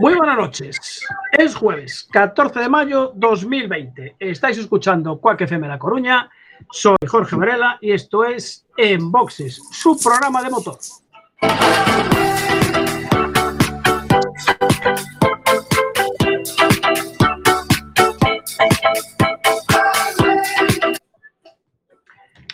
Muy 0.00 0.14
buenas 0.14 0.38
noches. 0.38 1.04
Es 1.30 1.54
jueves 1.54 2.08
14 2.10 2.60
de 2.60 2.68
mayo 2.70 3.12
2020. 3.16 4.16
Estáis 4.18 4.56
escuchando 4.56 5.20
Cuac 5.20 5.42
FM 5.42 5.68
La 5.68 5.78
Coruña. 5.78 6.30
Soy 6.70 6.96
Jorge 7.06 7.36
Varela 7.36 7.76
y 7.82 7.92
esto 7.92 8.24
es 8.24 8.66
En 8.78 9.12
Boxes, 9.12 9.60
su 9.70 10.00
programa 10.02 10.42
de 10.42 10.48
motor. 10.48 10.78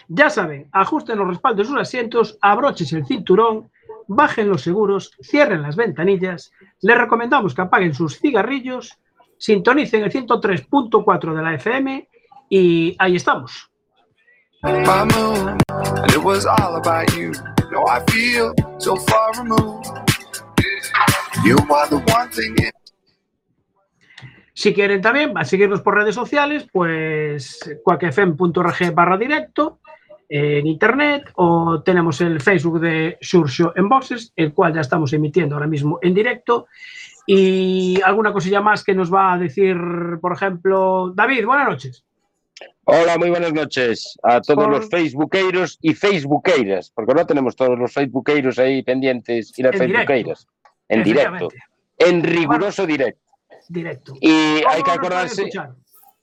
Ya 0.09 0.31
saben, 0.31 0.69
ajusten 0.73 1.17
los 1.17 1.29
respaldos 1.29 1.59
de 1.69 1.73
sus 1.73 1.81
asientos, 1.81 2.39
abroches 2.41 2.93
el 2.93 3.07
cinturón, 3.07 3.71
bajen 4.09 4.49
los 4.49 4.63
seguros, 4.63 5.13
cierren 5.23 5.63
las 5.63 5.77
ventanillas. 5.77 6.53
Les 6.81 6.97
recomendamos 6.97 7.55
que 7.55 7.63
apaguen 7.63 7.95
sus 7.95 8.19
cigarrillos, 8.19 8.99
sintonicen 9.39 10.05
el 10.05 10.13
103.4 10.13 11.35
de 11.35 11.43
la 11.43 11.55
FM 11.55 12.09
y 12.49 12.97
ahí 12.99 13.17
estamos. 13.17 13.71
Si 24.53 24.73
quieren 24.73 25.03
también, 25.03 25.37
a 25.37 25.45
seguirnos 25.45 25.83
por 25.83 25.95
redes 25.95 26.15
sociales, 26.15 26.67
pues 26.73 27.61
cuacfm.org 27.85 28.95
barra 28.95 29.19
directo 29.19 29.81
en 30.29 30.67
internet 30.67 31.31
o 31.37 31.83
tenemos 31.83 32.21
el 32.21 32.41
Facebook 32.41 32.81
de 32.81 33.19
Xurxo 33.21 33.73
en 33.77 33.89
Boxes, 33.89 34.33
el 34.37 34.53
cual 34.53 34.75
ya 34.75 34.81
estamos 34.81 35.13
emitiendo 35.13 35.55
ahora 35.55 35.67
mismo 35.67 35.99
en 36.03 36.15
directo. 36.15 36.67
Y 37.27 38.01
alguna 38.03 38.33
cosilla 38.33 38.61
más 38.61 38.85
que 38.85 38.95
nos 38.95 39.13
va 39.13 39.33
a 39.33 39.39
decir, 39.39 39.77
por 40.21 40.33
ejemplo, 40.33 41.13
David, 41.15 41.45
buenas 41.45 41.69
noches. 41.69 42.05
Hola, 42.85 43.19
muy 43.19 43.31
buenas 43.31 43.53
noches 43.53 44.17
a 44.23 44.41
todos 44.41 44.65
Por- 44.65 44.71
los 44.77 44.89
facebookeiros 44.89 45.77
y 45.83 45.93
facebookeiras, 45.95 46.91
porque 46.95 47.15
no 47.15 47.27
tenemos 47.27 47.57
todos 47.57 47.77
los 47.79 47.93
facebookeiros 47.93 48.59
ahí 48.61 48.83
pendientes 48.83 49.53
y 49.59 49.63
las 49.65 49.75
En 49.75 49.87
directo. 49.89 50.07
facebookeiras. 50.13 50.47
En 50.89 51.03
directo, 51.03 51.49
en 51.99 52.23
riguroso 52.23 52.87
directo. 52.87 53.21
Directo. 53.69 54.15
Y 54.21 54.31
hay 54.31 54.63
¿Cómo 54.81 54.85
que 54.85 54.91
acordarse? 54.93 55.51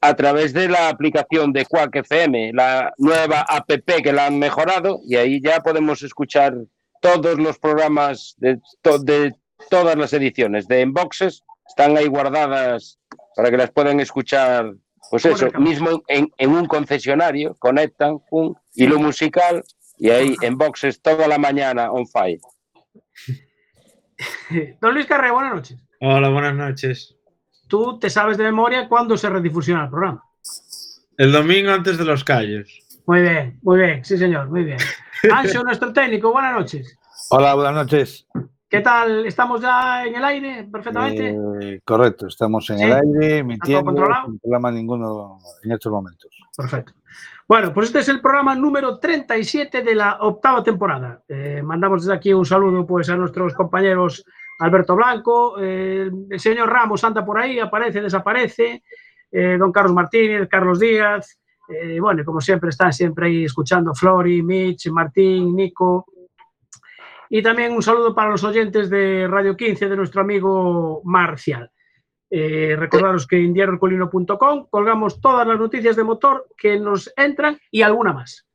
A 0.03 0.13
través 0.15 0.51
de 0.53 0.67
la 0.67 0.89
aplicación 0.89 1.53
de 1.53 1.65
Quack 1.65 1.95
FM, 1.95 2.51
la 2.53 2.91
nueva 2.97 3.45
app 3.47 3.69
que 4.03 4.11
la 4.11 4.25
han 4.27 4.37
mejorado, 4.37 4.99
y 5.05 5.15
ahí 5.15 5.41
ya 5.41 5.61
podemos 5.61 6.01
escuchar 6.03 6.53
todos 7.01 7.39
los 7.39 7.57
programas 7.57 8.35
de, 8.37 8.59
to- 8.81 8.99
de 8.99 9.33
todas 9.69 9.95
las 9.95 10.11
ediciones 10.13 10.67
de 10.67 10.81
Enboxes, 10.81 11.43
están 11.67 11.95
ahí 11.97 12.07
guardadas 12.07 12.99
para 13.35 13.49
que 13.49 13.55
las 13.57 13.71
puedan 13.71 13.99
escuchar, 14.01 14.73
pues 15.09 15.25
eso, 15.25 15.47
mismo 15.59 16.03
en, 16.07 16.29
en 16.37 16.49
un 16.51 16.65
concesionario, 16.65 17.55
conectan, 17.59 18.19
pum, 18.29 18.53
y 18.75 18.87
lo 18.87 18.99
musical, 18.99 19.63
y 19.97 20.09
ahí 20.09 20.35
Enboxes 20.41 21.01
toda 21.01 21.27
la 21.29 21.37
mañana 21.37 21.91
on 21.91 22.05
fire. 22.07 22.39
Don 24.81 24.93
Luis 24.93 25.05
Carré, 25.05 25.31
buenas 25.31 25.53
noches. 25.55 25.77
Hola, 26.01 26.29
buenas 26.29 26.55
noches. 26.55 27.15
Tú 27.73 27.97
te 27.97 28.07
sabes 28.11 28.37
de 28.37 28.43
memoria 28.43 28.87
cuándo 28.87 29.17
se 29.17 29.27
redifusiona 29.27 29.85
el 29.85 29.89
programa. 29.89 30.23
El 31.17 31.31
domingo 31.31 31.71
antes 31.71 31.97
de 31.97 32.05
los 32.05 32.23
callos. 32.23 32.69
Muy 33.07 33.21
bien, 33.21 33.57
muy 33.63 33.79
bien, 33.79 34.05
sí 34.05 34.15
señor, 34.15 34.47
muy 34.47 34.63
bien. 34.63 34.77
Ancho, 35.33 35.63
nuestro 35.63 35.91
técnico, 35.91 36.31
buenas 36.31 36.53
noches. 36.53 36.95
Hola, 37.31 37.55
buenas 37.55 37.73
noches. 37.73 38.27
¿Qué 38.69 38.81
tal? 38.81 39.25
¿Estamos 39.25 39.59
ya 39.59 40.05
en 40.05 40.13
el 40.13 40.23
aire 40.23 40.67
perfectamente? 40.71 41.35
Eh, 41.61 41.81
correcto, 41.83 42.27
estamos 42.27 42.69
en 42.69 42.77
Sí. 42.77 42.83
el 42.83 42.93
aire, 42.93 43.37
emitiendo 43.39 43.91
sin 44.23 44.37
problema 44.37 44.69
ninguno 44.69 45.39
en 45.63 45.71
estos 45.71 45.91
momentos. 45.91 46.29
Perfecto. 46.55 46.93
Bueno, 47.47 47.73
pues 47.73 47.87
este 47.87 48.01
es 48.01 48.09
el 48.09 48.21
programa 48.21 48.53
número 48.53 48.99
37 48.99 49.81
de 49.81 49.95
la 49.95 50.17
octava 50.21 50.63
temporada. 50.63 51.23
Eh, 51.27 51.63
mandamos 51.63 52.03
desde 52.03 52.13
aquí 52.13 52.33
un 52.33 52.45
saludo 52.45 52.85
pues, 52.85 53.09
a 53.09 53.17
nuestros 53.17 53.55
compañeros 53.55 54.23
Alberto 54.59 54.95
Blanco, 54.95 55.55
eh, 55.59 56.09
el 56.29 56.39
señor 56.39 56.69
Ramos 56.69 57.03
anda 57.03 57.25
por 57.25 57.39
ahí, 57.39 57.59
aparece, 57.59 58.01
desaparece, 58.01 58.83
eh, 59.31 59.57
don 59.57 59.71
Carlos 59.71 59.93
Martínez, 59.93 60.47
Carlos 60.47 60.79
Díaz, 60.79 61.39
eh, 61.67 61.99
bueno, 61.99 62.23
como 62.25 62.41
siempre 62.41 62.69
están 62.69 62.91
siempre 62.91 63.27
ahí 63.27 63.45
escuchando 63.45 63.93
Flori, 63.93 64.43
Mitch, 64.43 64.89
Martín, 64.89 65.55
Nico. 65.55 66.05
Y 67.29 67.41
también 67.41 67.71
un 67.71 67.81
saludo 67.81 68.13
para 68.13 68.29
los 68.29 68.43
oyentes 68.43 68.89
de 68.89 69.27
Radio 69.27 69.55
15 69.55 69.89
de 69.89 69.95
nuestro 69.95 70.21
amigo 70.21 71.01
Marcial. 71.05 71.71
Eh, 72.29 72.75
recordaros 72.77 73.27
que 73.27 73.37
en 73.37 73.53
diariocolino.com 73.53 74.67
colgamos 74.69 75.21
todas 75.21 75.47
las 75.47 75.59
noticias 75.59 75.95
de 75.95 76.03
motor 76.03 76.47
que 76.57 76.79
nos 76.79 77.11
entran 77.15 77.57
y 77.71 77.81
alguna 77.81 78.11
más. 78.11 78.47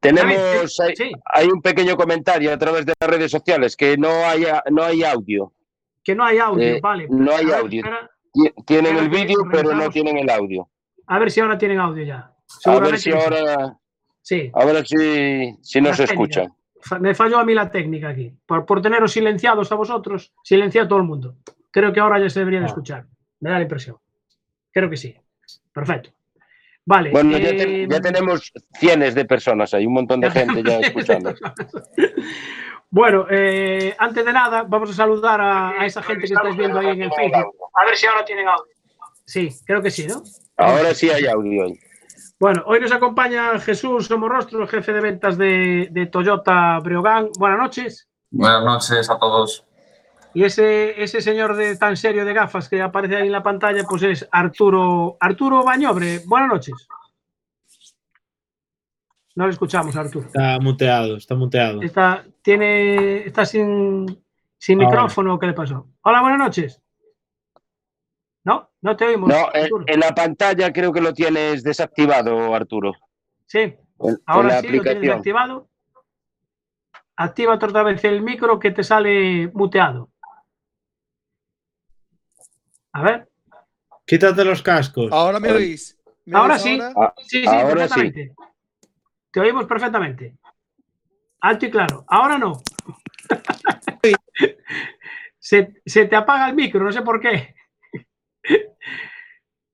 Tenemos 0.00 0.74
sí, 0.96 1.12
hay 1.32 1.46
un 1.46 1.62
pequeño 1.62 1.96
comentario 1.96 2.52
a 2.52 2.58
través 2.58 2.84
de 2.86 2.92
las 3.00 3.08
redes 3.10 3.30
sociales 3.30 3.76
que 3.76 3.96
no 3.96 4.08
hay, 4.26 4.44
no 4.70 4.82
hay 4.82 5.02
audio. 5.04 5.52
que 6.02 6.14
no 6.14 6.24
hay 6.24 6.38
audio, 6.38 6.64
Eh, 6.76 6.80
vale. 6.80 7.06
no 7.10 7.32
hay 7.34 7.46
ver, 7.46 7.54
audio. 7.54 7.82
Tienen 8.66 8.96
el 8.96 9.08
vídeo, 9.08 9.38
pero 9.50 9.74
no 9.74 9.88
tienen 9.90 10.18
el 10.18 10.28
audio. 10.30 10.68
a 11.06 11.18
ver 11.18 11.30
si 11.30 11.40
ahora 11.40 11.56
tienen 11.56 11.78
audio 11.78 12.04
ya. 12.04 12.32
A 12.64 12.78
ver 12.80 12.98
si 12.98 13.10
ahora, 13.12 13.76
Sí, 14.22 14.50
a 14.52 14.64
ver 14.64 14.84
si, 14.86 15.56
si 15.62 15.80
nos 15.80 15.98
escuchan. 16.00 16.52
me 17.00 17.14
falló 17.14 17.38
a 17.38 17.44
mí 17.44 17.54
la 17.54 17.70
técnica 17.70 18.08
aquí. 18.08 18.32
Por, 18.44 18.66
por 18.66 18.82
teneros 18.82 19.12
silenciados 19.12 19.70
a 19.70 19.76
vosotros, 19.76 20.32
silencia 20.42 20.82
a 20.82 20.88
todo 20.88 20.98
el 20.98 21.04
mundo. 21.04 21.36
Creo 21.70 21.92
que 21.92 22.00
ahora 22.00 22.18
ya 22.18 22.28
se 22.28 22.40
debería 22.40 22.58
de 22.60 22.66
Ah. 22.66 22.68
escuchar. 22.68 23.06
Me 23.40 23.50
da 23.50 23.56
la 23.56 23.62
impresión. 23.62 23.96
Creo 24.72 24.90
que 24.90 24.96
sí. 24.96 25.14
Perfecto. 25.72 26.10
Vale. 26.88 27.10
Bueno, 27.10 27.36
ya, 27.36 27.50
te- 27.50 27.82
eh, 27.82 27.86
ya 27.90 28.00
tenemos 28.00 28.52
cientos 28.78 29.14
de 29.14 29.24
personas, 29.24 29.74
hay 29.74 29.86
un 29.86 29.92
montón 29.94 30.20
de 30.20 30.30
gente 30.30 30.62
ya 30.62 30.78
escuchando. 30.78 31.34
Bueno, 32.88 33.26
eh, 33.28 33.94
antes 33.98 34.24
de 34.24 34.32
nada, 34.32 34.62
vamos 34.62 34.90
a 34.90 34.92
saludar 34.94 35.40
a, 35.40 35.70
a 35.80 35.84
esa 35.86 36.02
gente 36.02 36.26
que 36.26 36.32
estáis 36.34 36.56
viendo 36.56 36.78
ahí 36.78 36.86
en 36.90 37.02
el 37.02 37.12
Facebook. 37.12 37.54
A 37.74 37.84
ver 37.84 37.96
si 37.96 38.06
ahora 38.06 38.24
tienen 38.24 38.46
audio. 38.48 38.64
Sí, 39.24 39.50
creo 39.66 39.82
que 39.82 39.90
sí, 39.90 40.06
¿no? 40.06 40.22
Ahora 40.56 40.94
sí 40.94 41.10
hay 41.10 41.26
audio. 41.26 41.66
Bueno, 42.38 42.62
hoy 42.64 42.80
nos 42.80 42.92
acompaña 42.92 43.58
Jesús 43.58 44.06
Somorrostro, 44.06 44.66
jefe 44.68 44.92
de 44.92 45.00
ventas 45.00 45.36
de, 45.36 45.88
de 45.90 46.06
Toyota 46.06 46.78
Breogán. 46.78 47.28
Buenas 47.38 47.58
noches. 47.58 48.08
Buenas 48.30 48.64
noches 48.64 49.10
a 49.10 49.18
todos. 49.18 49.65
Y 50.36 50.44
ese, 50.44 51.02
ese 51.02 51.22
señor 51.22 51.56
de 51.56 51.78
tan 51.78 51.96
serio 51.96 52.22
de 52.26 52.34
gafas 52.34 52.68
que 52.68 52.82
aparece 52.82 53.16
ahí 53.16 53.24
en 53.24 53.32
la 53.32 53.42
pantalla, 53.42 53.84
pues 53.88 54.02
es 54.02 54.28
Arturo, 54.30 55.16
Arturo 55.18 55.64
Bañobre. 55.64 56.20
Buenas 56.26 56.50
noches. 56.50 56.74
No 59.34 59.46
le 59.46 59.52
escuchamos, 59.52 59.96
Arturo. 59.96 60.26
Está 60.26 60.58
muteado, 60.60 61.16
está 61.16 61.34
muteado. 61.36 61.80
Está, 61.80 62.26
tiene, 62.42 63.26
está 63.26 63.46
sin, 63.46 64.22
sin 64.58 64.82
Ahora. 64.82 64.90
micrófono. 64.90 65.38
¿Qué 65.38 65.46
le 65.46 65.52
pasó? 65.54 65.88
Hola, 66.02 66.20
buenas 66.20 66.38
noches. 66.38 66.82
No, 68.44 68.70
no 68.82 68.94
te 68.94 69.06
oímos. 69.06 69.30
No, 69.30 69.48
en, 69.54 69.62
Arturo. 69.62 69.84
en 69.88 70.00
la 70.00 70.14
pantalla 70.14 70.70
creo 70.70 70.92
que 70.92 71.00
lo 71.00 71.14
tienes 71.14 71.62
desactivado, 71.62 72.54
Arturo. 72.54 72.92
Sí, 73.46 73.74
En, 74.00 74.18
ahora 74.26 74.60
sí, 74.60 74.66
lo 74.66 74.82
tienes 74.82 74.96
aplicación. 74.96 75.16
activado. 75.16 75.68
Activa 77.16 77.54
otra 77.54 77.82
vez 77.82 78.04
el 78.04 78.20
micro 78.20 78.58
que 78.58 78.70
te 78.70 78.84
sale 78.84 79.50
muteado. 79.54 80.10
A 82.96 83.02
ver. 83.02 83.28
Quítate 84.06 84.42
los 84.42 84.62
cascos. 84.62 85.12
Ahora 85.12 85.38
me 85.38 85.52
oís. 85.52 85.98
¿Me 86.24 86.38
Ahora 86.38 86.58
sí. 86.58 86.80
ahora? 86.80 87.12
Sí, 87.18 87.42
sí, 87.42 87.46
Ahora 87.46 87.74
perfectamente. 87.74 88.34
Te 89.30 89.40
oímos 89.40 89.66
perfectamente. 89.66 90.38
Alto 91.40 91.66
y 91.66 91.70
claro. 91.70 92.06
Ahora 92.08 92.38
no. 92.38 92.62
se, 95.38 95.74
se 95.84 96.06
te 96.06 96.16
apaga 96.16 96.48
el 96.48 96.54
micro, 96.54 96.82
no 96.82 96.90
sé 96.90 97.02
por 97.02 97.20
qué. 97.20 97.54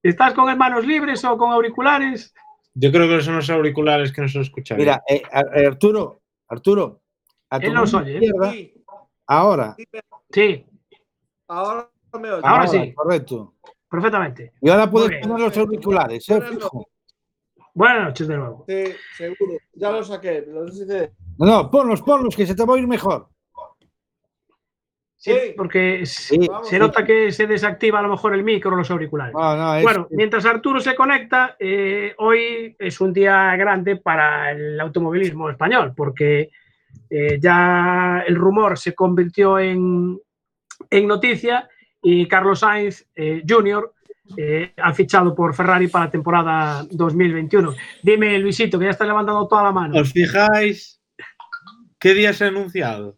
¿Estás 0.03 0.35
con 0.35 0.59
manos 0.59 0.85
libres 0.85 1.25
o 1.25 1.39
con 1.39 1.53
auriculares? 1.53 2.35
Yo 2.75 2.91
creo 2.91 3.07
que 3.07 3.23
son 3.23 3.37
los 3.37 3.49
auriculares 3.51 4.11
que 4.11 4.23
no 4.23 4.29
se 4.29 4.41
escuchan. 4.41 4.79
Mira, 4.79 5.01
eh, 5.09 5.23
eh, 5.55 5.67
Arturo, 5.69 6.23
Arturo, 6.49 7.03
a 7.51 7.61
tu 7.61 7.67
Él 7.67 7.75
nos 7.75 7.95
oye, 7.95 8.15
¿eh? 8.15 8.25
izquierda, 8.25 8.55
ahora. 9.29 9.77
Sí, 10.33 10.67
ahora. 11.47 11.89
Ahora 12.43 12.67
sí. 12.67 12.93
Correcto. 12.95 13.55
perfectamente. 13.89 14.53
Y 14.61 14.69
ahora 14.71 14.85
Muy 14.87 14.93
puedes 14.93 15.09
bien. 15.11 15.23
poner 15.23 15.41
los 15.47 15.57
auriculares, 15.59 16.29
¿eh? 16.29 16.35
Buenas 16.39 16.51
Fijo. 16.55 16.87
Buenas 17.75 18.05
noches 18.05 18.29
de 18.29 18.37
nuevo. 18.37 18.65
Sí, 18.69 18.85
seguro. 19.17 19.53
Ya 19.75 19.91
lo 19.91 20.03
saqué. 20.03 20.45
Los. 20.47 20.79
No, 21.39 21.47
no, 21.47 21.71
ponlos, 21.71 22.03
ponlos, 22.03 22.37
que 22.37 22.47
se 22.47 22.55
te 22.55 22.65
va 22.65 22.73
a 22.73 22.77
oír 22.77 22.87
mejor. 22.87 23.29
Sí, 25.17 25.33
Sí. 25.33 25.55
porque 25.57 26.05
se, 26.05 26.35
Sí. 26.35 26.49
Vamos, 26.49 26.69
se 26.69 26.79
nota 26.79 27.05
que 27.05 27.31
se 27.31 27.47
desactiva 27.47 28.01
a 28.01 28.03
lo 28.03 28.09
mejor 28.09 28.35
el 28.35 28.43
micro 28.43 28.73
o 28.73 28.77
los 28.77 28.91
auriculares. 28.91 29.33
No, 29.35 29.57
no, 29.57 29.77
es- 29.77 29.85
Bueno, 29.85 30.09
mientras 30.11 30.45
Arturo 30.45 30.81
se 30.81 30.95
conecta, 30.97 31.57
eh, 31.61 32.13
hoy 32.19 32.75
es 32.79 33.01
un 33.01 33.13
día 33.13 33.55
grande 33.57 33.97
para 33.97 34.51
el 34.51 34.79
automovilismo 34.81 35.49
español, 35.49 35.93
porque 35.97 36.51
eh, 37.09 37.39
ya 37.41 38.23
el 38.27 38.35
rumor 38.35 38.77
se 38.79 38.95
convirtió 38.95 39.59
en, 39.59 40.19
en 40.91 41.07
noticia 41.07 41.69
y 42.03 42.27
Carlos 42.27 42.61
Sainz 42.61 43.07
eh, 43.15 43.43
Jr. 43.49 43.93
eh, 44.37 44.73
ha 44.77 44.93
fichado 44.93 45.35
por 45.35 45.55
Ferrari 45.55 45.89
para 45.89 46.07
la 46.07 46.11
temporada 46.11 46.85
2021. 46.91 47.75
Dime, 48.03 48.39
Luisito, 48.39 48.79
que 48.79 48.87
ya 48.87 48.91
está 48.91 49.05
levantando 49.05 49.47
toda 49.47 49.63
la 49.65 49.73
mano. 49.73 50.01
¿Os 50.01 50.13
fijáis 50.13 51.01
qué 51.99 52.15
día 52.15 52.33
se 52.33 52.45
ha 52.45 52.49
anunciado? 52.49 53.17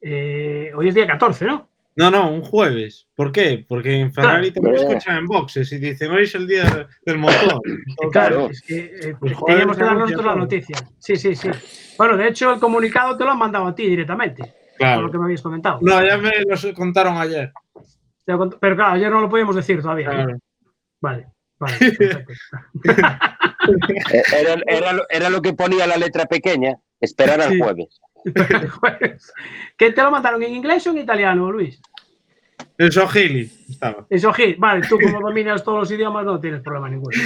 Eh, 0.00 0.70
hoy 0.74 0.88
es 0.88 0.94
día 0.94 1.06
14, 1.06 1.44
¿no? 1.44 1.68
No, 1.96 2.12
no, 2.12 2.30
un 2.30 2.42
jueves. 2.42 3.08
¿Por 3.16 3.32
qué? 3.32 3.64
Porque 3.68 3.92
en 4.00 4.12
Ferrari 4.12 4.52
Claro. 4.52 4.76
te 4.76 4.82
escuchan 4.84 5.16
en 5.16 5.26
boxes 5.26 5.72
y 5.72 5.78
dicen, 5.78 6.12
hoy 6.12 6.22
es 6.22 6.34
el 6.36 6.46
día 6.46 6.88
del 7.04 7.18
motor. 7.18 7.60
Claro, 7.96 8.10
Claro. 8.12 8.50
es 8.50 8.62
que 8.62 8.78
eh, 9.02 9.14
Pues, 9.18 9.32
joder, 9.34 9.54
teníamos 9.56 9.76
que 9.76 9.82
dar 9.82 9.96
nosotros 9.96 10.24
la 10.26 10.34
noticia. 10.36 10.76
Sí, 11.00 11.16
sí, 11.16 11.34
sí. 11.34 11.50
Bueno, 11.96 12.16
de 12.16 12.28
hecho, 12.28 12.52
el 12.54 12.60
comunicado 12.60 13.16
te 13.16 13.24
lo 13.24 13.32
han 13.32 13.38
mandado 13.38 13.66
a 13.66 13.74
ti 13.74 13.88
directamente, 13.88 14.42
por 14.44 14.52
lo 14.52 14.76
Claro. 14.76 15.10
que 15.10 15.18
me 15.18 15.24
habías 15.24 15.42
comentado. 15.42 15.80
No, 15.82 16.04
ya 16.06 16.16
me 16.18 16.30
los 16.48 16.64
contaron 16.66 17.16
ayer. 17.16 17.52
Pero 18.60 18.76
claro, 18.76 18.92
ayer 18.92 19.10
no 19.10 19.20
lo 19.22 19.28
podíamos 19.30 19.56
decir 19.56 19.80
todavía. 19.80 20.10
Vale, 21.00 21.26
vale. 21.58 21.76
Eh, 24.12 24.22
Era, 24.40 24.62
era 24.66 24.92
lo- 24.92 25.06
era 25.10 25.28
lo 25.30 25.42
que 25.42 25.52
ponía 25.52 25.86
la 25.86 25.96
letra 25.96 26.24
pequeña, 26.26 26.74
esperar 27.00 27.40
al 27.40 27.52
Sí. 27.52 27.58
jueves. 27.60 28.00
¿Qué 29.76 29.92
te 29.92 30.02
lo 30.02 30.10
mandaron 30.10 30.42
en 30.42 30.54
inglés 30.54 30.86
o 30.86 30.90
en 30.90 30.98
italiano, 30.98 31.50
Luis? 31.50 31.80
El 32.78 32.90
Sohili 32.92 33.50
estaba. 33.68 34.06
Eso, 34.08 34.32
Gil. 34.32 34.56
Vale, 34.58 34.86
tú 34.88 34.98
como 35.00 35.20
dominas 35.20 35.62
todos 35.64 35.80
los 35.80 35.90
idiomas 35.90 36.24
no 36.24 36.40
tienes 36.40 36.62
problema 36.62 36.88
ninguno. 36.88 37.16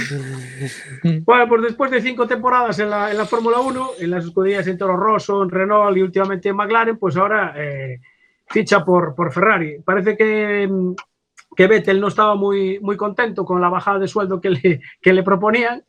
Bueno, 1.25 1.47
pues 1.47 1.61
después 1.61 1.91
de 1.91 2.01
cinco 2.01 2.27
temporadas 2.27 2.77
en 2.79 2.89
la, 2.89 3.11
en 3.11 3.17
la 3.17 3.25
Fórmula 3.25 3.59
1, 3.59 3.89
en 3.99 4.09
las 4.11 4.25
escuderías 4.25 4.65
en 4.67 4.77
Toro 4.77 4.97
Rosso, 4.97 5.43
en 5.43 5.49
Renault 5.49 5.95
y 5.97 6.01
últimamente 6.01 6.49
en 6.49 6.55
McLaren, 6.55 6.97
pues 6.97 7.15
ahora 7.17 7.53
eh, 7.55 7.99
ficha 8.53 8.85
por, 8.85 9.15
por 9.15 9.33
Ferrari. 9.33 9.79
Parece 9.83 10.15
que, 10.15 10.67
mm, 10.69 10.93
que 11.55 11.67
Vettel 11.67 11.99
no 11.99 12.07
estaba 12.07 12.35
muy, 12.35 12.79
muy 12.79 12.95
contento 12.95 13.43
con 13.43 13.59
la 13.59 13.69
bajada 13.69 13.99
de 13.99 14.07
sueldo 14.07 14.39
que 14.39 14.51
le, 14.51 14.81
que 15.01 15.11
le 15.11 15.23
proponían 15.23 15.83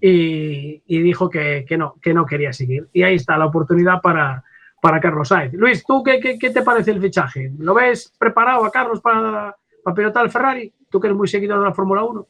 y, 0.00 0.82
y 0.86 1.00
dijo 1.00 1.30
que, 1.30 1.64
que 1.66 1.78
no, 1.78 1.94
que 2.02 2.12
no 2.12 2.26
quería 2.26 2.52
seguir. 2.52 2.88
Y 2.92 3.04
ahí 3.04 3.14
está 3.14 3.38
la 3.38 3.46
oportunidad 3.46 4.00
para, 4.02 4.44
para 4.82 5.00
Carlos 5.00 5.28
Sainz. 5.28 5.54
Luis, 5.54 5.84
¿tú 5.86 6.02
qué, 6.02 6.18
qué, 6.20 6.38
qué 6.38 6.50
te 6.50 6.62
parece 6.62 6.90
el 6.90 7.00
fichaje? 7.00 7.52
¿Lo 7.58 7.74
ves 7.74 8.12
preparado 8.18 8.64
a 8.64 8.70
Carlos 8.70 9.00
para, 9.00 9.56
para 9.84 9.94
pilotar 9.94 10.24
el 10.24 10.30
Ferrari? 10.30 10.72
Tú 10.90 11.00
que 11.00 11.06
eres 11.06 11.16
muy 11.16 11.28
seguidor 11.28 11.60
de 11.60 11.66
la 11.66 11.74
Fórmula 11.74 12.02
1. 12.02 12.26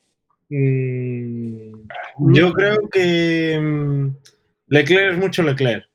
Mm, 0.50 1.72
Yo 2.32 2.52
creo 2.52 2.88
que 2.90 3.58
mm, 3.60 4.08
Leclerc 4.68 5.12
es 5.14 5.18
mucho 5.18 5.42
Leclerc. 5.42 5.87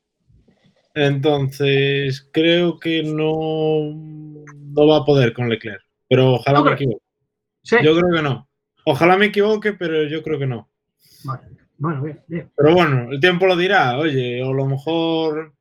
Entonces, 0.95 2.30
creo 2.31 2.80
que 2.80 3.04
no, 3.04 3.94
no 3.94 4.88
va 4.88 4.98
a 4.98 5.06
poder 5.06 5.34
con 5.34 5.50
Leclerc. 5.50 5.81
Pero 6.07 6.34
ojalá 6.34 6.60
¿Tú 6.60 6.66
me 6.66 6.74
equivoque. 6.74 7.04
Sí. 7.63 7.78
Yo 7.84 7.95
creo 7.98 8.12
que 8.13 8.22
no. 8.22 8.48
Ojalá 8.86 9.18
me 9.18 9.25
equivoque, 9.28 9.74
pero 9.74 10.04
yo 10.04 10.22
creo 10.22 10.38
que 10.38 10.45
no. 10.48 10.69
Vale. 11.24 11.48
Bueno, 11.78 12.04
bien, 12.04 12.19
bien. 12.28 12.51
Pero 12.56 12.74
bueno, 12.74 13.12
el 13.12 13.19
tiempo 13.19 13.48
lo 13.48 13.56
dirá. 13.56 13.98
Oye, 13.98 14.44
o 14.44 14.51
a 14.51 14.54
lo 14.54 14.66
mejor 14.68 15.54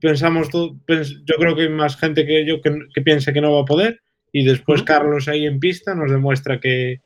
pensamos 0.00 0.48
todo. 0.50 0.76
pens- 0.86 1.22
yo 1.24 1.34
creo 1.38 1.56
que 1.56 1.62
hay 1.62 1.68
más 1.70 1.96
gente 1.96 2.24
que 2.24 2.46
yo 2.46 2.60
que, 2.60 2.78
que 2.94 3.02
piensa 3.02 3.32
que 3.32 3.40
no 3.40 3.52
va 3.54 3.62
a 3.62 3.66
poder. 3.66 4.00
Y 4.32 4.44
después. 4.44 4.82
Carlos 4.82 5.28
ahí 5.28 5.46
en 5.46 5.58
pista 5.58 5.94
nos 5.94 6.10
demuestra 6.10 6.60
que, 6.60 7.00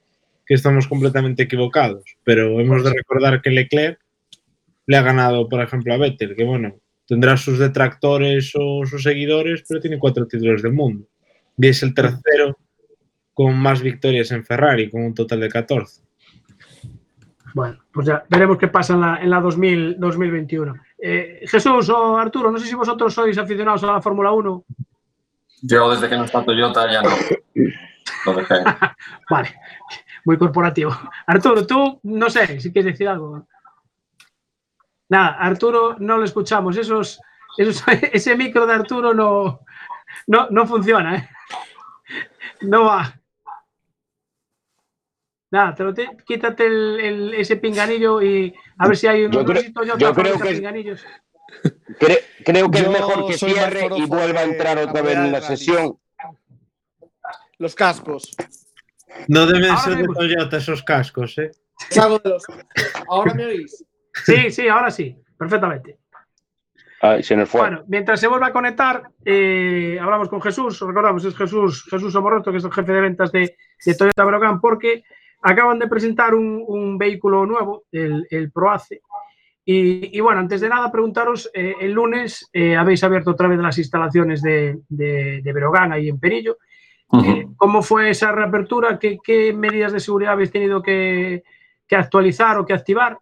que 0.44 0.55
estamos 0.55 0.87
completamente 0.88 1.44
equivocados. 1.44 2.05
Pero 2.25 2.61
hemos 2.61 2.85
de 2.85 2.93
recordar 2.93 3.41
que 3.41 3.50
Leclerc 3.50 3.99
le 4.87 4.97
ha 4.97 5.03
ganado, 5.03 5.49
por 5.49 5.62
ejemplo, 5.62 5.94
a 5.94 5.99
Vettel, 5.99 6.35
que 6.35 6.44
bueno, 6.44 6.75
tendrá 7.11 7.37
sus 7.37 7.59
detractores 7.59 8.53
o 8.55 8.87
sus 8.87 9.03
seguidores, 9.03 9.65
pero 9.69 9.81
tiene 9.81 9.99
cuatro 9.99 10.29
títulos 10.29 10.62
del 10.62 10.73
mundo. 10.73 11.09
Y 11.59 11.67
es 11.67 11.83
el 11.83 11.93
tercero 11.93 12.57
con 13.35 13.59
más 13.59 13.83
victorias 13.83 14.31
en 14.31 14.45
Ferrari, 14.45 14.89
con 14.89 15.03
un 15.03 15.12
total 15.12 15.41
de 15.41 15.49
14. 15.49 16.03
Bueno, 17.53 17.79
pues 17.93 18.07
ya 18.07 18.23
veremos 18.29 18.59
qué 18.59 18.69
pasa 18.69 18.95
en 18.95 19.01
la, 19.01 19.17
en 19.17 19.29
la 19.29 19.41
2000, 19.41 19.99
2021. 19.99 20.75
Eh, 21.03 21.41
Jesús 21.49 21.89
o 21.89 22.17
Arturo, 22.17 22.53
no 22.53 22.59
sé 22.61 22.69
si 22.69 22.77
vosotros 22.77 23.12
sois 23.12 23.37
aficionados 23.37 23.83
a 23.83 23.89
la 23.89 24.01
Fórmula 24.01 24.31
1. 24.31 24.65
Yo 25.62 25.91
desde 25.91 26.09
que 26.09 26.17
no 26.17 26.27
está 26.27 26.45
Toyota 26.45 26.93
ya 26.93 27.03
no. 27.03 27.11
Lo 28.27 28.35
dejé. 28.35 28.55
Vale, 29.31 29.53
muy 30.25 30.39
corporativo. 30.39 30.97
Arturo, 31.27 31.67
tú, 31.67 31.99
no 32.05 32.31
sé 32.31 32.61
si 32.61 32.73
quieres 32.73 32.93
decir 32.93 33.09
algo. 33.09 33.49
Nada, 35.11 35.37
Arturo 35.39 35.97
no 35.99 36.17
lo 36.17 36.25
escuchamos. 36.25 36.77
Esos, 36.77 37.21
esos- 37.59 37.85
ese 38.12 38.35
micro 38.37 38.67
de 38.67 38.73
Arturo 38.75 39.12
no, 39.12 39.61
no, 40.27 40.49
no 40.51 40.67
funciona. 40.67 41.17
¿eh? 41.17 41.29
No 42.62 42.85
va. 42.85 43.14
Nada, 45.52 45.75
te 45.75 45.83
lo 45.83 45.93
te- 45.93 46.17
quítate 46.25 46.64
el- 46.67 47.00
el- 47.00 47.35
ese 47.35 47.57
pinganillo 47.57 48.23
y 48.23 48.55
a 48.79 48.87
ver 48.87 48.97
si 48.97 49.09
hay 49.09 49.25
unos 49.25 49.37
Yo 49.38 49.45
creo- 49.45 49.62
yo, 49.85 49.99
yo 49.99 50.14
creo 50.14 50.38
que- 50.38 50.55
pinganillos. 50.55 51.05
Cre- 51.99 52.23
creo 52.45 52.71
que 52.71 52.79
es 52.79 52.88
mejor 52.88 53.26
que 53.26 53.33
cierre 53.37 53.88
y 53.97 54.07
vuelva 54.07 54.40
a 54.40 54.45
entrar 54.45 54.79
otra 54.79 55.02
vez 55.02 55.17
en 55.17 55.33
la 55.33 55.40
sesión. 55.40 55.99
Los 57.59 57.75
cascos. 57.75 58.31
No 59.26 59.45
deben 59.47 59.71
Ahora 59.71 59.83
ser 59.83 59.97
de. 59.97 60.05
Toyota 60.07 60.57
esos 60.59 60.83
cascos, 60.85 61.37
¿eh? 61.38 61.50
Salgo 61.90 62.21
de 62.21 62.31
los. 62.31 62.45
¿Ahora 63.09 63.35
me 63.35 63.47
oís? 63.47 63.85
Sí, 64.12 64.50
sí, 64.50 64.69
ahora 64.69 64.90
sí, 64.90 65.17
perfectamente. 65.37 65.99
Se 67.23 67.35
nos 67.35 67.49
fue. 67.49 67.62
Bueno, 67.62 67.85
mientras 67.88 68.21
se 68.21 68.29
vuelva 68.29 68.49
a 68.49 68.52
conectar, 68.52 69.05
eh, 69.25 69.99
hablamos 70.00 70.29
con 70.29 70.43
Jesús, 70.43 70.81
os 70.83 70.88
recordamos, 70.88 71.25
es 71.25 71.35
Jesús, 71.35 71.85
Jesús 71.90 72.14
que 72.45 72.57
es 72.57 72.64
el 72.64 72.73
jefe 72.73 72.93
de 72.93 73.00
ventas 73.00 73.33
de, 73.33 73.57
de 73.87 73.95
Toyota 73.95 74.25
Brogan, 74.25 74.61
porque 74.61 75.02
acaban 75.40 75.79
de 75.79 75.88
presentar 75.88 76.35
un, 76.35 76.62
un 76.67 76.99
vehículo 76.99 77.47
nuevo, 77.47 77.85
el, 77.90 78.26
el 78.31 78.52
Proace. 78.52 79.00
Y, 79.64 80.17
y 80.17 80.21
bueno, 80.21 80.40
antes 80.40 80.61
de 80.61 80.69
nada, 80.69 80.93
preguntaros, 80.93 81.50
eh, 81.55 81.75
el 81.81 81.93
lunes 81.93 82.50
eh, 82.52 82.76
habéis 82.76 83.02
abierto 83.02 83.31
otra 83.31 83.49
vez 83.49 83.59
las 83.59 83.79
instalaciones 83.79 84.43
de, 84.43 84.81
de, 84.88 85.40
ahí 85.93 86.09
en 86.09 86.21
Perillo. 86.21 86.59
¿Cómo 87.57 87.83
fue 87.83 88.11
esa 88.11 88.31
reapertura? 88.31 88.99
¿Qué, 88.99 89.19
qué 89.23 89.52
medidas 89.52 89.93
de 89.93 90.00
seguridad 90.00 90.33
habéis 90.35 90.52
tenido 90.52 90.83
que, 90.83 91.43
que 91.87 91.97
actualizar 91.97 92.59
o 92.59 92.67
que 92.67 92.73
activar? 92.73 93.19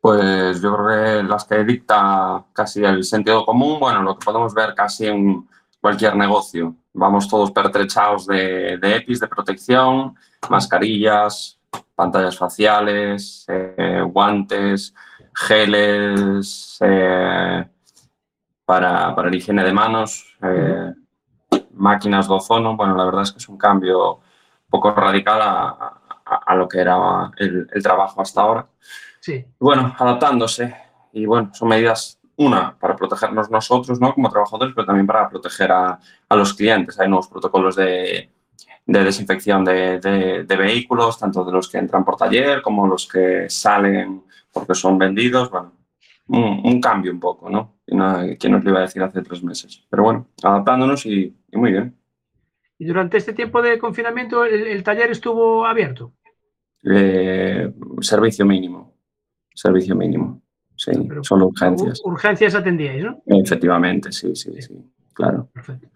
Pues 0.00 0.62
yo 0.62 0.74
creo 0.74 0.88
que 0.88 1.22
las 1.24 1.44
que 1.44 1.62
dicta 1.62 2.42
casi 2.54 2.82
el 2.82 3.04
sentido 3.04 3.44
común, 3.44 3.78
bueno, 3.78 4.02
lo 4.02 4.18
que 4.18 4.24
podemos 4.24 4.54
ver 4.54 4.74
casi 4.74 5.06
en 5.06 5.46
cualquier 5.80 6.16
negocio. 6.16 6.74
Vamos 6.94 7.28
todos 7.28 7.50
pertrechados 7.50 8.26
de, 8.26 8.78
de 8.78 8.96
EPIs, 8.96 9.20
de 9.20 9.28
protección, 9.28 10.16
mascarillas, 10.48 11.58
pantallas 11.94 12.36
faciales, 12.38 13.44
eh, 13.48 14.02
guantes, 14.06 14.94
geles 15.34 16.78
eh, 16.80 17.68
para, 18.64 19.14
para 19.14 19.36
higiene 19.36 19.64
de 19.64 19.72
manos, 19.72 20.36
eh, 20.42 20.94
máquinas 21.74 22.26
de 22.26 22.34
ozono. 22.34 22.74
Bueno, 22.74 22.96
la 22.96 23.04
verdad 23.04 23.22
es 23.22 23.32
que 23.32 23.38
es 23.38 23.48
un 23.48 23.58
cambio 23.58 24.20
poco 24.70 24.92
radical 24.92 25.40
a, 25.42 25.96
lo 26.54 26.68
que 26.68 26.78
era 26.78 27.30
el 27.38 27.82
trabajo 27.82 28.22
hasta 28.22 28.40
ahora 28.40 28.66
Sí, 29.20 29.44
bueno, 29.58 29.94
adaptándose. 29.98 30.74
Y 31.12 31.26
bueno, 31.26 31.50
son 31.54 31.68
medidas, 31.68 32.18
una, 32.36 32.78
para 32.78 32.96
protegernos 32.96 33.50
nosotros, 33.50 34.00
¿no? 34.00 34.14
Como 34.14 34.30
trabajadores, 34.30 34.74
pero 34.74 34.86
también 34.86 35.06
para 35.06 35.28
proteger 35.28 35.72
a, 35.72 35.98
a 36.28 36.36
los 36.36 36.54
clientes. 36.54 36.98
Hay 36.98 37.08
nuevos 37.08 37.28
protocolos 37.28 37.76
de, 37.76 38.30
de 38.86 39.04
desinfección 39.04 39.64
de, 39.64 39.98
de- 40.00 40.44
de 40.44 40.56
vehículos, 40.56 41.18
tanto 41.18 41.44
de 41.44 41.52
los 41.52 41.68
que 41.68 41.78
entran 41.78 42.04
por 42.04 42.16
taller 42.16 42.62
como 42.62 42.86
los 42.86 43.06
que 43.08 43.48
salen 43.50 44.24
porque 44.52 44.74
son 44.74 44.98
vendidos. 44.98 45.50
Bueno, 45.50 45.72
un, 46.28 46.62
un 46.64 46.80
cambio 46.80 47.12
un 47.12 47.20
poco, 47.20 47.50
¿no? 47.50 47.76
¿Quién 48.38 48.52
nos 48.52 48.64
lo 48.64 48.70
iba 48.70 48.78
a 48.80 48.82
decir 48.82 49.02
hace 49.02 49.22
tres 49.22 49.42
meses? 49.42 49.84
Pero 49.90 50.04
bueno, 50.04 50.28
adaptándonos 50.42 51.04
y, 51.06 51.36
y 51.50 51.56
muy 51.58 51.72
bien. 51.72 51.96
y 52.78 52.84
durante 52.84 53.16
este 53.16 53.32
tiempo 53.32 53.62
de 53.62 53.78
confinamiento, 53.78 54.44
el- 54.44 54.66
el 54.66 54.82
taller 54.82 55.12
estuvo 55.12 55.64
abierto. 55.66 56.14
Eh, 56.84 57.72
servicio 58.00 58.44
mínimo. 58.46 58.94
Servicio 59.54 59.94
mínimo. 59.96 60.40
sí, 60.76 60.92
Pero- 61.08 61.22
solo 61.24 61.48
urgencias. 61.48 62.00
Ur- 62.04 62.12
urgencias 62.12 62.54
atendíais, 62.54 63.04
¿no? 63.04 63.22
Efectivamente, 63.26 64.10
sí, 64.12 64.34
sí, 64.34 64.50
sí, 64.62 64.74
claro. 65.12 65.48
Perfecto. 65.52 65.88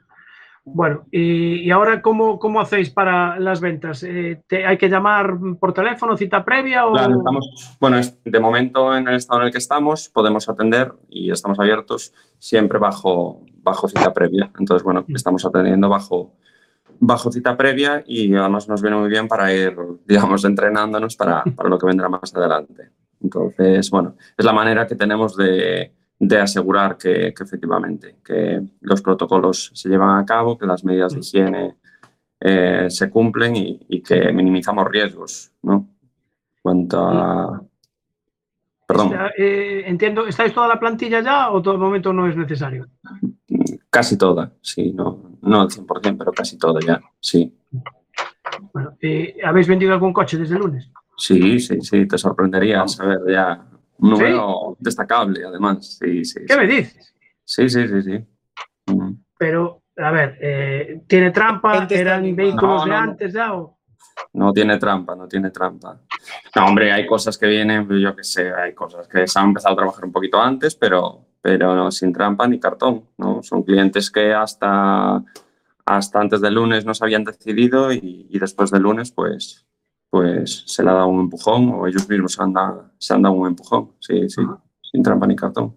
Bueno, 0.66 1.04
y, 1.10 1.56
y 1.60 1.70
ahora, 1.70 2.00
¿cómo, 2.00 2.38
¿cómo 2.38 2.58
hacéis 2.60 2.88
para 2.90 3.38
las 3.38 3.60
ventas? 3.60 4.02
Eh, 4.02 4.42
te- 4.46 4.64
¿Hay 4.64 4.78
que 4.78 4.88
llamar 4.88 5.36
por 5.60 5.74
teléfono, 5.74 6.16
cita 6.16 6.42
previa? 6.42 6.86
O... 6.86 6.92
Claro, 6.92 7.18
estamos, 7.18 7.76
bueno, 7.80 7.98
de 8.24 8.40
momento 8.40 8.96
en 8.96 9.06
el 9.08 9.16
estado 9.16 9.40
en 9.40 9.46
el 9.48 9.52
que 9.52 9.58
estamos 9.58 10.08
podemos 10.08 10.48
atender 10.48 10.92
y 11.10 11.30
estamos 11.30 11.58
abiertos 11.60 12.14
siempre 12.38 12.78
bajo, 12.78 13.42
bajo 13.62 13.88
cita 13.88 14.12
previa. 14.14 14.50
Entonces, 14.58 14.82
bueno, 14.82 15.04
estamos 15.08 15.44
atendiendo 15.44 15.90
bajo, 15.90 16.32
bajo 16.98 17.30
cita 17.30 17.58
previa 17.58 18.02
y 18.06 18.34
además 18.34 18.66
nos 18.66 18.80
viene 18.80 18.96
muy 18.96 19.10
bien 19.10 19.28
para 19.28 19.52
ir, 19.54 19.76
digamos, 20.06 20.46
entrenándonos 20.46 21.14
para, 21.16 21.42
para 21.44 21.68
lo 21.68 21.78
que 21.78 21.86
vendrá 21.86 22.08
más 22.08 22.34
adelante. 22.34 22.88
Entonces, 23.24 23.90
bueno, 23.90 24.14
es 24.36 24.44
la 24.44 24.52
manera 24.52 24.86
que 24.86 24.94
tenemos 24.96 25.34
de, 25.36 25.92
de 26.18 26.38
asegurar 26.38 26.96
que, 26.98 27.32
que 27.34 27.42
efectivamente 27.42 28.16
que 28.24 28.60
los 28.82 29.00
protocolos 29.02 29.70
se 29.74 29.88
llevan 29.88 30.18
a 30.18 30.26
cabo, 30.26 30.58
que 30.58 30.66
las 30.66 30.84
medidas 30.84 31.14
de 31.14 31.20
higiene 31.20 31.76
eh, 32.40 32.86
se 32.90 33.08
cumplen 33.10 33.56
y, 33.56 33.80
y 33.88 34.02
que 34.02 34.30
minimizamos 34.32 34.86
riesgos, 34.88 35.50
¿no? 35.62 35.88
Cuanto 36.62 36.98
a... 37.08 37.62
Perdón, 38.86 39.06
Está- 39.12 39.30
eh, 39.38 39.84
entiendo, 39.86 40.26
¿estáis 40.26 40.52
toda 40.52 40.68
la 40.68 40.78
plantilla 40.78 41.22
ya 41.22 41.50
o 41.50 41.62
todo 41.62 41.72
el 41.74 41.80
momento 41.80 42.12
no 42.12 42.28
es 42.28 42.36
necesario? 42.36 42.86
casi 43.88 44.18
toda, 44.18 44.52
sí, 44.60 44.92
no, 44.92 45.38
no 45.40 45.60
al 45.62 45.68
100%, 45.68 46.16
pero 46.18 46.32
casi 46.32 46.58
toda 46.58 46.80
ya, 46.84 47.00
sí. 47.20 47.56
Bueno, 48.72 48.96
eh, 49.00 49.36
¿Habéis 49.44 49.68
vendido 49.68 49.92
algún 49.94 50.12
coche 50.12 50.36
desde 50.36 50.56
el 50.56 50.60
lunes? 50.62 50.90
Sí, 51.16 51.60
sí, 51.60 51.80
sí, 51.80 52.06
te 52.06 52.18
sorprendería 52.18 52.86
saber 52.88 53.18
ya 53.28 53.66
un 53.98 54.10
número 54.10 54.76
destacable, 54.80 55.44
además, 55.44 55.96
sí, 55.98 56.24
sí. 56.24 56.40
¿Qué 56.46 56.54
sí. 56.54 56.58
me 56.58 56.66
dices? 56.66 57.14
Sí, 57.44 57.68
sí, 57.68 57.86
sí, 57.88 58.02
sí. 58.02 58.92
Mm. 58.92 59.12
Pero, 59.38 59.82
a 59.96 60.10
ver, 60.10 60.36
eh, 60.40 61.02
¿tiene 61.06 61.30
trampa? 61.30 61.86
¿Eran 61.90 62.34
vehículos 62.34 62.80
No, 62.80 62.84
de 62.84 62.90
no, 62.90 62.96
antes 62.96 63.32
ya? 63.32 63.54
o- 63.54 63.78
No 64.32 64.52
tiene 64.52 64.78
trampa, 64.78 65.14
no 65.14 65.28
tiene 65.28 65.50
trampa. 65.50 66.00
No, 66.56 66.66
hombre, 66.66 66.90
hay 66.92 67.06
cosas 67.06 67.36
que 67.38 67.46
vienen, 67.46 67.88
yo 68.00 68.14
qué 68.16 68.24
sé, 68.24 68.52
hay 68.52 68.72
cosas 68.74 69.06
que 69.08 69.26
se 69.26 69.38
han 69.38 69.46
empezado 69.48 69.74
a 69.74 69.76
trabajar 69.76 70.04
un 70.04 70.12
poquito 70.12 70.40
antes, 70.40 70.74
pero, 70.74 71.26
pero 71.40 71.74
no, 71.74 71.90
sin 71.90 72.12
trampa 72.12 72.46
ni 72.48 72.58
cartón, 72.58 73.04
¿no? 73.18 73.42
Son 73.42 73.62
clientes 73.62 74.10
que 74.10 74.32
hasta, 74.32 75.22
hasta 75.84 76.20
antes 76.20 76.40
del 76.40 76.54
lunes 76.54 76.84
no 76.84 76.94
se 76.94 77.04
habían 77.04 77.24
decidido 77.24 77.92
y, 77.92 78.26
y 78.30 78.38
después 78.38 78.70
del 78.70 78.82
lunes, 78.82 79.10
pues, 79.12 79.66
pues 80.14 80.62
se 80.64 80.84
le 80.84 80.90
ha 80.90 80.92
dado 80.92 81.08
un 81.08 81.22
empujón 81.22 81.70
o 81.70 81.88
ellos 81.88 82.08
mismos 82.08 82.34
se 82.34 82.40
han 82.44 82.52
dado, 82.52 82.88
se 82.98 83.12
han 83.12 83.22
dado 83.22 83.34
un 83.34 83.48
empujón, 83.48 83.94
sí, 83.98 84.28
sí, 84.28 84.42
Ajá. 84.44 84.62
sin 84.80 85.02
trampa 85.02 85.26
ni 85.26 85.34
cartón. 85.34 85.76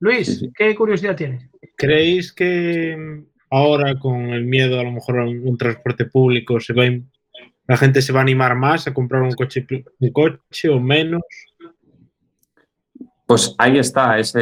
Luis, 0.00 0.26
Sí, 0.26 0.34
sí. 0.34 0.52
¿qué 0.54 0.74
curiosidad 0.74 1.16
tienes? 1.16 1.48
¿Creéis 1.78 2.30
que 2.30 3.24
ahora 3.50 3.98
con 3.98 4.16
el 4.34 4.44
miedo 4.44 4.78
a 4.78 4.82
lo 4.82 4.92
mejor 4.92 5.20
a 5.20 5.24
un, 5.24 5.56
transporte 5.56 6.04
público 6.04 6.60
se 6.60 6.74
va 6.74 6.82
la 7.68 7.76
gente 7.78 8.02
se 8.02 8.12
va 8.12 8.18
a 8.18 8.22
animar 8.22 8.54
más 8.54 8.86
a 8.86 8.92
comprar 8.92 9.22
un 9.22 9.32
coche, 9.32 9.66
un 9.98 10.10
coche 10.10 10.68
o 10.68 10.78
menos? 10.78 11.22
Pues 13.26 13.54
ahí 13.56 13.78
está, 13.78 14.18
ese 14.18 14.40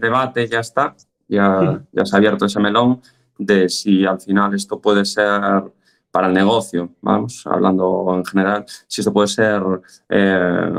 debate 0.00 0.48
ya 0.48 0.58
está, 0.58 0.96
ya, 1.28 1.80
ya 1.92 2.04
se 2.04 2.16
ha 2.16 2.18
abierto 2.18 2.46
ese 2.46 2.58
melón 2.58 3.00
de 3.38 3.68
si 3.68 4.04
al 4.04 4.20
final 4.20 4.52
esto 4.52 4.80
puede 4.80 5.04
ser 5.04 5.62
para 6.14 6.28
el 6.28 6.32
negocio, 6.32 6.90
vamos, 7.00 7.44
hablando 7.44 8.12
en 8.14 8.24
general, 8.24 8.64
si 8.86 9.00
esto 9.00 9.12
puede 9.12 9.26
ser 9.26 9.60
eh, 10.08 10.72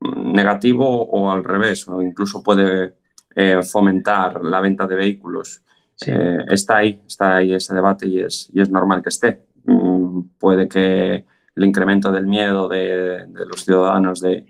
negativo 0.00 0.86
o 0.88 1.30
al 1.30 1.44
revés, 1.44 1.86
o 1.86 2.00
incluso 2.00 2.42
puede 2.42 2.94
eh, 3.36 3.62
fomentar 3.62 4.42
la 4.42 4.62
venta 4.62 4.86
de 4.86 4.94
vehículos. 4.94 5.62
Sí. 5.94 6.12
Eh, 6.14 6.46
está 6.48 6.78
ahí, 6.78 6.98
está 7.06 7.36
ahí 7.36 7.52
ese 7.52 7.74
debate 7.74 8.08
y 8.08 8.20
es, 8.20 8.48
y 8.50 8.62
es 8.62 8.70
normal 8.70 9.02
que 9.02 9.10
esté. 9.10 9.44
Mm, 9.66 10.22
puede 10.38 10.66
que 10.66 11.26
el 11.54 11.64
incremento 11.64 12.10
del 12.10 12.26
miedo 12.26 12.68
de, 12.68 13.26
de 13.26 13.44
los 13.44 13.66
ciudadanos 13.66 14.22
de, 14.22 14.46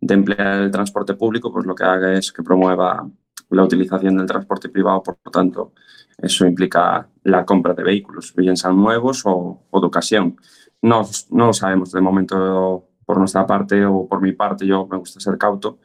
de 0.00 0.14
emplear 0.14 0.62
el 0.62 0.72
transporte 0.72 1.14
público, 1.14 1.52
pues 1.52 1.64
lo 1.64 1.76
que 1.76 1.84
haga 1.84 2.14
es 2.14 2.32
que 2.32 2.42
promueva 2.42 3.08
la 3.50 3.64
utilización 3.64 4.16
del 4.16 4.26
transporte 4.26 4.68
privado, 4.68 5.02
por 5.02 5.18
lo 5.24 5.30
tanto, 5.30 5.72
eso 6.18 6.46
implica 6.46 7.08
la 7.24 7.44
compra 7.44 7.74
de 7.74 7.82
vehículos, 7.82 8.34
bien 8.34 8.56
sean 8.56 8.76
nuevos 8.76 9.22
o, 9.24 9.66
o 9.70 9.80
de 9.80 9.86
ocasión. 9.86 10.36
No, 10.82 11.02
no 11.30 11.46
lo 11.46 11.52
sabemos 11.52 11.92
de 11.92 12.00
momento 12.00 12.88
por 13.04 13.18
nuestra 13.18 13.46
parte 13.46 13.84
o 13.86 14.06
por 14.06 14.20
mi 14.20 14.32
parte, 14.32 14.66
yo 14.66 14.86
me 14.86 14.98
gusta 14.98 15.18
ser 15.18 15.38
cauto. 15.38 15.78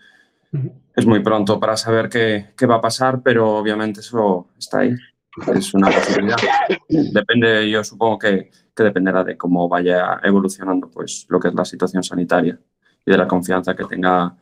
Es 0.96 1.06
muy 1.06 1.22
pronto 1.22 1.60
para 1.60 1.76
saber 1.78 2.10
qué, 2.10 2.54
qué 2.56 2.66
va 2.66 2.76
a 2.76 2.82
pasar, 2.82 3.22
pero 3.24 3.58
obviamente 3.58 4.02
eso 4.02 4.50
está 4.58 4.80
ahí. 4.80 4.94
Es 5.56 5.74
una 5.74 5.90
posibilidad. 5.90 6.38
Depende, 6.90 7.70
yo 7.70 7.84
supongo 7.84 8.20
que, 8.20 8.52
que 8.76 8.84
dependerá 8.84 9.24
de 9.24 9.36
cómo 9.36 9.68
vaya 9.68 10.20
evolucionando 10.24 10.92
pues, 10.92 11.26
lo 11.30 11.40
que 11.40 11.48
es 11.48 11.56
la 11.56 11.66
situación 11.66 12.04
sanitaria 12.04 12.60
y 13.06 13.12
de 13.12 13.18
la 13.18 13.28
confianza 13.28 13.76
que 13.76 13.86
tenga 13.86 14.36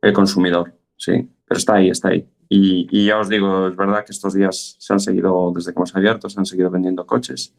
el 0.00 0.12
consumidor. 0.12 0.74
Sí, 0.96 1.28
pero 1.46 1.58
está 1.58 1.74
ahí, 1.74 1.90
está 1.90 2.08
ahí. 2.08 2.28
Y, 2.54 2.86
y 2.90 3.06
ya 3.06 3.18
os 3.18 3.28
digo, 3.30 3.68
es 3.68 3.76
verdad 3.76 4.04
que 4.04 4.12
estos 4.12 4.34
días 4.34 4.76
se 4.78 4.92
han 4.92 5.00
seguido, 5.00 5.52
desde 5.54 5.72
que 5.72 5.78
hemos 5.78 5.94
abierto, 5.96 6.28
se 6.28 6.38
han 6.38 6.44
seguido 6.44 6.70
vendiendo 6.70 7.06
coches. 7.06 7.54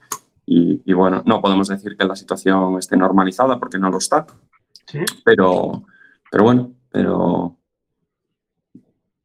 Y, 0.46 0.82
y 0.86 0.94
bueno, 0.94 1.24
no 1.26 1.42
podemos 1.42 1.68
decir 1.70 1.96
que 1.98 2.06
la 2.06 2.16
situación 2.16 2.78
esté 2.78 2.96
normalizada 2.98 3.60
porque 3.60 3.80
no 3.80 3.90
lo 3.90 3.98
está, 3.98 4.26
Sí. 4.86 5.00
pero, 5.24 5.84
pero 6.30 6.44
bueno, 6.44 6.74
pero, 6.92 7.58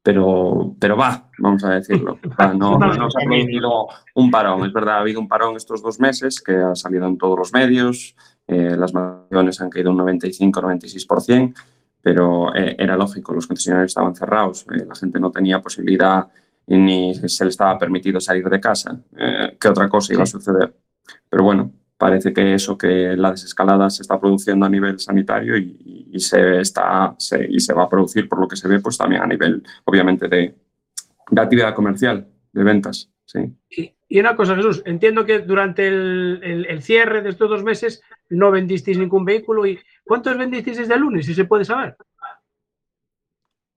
pero, 0.02 0.74
pero 0.80 0.96
va, 0.96 1.28
vamos 1.38 1.62
a 1.64 1.70
decirlo. 1.70 2.18
Va, 2.40 2.54
no, 2.54 2.78
no, 2.78 2.86
ha 2.86 3.10
producido 3.24 3.88
un 4.14 4.30
parón. 4.30 4.64
Es 4.64 4.72
verdad, 4.72 4.96
ha 4.96 5.00
habido 5.00 5.20
un 5.20 5.28
parón 5.28 5.56
estos 5.56 5.82
dos 5.82 6.00
meses 6.00 6.40
que 6.40 6.54
ha 6.56 6.74
salido 6.74 7.06
en 7.06 7.18
todos 7.18 7.38
los 7.38 7.52
medios. 7.52 8.14
eh, 8.46 8.74
las 8.78 8.92
vacaciones 8.92 9.60
han 9.60 9.68
caído 9.68 9.90
un 9.90 9.98
95-96%, 9.98 11.54
pero 12.02 12.54
eh, 12.54 12.76
era 12.78 12.96
lógico, 12.96 13.34
los 13.34 13.46
concesionarios 13.46 13.90
estaban 13.90 14.14
cerrados, 14.14 14.66
eh, 14.72 14.84
la 14.86 14.94
gente 14.94 15.18
no 15.20 15.30
tenía 15.30 15.60
posibilidad 15.60 16.28
ni 16.66 17.14
se 17.14 17.44
le 17.44 17.50
estaba 17.50 17.78
permitido 17.78 18.20
salir 18.20 18.48
de 18.48 18.60
casa. 18.60 19.00
Eh, 19.16 19.56
¿Qué 19.58 19.68
otra 19.68 19.88
cosa 19.88 20.12
iba 20.12 20.22
a 20.24 20.26
suceder? 20.26 20.74
Pero 21.30 21.42
bueno, 21.42 21.72
parece 21.96 22.32
que 22.32 22.54
eso, 22.54 22.76
que 22.76 23.16
la 23.16 23.30
desescalada 23.30 23.88
se 23.88 24.02
está 24.02 24.20
produciendo 24.20 24.66
a 24.66 24.68
nivel 24.68 24.98
sanitario 25.00 25.56
y, 25.56 26.08
y 26.12 26.20
se, 26.20 26.60
está, 26.60 27.14
se, 27.18 27.46
y 27.50 27.58
se 27.60 27.72
va 27.72 27.84
a 27.84 27.88
producir, 27.88 28.28
por 28.28 28.38
lo 28.40 28.46
que 28.48 28.56
se 28.56 28.68
ve, 28.68 28.80
pues 28.80 28.98
también 28.98 29.22
a 29.22 29.26
nivel, 29.26 29.62
obviamente, 29.84 30.28
de, 30.28 30.54
de 31.30 31.40
actividad 31.40 31.74
comercial, 31.74 32.26
de 32.52 32.62
ventas. 32.64 33.10
Sí. 33.24 33.40
Y, 33.70 33.94
y 34.08 34.20
una 34.20 34.36
cosa, 34.36 34.54
Jesús, 34.54 34.82
entiendo 34.86 35.24
que 35.24 35.40
durante 35.40 35.88
el, 35.88 36.40
el- 36.42 36.66
el 36.66 36.82
cierre 36.82 37.22
de 37.22 37.30
estos 37.30 37.48
dos 37.50 37.62
meses 37.62 38.02
no 38.30 38.50
vendisteis 38.50 38.98
ningún 38.98 39.24
vehículo. 39.24 39.66
¿Y 39.66 39.78
cuántos 40.08 40.36
vendisteis 40.36 40.78
desde 40.78 40.94
el 40.94 41.00
lunes, 41.00 41.26
si 41.26 41.34
se 41.34 41.44
puede 41.44 41.64
saber? 41.64 41.96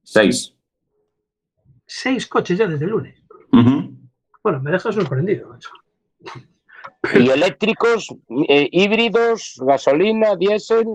Seis. 0.03 0.55
Seis 1.85 2.25
coches 2.27 2.57
ya 2.57 2.67
desde 2.67 2.85
el 2.85 2.91
lunes. 2.91 3.21
Bueno, 4.43 4.59
me 4.61 4.71
deja 4.71 4.91
sorprendido. 4.91 5.50
macho. 5.50 5.69
Y 7.13 7.29
eléctricos, 7.29 8.07
eh, 8.47 8.69
híbridos, 8.71 9.59
gasolina, 9.65 10.35
diésel, 10.35 10.85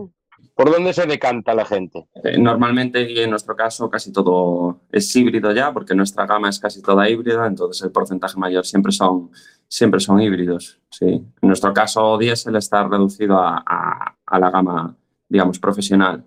¿por 0.55 0.71
dónde 0.73 0.93
se 0.93 1.07
decanta 1.07 1.55
la 1.55 1.65
gente? 1.65 2.09
Eh, 2.25 2.39
Normalmente, 2.39 3.09
y 3.11 3.19
en 3.21 3.31
nuestro 3.31 3.55
caso, 3.55 3.89
casi 3.91 4.13
todo 4.13 4.81
es 4.91 5.15
híbrido 5.15 5.53
ya, 5.53 5.73
porque 5.73 5.95
nuestra 5.95 6.27
gama 6.27 6.49
es 6.49 6.59
casi 6.59 6.83
toda 6.83 7.09
híbrida, 7.09 7.47
entonces 7.47 7.85
el 7.85 7.93
porcentaje 7.93 8.39
mayor 8.39 8.65
siempre 8.67 8.91
son, 8.93 9.31
siempre 9.69 10.01
son 10.01 10.21
híbridos. 10.21 10.81
Sí. 10.91 11.07
En 11.07 11.25
nuestro 11.43 11.73
caso, 11.75 12.17
diésel 12.19 12.57
está 12.57 12.87
reducido 12.89 13.39
a, 13.39 13.63
a- 13.67 14.17
a 14.27 14.39
la 14.41 14.51
gama, 14.51 14.97
digamos, 15.29 15.59
profesional. 15.59 16.25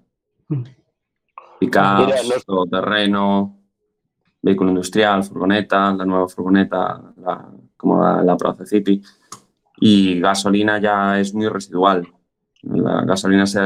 Mm. 0.47 0.63
Pickups, 1.59 2.45
todoterreno, 2.45 3.57
vehículo 4.41 4.69
industrial, 4.69 5.23
furgoneta, 5.23 5.93
la 5.93 6.05
nueva 6.05 6.27
furgoneta, 6.27 7.13
la, 7.17 7.49
como 7.75 8.01
la, 8.01 8.23
la 8.23 8.37
Pro 8.37 8.55
Cipi. 8.65 9.01
Y 9.81 10.19
gasolina 10.19 10.79
ya 10.79 11.19
es 11.19 11.33
muy 11.33 11.47
residual. 11.47 12.07
La 12.63 13.01
gasolina 13.01 13.45
se, 13.45 13.61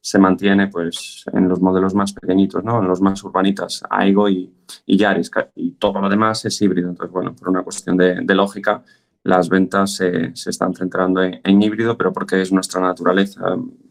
se 0.00 0.18
mantiene 0.18 0.68
pues, 0.68 1.24
en 1.32 1.48
los 1.48 1.60
modelos 1.60 1.94
más 1.94 2.12
pequeñitos, 2.12 2.64
¿no? 2.64 2.80
en 2.80 2.88
los 2.88 3.00
más 3.00 3.22
urbanitas, 3.24 3.82
Aigo 3.88 4.28
y, 4.28 4.52
y 4.86 4.96
Yaris. 4.96 5.30
Y 5.56 5.72
todo 5.72 6.00
lo 6.00 6.08
demás 6.08 6.44
es 6.44 6.60
híbrido. 6.62 6.88
Entonces, 6.90 7.12
bueno, 7.12 7.34
por 7.34 7.48
una 7.48 7.62
cuestión 7.62 7.96
de, 7.96 8.20
de 8.22 8.34
lógica, 8.34 8.82
las 9.22 9.48
ventas 9.48 9.96
se, 9.96 10.32
están 10.34 10.74
centrando 10.74 11.22
en, 11.22 11.62
híbrido, 11.62 11.96
pero 11.96 12.12
porque 12.12 12.40
es 12.40 12.52
nuestra 12.52 12.80
naturaleza. 12.80 13.40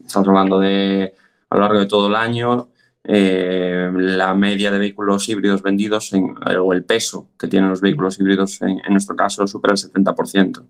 Estamos 0.04 0.28
hablando 0.28 0.58
de 0.58 1.14
a 1.48 1.54
lo 1.56 1.60
largo 1.62 1.78
de 1.78 1.86
todo 1.86 2.08
el 2.08 2.14
año, 2.14 2.68
eh, 3.04 3.90
la 3.94 4.34
media 4.34 4.70
de 4.70 4.78
vehículos 4.78 5.28
híbridos 5.28 5.62
vendidos 5.62 6.12
en- 6.12 6.34
o 6.60 6.72
el 6.72 6.84
peso 6.84 7.30
que 7.38 7.48
tienen 7.48 7.70
los 7.70 7.80
vehículos 7.80 8.20
híbridos 8.20 8.60
en, 8.62 8.80
nuestro 8.90 9.16
caso 9.16 9.46
supera 9.46 9.72
el 9.72 9.78
70%. 9.78 10.64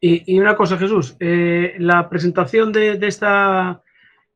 Y, 0.00 0.34
y 0.34 0.38
una 0.38 0.54
cosa, 0.56 0.78
Jesús, 0.78 1.16
eh, 1.18 1.74
la 1.78 2.08
presentación 2.08 2.72
de, 2.72 2.98
esta 3.02 3.82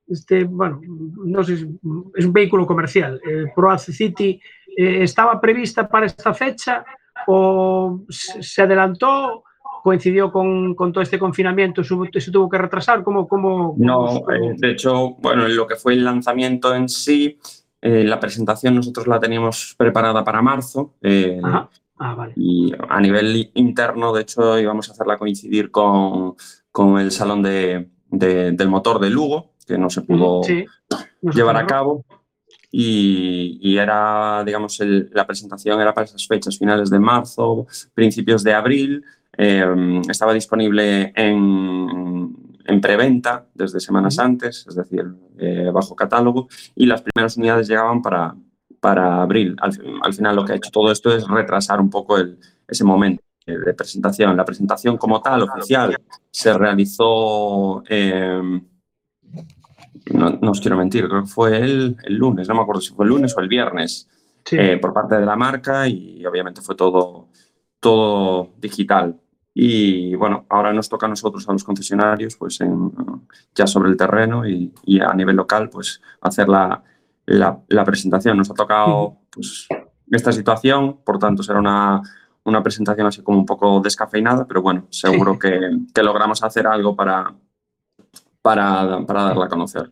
este, 0.09 0.45
bueno, 0.45 0.81
no 1.25 1.45
sé, 1.45 1.55
es 1.55 2.25
un 2.25 2.33
vehículo 2.33 2.67
comercial. 2.67 3.21
El 3.25 3.53
Proace 3.55 3.93
City 3.93 4.41
eh, 4.77 5.03
estaba 5.03 5.41
prevista 5.41 5.89
para 5.89 6.07
esta 6.07 6.35
fecha 6.35 6.85
o 7.27 8.01
se 8.09 8.63
adelantó, 8.63 9.45
coincidió 9.83 10.31
con, 10.31 10.75
con 10.75 10.93
todo 10.93 11.03
este 11.03 11.19
confinamiento, 11.19 11.83
se, 11.83 11.95
se 12.21 12.31
tuvo 12.31 12.49
que 12.49 12.59
retrasar. 12.59 13.03
¿Cómo, 13.03 13.27
cómo, 13.27 13.75
No, 13.79 14.19
eh, 14.31 14.55
de 14.57 14.71
hecho, 14.71 15.11
bueno, 15.19 15.47
en 15.47 15.57
lo 15.57 15.67
que 15.67 15.77
fue 15.77 15.95
el 15.95 16.05
lanzamiento 16.05 16.75
en 16.75 16.89
sí, 16.89 17.39
eh, 17.81 18.05
la 18.05 18.21
presentación 18.21 18.77
nosotros 18.77 19.07
la 19.09 19.19
teníamos 19.19 19.75
preparada 19.77 20.23
para 20.25 20.41
marzo. 20.43 20.95
eh, 21.03 21.41
Ajá. 21.43 21.69
Ah, 21.99 22.15
vale. 22.15 22.33
Y 22.37 22.73
a 22.89 23.01
nivel 23.01 23.51
interno, 23.55 24.13
de 24.13 24.23
hecho, 24.23 24.59
íbamos 24.59 24.89
a 24.89 24.93
hacerla 24.93 25.19
coincidir 25.19 25.71
con, 25.71 26.35
con 26.73 26.99
el 26.99 27.13
salón 27.13 27.43
de, 27.43 27.91
de- 28.09 28.53
del 28.53 28.69
motor 28.69 28.99
de 28.99 29.09
Lugo, 29.11 29.53
que 29.67 29.79
no 29.79 29.89
se 29.89 30.03
pudo 30.03 30.43
Sí, 30.43 30.65
llevar 31.21 31.57
a 31.57 31.67
cabo. 31.67 32.05
Y, 32.75 33.59
y 33.61 33.77
era, 33.77 34.43
digamos, 34.45 34.81
el- 34.81 35.11
la 35.13 35.27
presentación 35.27 35.79
era 35.81 35.93
para 35.93 36.07
esas 36.07 36.27
fechas, 36.27 36.59
finales 36.59 36.89
de 36.91 36.99
marzo, 36.99 37.67
principios 37.95 38.43
de 38.43 38.55
abril. 38.55 39.05
Eh, 39.37 40.01
estaba 40.09 40.33
disponible 40.33 41.13
en, 41.15 42.35
en 42.65 42.81
preventa 42.81 43.47
desde 43.55 43.79
semanas 43.79 44.19
antes, 44.19 44.67
es 44.67 44.75
decir, 44.75 45.05
eh, 45.39 45.71
bajo 45.73 45.95
catálogo, 45.95 46.49
y 46.75 46.87
las 46.87 47.03
primeras 47.03 47.37
unidades 47.37 47.69
llegaban 47.69 48.01
para, 48.03 48.35
para 48.81 49.23
abril. 49.23 49.55
Al, 49.61 49.73
al 50.03 50.15
final 50.15 50.37
lo 50.37 50.45
que 50.45 50.53
ha 50.53 50.57
hecho 50.57 50.71
todo 50.71 50.91
esto 50.91 51.15
es 51.15 51.29
retrasar 51.29 51.79
un 51.81 51.91
poco 51.91 52.17
el- 52.19 52.39
ese 52.67 52.85
momento 52.85 53.23
de 53.47 53.75
presentación. 53.75 54.35
La 54.37 54.45
presentación 54.45 54.97
como 54.97 55.21
tal, 55.21 55.43
oficial, 55.43 55.95
se 56.31 56.57
realizó... 56.57 57.83
eh, 57.89 58.41
no, 60.13 60.31
no 60.41 60.51
os 60.51 60.61
quiero 60.61 60.77
mentir, 60.77 61.09
creo 61.09 61.23
que 61.23 61.29
fue 61.29 61.57
el, 61.59 61.97
el 62.05 62.15
lunes, 62.17 62.49
no 62.49 62.55
me 62.55 62.63
acuerdo 62.63 62.81
si 62.81 62.93
fue 62.95 63.05
el 63.05 63.11
lunes 63.11 63.35
o 63.37 63.41
el 63.41 63.49
viernes, 63.49 64.09
Sí. 64.45 64.57
eh, 64.59 64.77
por 64.79 64.93
parte 64.93 65.15
de 65.15 65.25
la 65.25 65.37
marca 65.37 65.87
y 65.87 66.27
obviamente 66.27 66.61
fue 66.63 66.75
todo, 66.75 67.29
todo 67.79 68.51
digital. 68.59 69.17
Y 69.55 70.15
bueno, 70.17 70.47
ahora 70.49 70.73
nos 70.73 70.89
toca 70.89 71.07
a 71.07 71.09
nosotros, 71.11 71.49
a 71.49 71.53
los 71.53 71.63
concesionarios, 71.63 72.37
pues 72.37 72.61
en, 72.61 72.91
ya 73.55 73.67
sobre 73.67 73.91
el 73.91 73.97
terreno 73.97 74.49
y, 74.49 74.73
y 74.85 74.99
a 75.01 75.13
nivel 75.15 75.37
local, 75.37 75.69
pues 75.71 76.01
hacer 76.23 76.49
la, 76.49 76.83
la, 77.27 77.61
la 77.69 77.85
presentación. 77.85 78.37
Nos 78.39 78.51
ha 78.51 78.55
tocado 78.55 79.19
pues, 79.31 79.69
esta 80.11 80.33
situación, 80.33 80.99
por 81.05 81.19
tanto 81.19 81.43
será 81.43 81.61
una, 81.61 82.01
una 82.45 82.63
presentación 82.63 83.07
así 83.07 83.23
como 83.23 83.39
un 83.39 83.47
poco 83.47 83.81
descafeinada, 83.81 84.45
pero 84.47 84.63
bueno, 84.63 84.87
seguro 84.91 85.39
que, 85.39 85.71
que 85.95 86.03
logramos 86.03 86.43
hacer 86.43 86.67
algo 86.67 86.97
para, 86.97 87.33
para, 88.43 89.05
para 89.07 89.23
darla 89.23 89.45
a 89.47 89.49
conocer. 89.49 89.91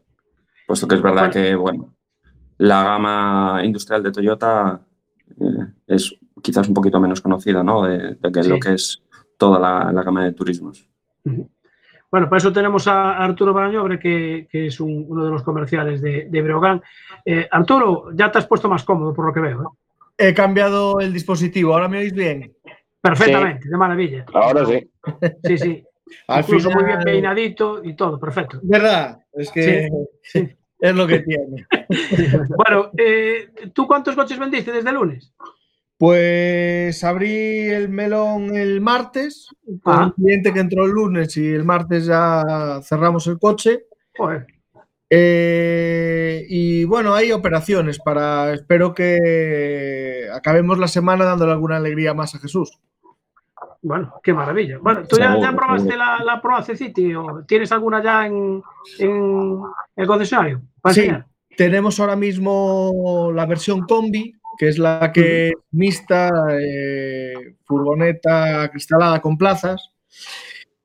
Puesto 0.66 0.87
que 0.87 0.97
es 0.97 1.02
verdad 1.02 1.30
Bueno. 1.30 1.33
que, 1.33 1.54
bueno, 1.54 1.95
la 2.59 2.83
gama 2.85 3.61
industrial 3.64 4.02
de 4.02 4.12
Toyota 4.12 4.80
eh, 5.40 5.66
es 5.87 6.14
quizás 6.42 6.69
un 6.69 6.75
poquito 6.75 7.00
menos 7.00 7.21
conocida, 7.21 7.62
¿no? 7.62 7.83
De, 7.85 8.14
de 8.16 8.33
que 8.33 8.42
Sí. 8.42 8.49
lo 8.50 8.59
que 8.59 8.75
es 8.75 9.02
toda 9.38 9.59
la, 9.59 9.92
la 9.92 10.02
gama 10.02 10.25
de 10.25 10.33
turismos. 10.33 10.87
Bueno, 12.11 12.28
para 12.28 12.38
eso 12.38 12.53
tenemos 12.53 12.87
a 12.88 13.16
Arturo 13.18 13.53
Barañobre, 13.55 13.98
que, 13.98 14.48
que 14.51 14.66
es 14.66 14.81
un- 14.81 15.07
uno 15.09 15.24
de 15.24 15.31
los 15.31 15.42
comerciales 15.44 16.03
de, 16.03 16.27
de 16.29 16.42
Breogán. 16.42 16.83
Eh, 17.24 17.46
Arturo, 17.51 18.09
ya 18.14 18.31
te 18.33 18.38
has 18.38 18.46
puesto 18.46 18.68
más 18.68 18.83
cómodo, 18.85 19.14
por 19.14 19.27
lo 19.27 19.33
que 19.33 19.40
veo. 19.40 19.62
¿eh? 19.62 20.29
He 20.29 20.35
cambiado 20.35 20.98
el 21.01 21.12
dispositivo, 21.12 21.72
ahora 21.72 21.88
me 21.88 21.98
oís 21.98 22.12
bien. 22.12 22.53
Perfectamente, 23.01 23.68
de 23.68 23.77
maravilla. 23.77 24.24
Ahora 24.35 24.66
sí. 24.66 24.90
Sí, 25.44 25.57
sí. 25.59 25.85
Al 26.29 26.40
Incluso 26.42 26.70
muy 26.70 26.85
bien 26.85 26.99
final- 26.99 27.05
peinadito 27.05 27.85
y 27.85 27.94
todo, 27.94 28.18
perfecto. 28.18 28.61
¿Verdad? 28.62 29.18
Es 29.33 29.51
que 29.51 29.88
sí. 30.23 30.49
es 30.81 30.94
lo 30.94 31.07
que 31.07 31.20
tiene. 31.20 31.66
Bueno, 32.57 32.90
eh, 32.96 33.49
¿tú 33.73 33.87
cuántos 33.87 34.14
coches 34.14 34.38
vendiste 34.38 34.73
desde 34.73 34.88
el 34.90 34.94
lunes? 34.96 35.33
Pues 35.99 37.05
abrí 37.05 37.68
el 37.68 37.90
melón 37.90 38.57
el 38.57 38.81
martes 38.81 39.49
con 39.83 39.94
Ah. 39.94 40.05
un 40.07 40.12
cliente 40.12 40.53
que 40.53 40.61
entró 40.61 40.87
el 40.87 40.92
lunes 40.92 41.37
y 41.37 41.46
el 41.53 41.64
martes 41.64 42.07
ya 42.07 42.81
cerramos 42.83 43.27
el 43.27 43.38
coche. 43.38 43.85
Joder, 44.16 44.46
Eh, 45.11 46.46
y 46.49 46.85
bueno, 46.85 47.14
hay 47.14 47.33
operaciones 47.33 47.99
para. 47.99 48.53
Espero 48.55 48.94
que 48.94 50.27
acabemos 50.33 50.79
la 50.79 50.88
semana 50.88 51.25
dándole 51.25 51.53
alguna 51.53 51.77
alegría 51.77 52.14
más 52.14 52.35
a 52.35 52.38
Jesús. 52.38 52.79
Bueno, 53.83 54.14
qué 54.23 54.33
maravilla. 54.33 54.79
Bueno, 54.81 55.03
¿tú 55.09 55.16
ya, 55.16 55.53
probaste 55.55 55.97
la, 55.97 56.23
la 56.25 56.40
Proace 56.40 56.77
City 56.77 57.14
o 57.14 57.45
tienes 57.47 57.73
alguna 57.73 58.03
ya 58.03 58.27
en, 58.27 58.62
en 58.99 59.61
el 59.97 60.07
concesionario? 60.07 60.62
para 60.81 60.95
Sí. 60.95 61.01
enseñar? 61.01 61.27
Tenemos 61.57 62.01
ahora 62.01 62.16
mismo 62.16 63.31
la 63.35 63.45
versión 63.47 63.83
combi, 63.83 64.33
que 64.59 64.69
es 64.69 64.79
la 64.79 65.11
que 65.12 65.49
es 65.49 65.55
mixta, 65.73 66.31
eh, 66.59 67.57
furgoneta 67.64 68.71
cristalada 68.71 69.21
con 69.21 69.37
plazas. 69.37 69.90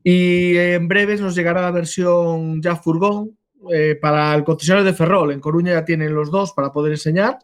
Y 0.03 0.55
en 0.57 0.87
breves 0.87 1.21
nos 1.21 1.35
llegará 1.35 1.61
la 1.61 1.71
versión 1.71 2.61
ya 2.61 2.75
furgón 2.75 3.37
eh, 3.73 3.97
para 3.99 4.33
el 4.35 4.43
concesionario 4.43 4.85
de 4.85 4.93
Ferrol. 4.95 5.31
En 5.31 5.39
Coruña 5.39 5.73
ya 5.73 5.85
tienen 5.85 6.13
los 6.13 6.29
dos 6.29 6.53
para 6.53 6.71
poder 6.71 6.93
enseñar. 6.93 7.39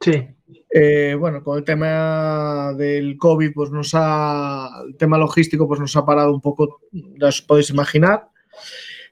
Sí. 0.00 0.26
Eh, 0.74 1.14
bueno, 1.18 1.44
con 1.44 1.58
el 1.58 1.64
tema 1.64 2.72
del 2.74 3.18
COVID, 3.18 3.52
pues 3.52 3.70
nos 3.70 3.90
ha, 3.92 4.70
el 4.86 4.96
tema 4.96 5.18
logístico, 5.18 5.68
pues 5.68 5.80
nos 5.80 5.94
ha 5.96 6.06
parado 6.06 6.32
un 6.32 6.40
poco, 6.40 6.80
ya 6.90 7.28
os 7.28 7.42
podéis 7.42 7.68
imaginar. 7.68 8.28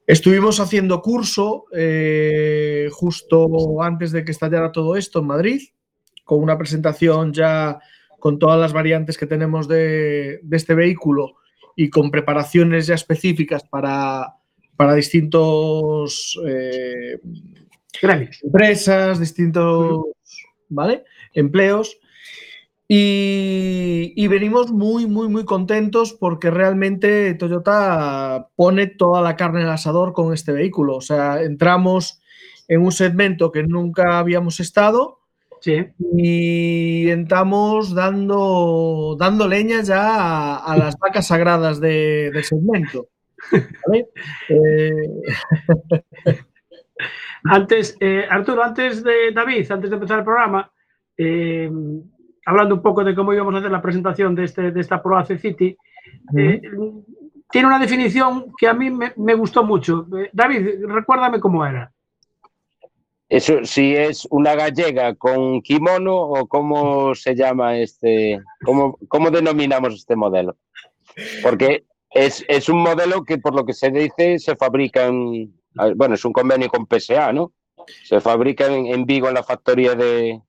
Estuvimos 0.06 0.58
haciendo 0.58 1.02
curso 1.02 1.66
eh, 1.72 2.88
justo 2.90 3.82
antes 3.82 4.10
de 4.10 4.24
que 4.24 4.32
estallara 4.32 4.72
todo 4.72 4.96
esto 4.96 5.18
en 5.18 5.26
Madrid, 5.26 5.60
con 6.24 6.42
una 6.42 6.56
presentación 6.56 7.34
ya 7.34 7.78
con 8.18 8.38
todas 8.38 8.58
las 8.58 8.72
variantes 8.72 9.18
que 9.18 9.26
tenemos 9.26 9.68
de, 9.68 10.40
de 10.42 10.56
este 10.56 10.74
vehículo 10.74 11.36
y 11.76 11.90
con 11.90 12.10
preparaciones 12.10 12.86
ya 12.86 12.94
específicas 12.94 13.64
para, 13.64 14.34
para 14.76 14.94
distintos 14.94 16.40
eh, 16.46 17.18
empresas, 18.42 19.20
distintos 19.20 20.06
¿vale? 20.70 21.04
Empleos. 21.34 21.98
Y, 22.92 24.12
y 24.16 24.26
venimos 24.26 24.72
muy, 24.72 25.06
muy, 25.06 25.28
muy 25.28 25.44
contentos 25.44 26.12
porque 26.12 26.50
realmente 26.50 27.34
Toyota 27.34 28.48
pone 28.56 28.88
toda 28.88 29.22
la 29.22 29.36
carne 29.36 29.60
en 29.60 29.66
el 29.66 29.72
asador 29.72 30.12
con 30.12 30.34
este 30.34 30.50
vehículo. 30.52 30.96
O 30.96 31.00
sea, 31.00 31.40
entramos 31.42 32.20
en 32.66 32.82
un 32.82 32.90
segmento 32.90 33.52
que 33.52 33.62
nunca 33.62 34.18
habíamos 34.18 34.58
estado 34.60 35.18
Sí. 35.60 35.86
y 36.16 37.10
entramos 37.10 37.94
dando, 37.94 39.14
dando 39.18 39.46
leña 39.46 39.82
ya 39.82 40.14
a, 40.16 40.56
a 40.56 40.76
las 40.76 40.96
vacas 40.98 41.26
sagradas 41.26 41.80
de- 41.80 42.30
del 42.32 42.44
segmento. 42.44 43.08
¿vale? 43.86 44.08
Eh, 44.48 44.90
Antes, 47.44 47.96
eh, 48.00 48.26
Arturo, 48.28 48.62
antes 48.62 49.02
de 49.02 49.32
David, 49.32 49.70
antes 49.70 49.88
de 49.90 49.96
empezar 49.96 50.18
el 50.18 50.24
programa, 50.24 50.70
eh, 51.22 51.70
hablando 52.46 52.74
un 52.76 52.83
poco 52.83 53.04
de 53.04 53.14
cómo 53.14 53.35
íbamos 53.35 53.54
a 53.54 53.59
hacer 53.59 53.70
la 53.70 53.83
presentación 53.83 54.35
de, 54.35 54.44
este, 54.44 54.70
de 54.70 54.80
esta 54.80 55.02
Proace 55.02 55.38
City, 55.38 55.76
eh, 56.35 56.62
tiene 57.50 57.66
una 57.66 57.78
definición 57.78 58.46
que 58.56 58.66
a 58.66 58.72
mí 58.72 58.90
me, 58.90 59.12
me 59.16 59.35
gustó 59.35 59.62
mucho. 59.62 60.06
Eh, 60.16 60.30
David, 60.33 60.87
recuérdame 60.87 61.38
cómo 61.38 61.66
era. 61.66 61.92
Eso, 63.28 63.64
si 63.64 63.94
es 63.94 64.26
una 64.30 64.54
gallega 64.54 65.14
con 65.14 65.61
kimono 65.61 66.16
o 66.16 66.48
cómo 66.48 67.14
se 67.14 67.35
llama 67.35 67.76
este, 67.76 68.40
cómo, 68.64 68.98
cómo 69.09 69.30
denominamos 69.30 69.94
este 69.94 70.16
modelo. 70.16 70.56
Porque 71.42 71.85
es, 72.11 72.42
es 72.48 72.70
un 72.70 72.83
modelo 72.83 73.24
que 73.24 73.37
por 73.37 73.54
lo 73.54 73.66
que 73.66 73.74
se 73.74 73.90
dice 73.90 74.38
se 74.38 74.56
fabrica 74.56 75.06
en, 75.06 75.54
bueno, 75.96 76.14
es 76.14 76.24
un 76.24 76.33
convenio 76.33 76.70
con 76.70 76.87
PSA, 76.87 77.33
¿no? 77.35 77.52
Se 78.04 78.20
fabrica 78.20 78.66
en, 78.66 78.87
en 78.87 79.04
Vigo 79.04 79.28
en 79.28 79.35
la 79.35 79.44
factoría 79.44 79.94
de, 79.94 80.40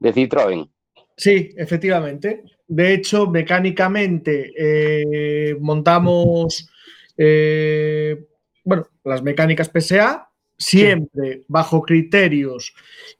de 0.00 0.12
Citroën. 0.12 0.68
Sí, 1.16 1.50
efectivamente. 1.56 2.42
De 2.66 2.94
hecho, 2.94 3.26
mecánicamente 3.28 4.52
eh, 4.56 5.54
montamos 5.60 6.68
eh, 7.16 8.26
bueno, 8.64 8.86
las 9.04 9.22
mecánicas 9.22 9.68
PSA, 9.68 10.28
siempre 10.56 11.42
bajo 11.48 11.82
criterios 11.82 12.74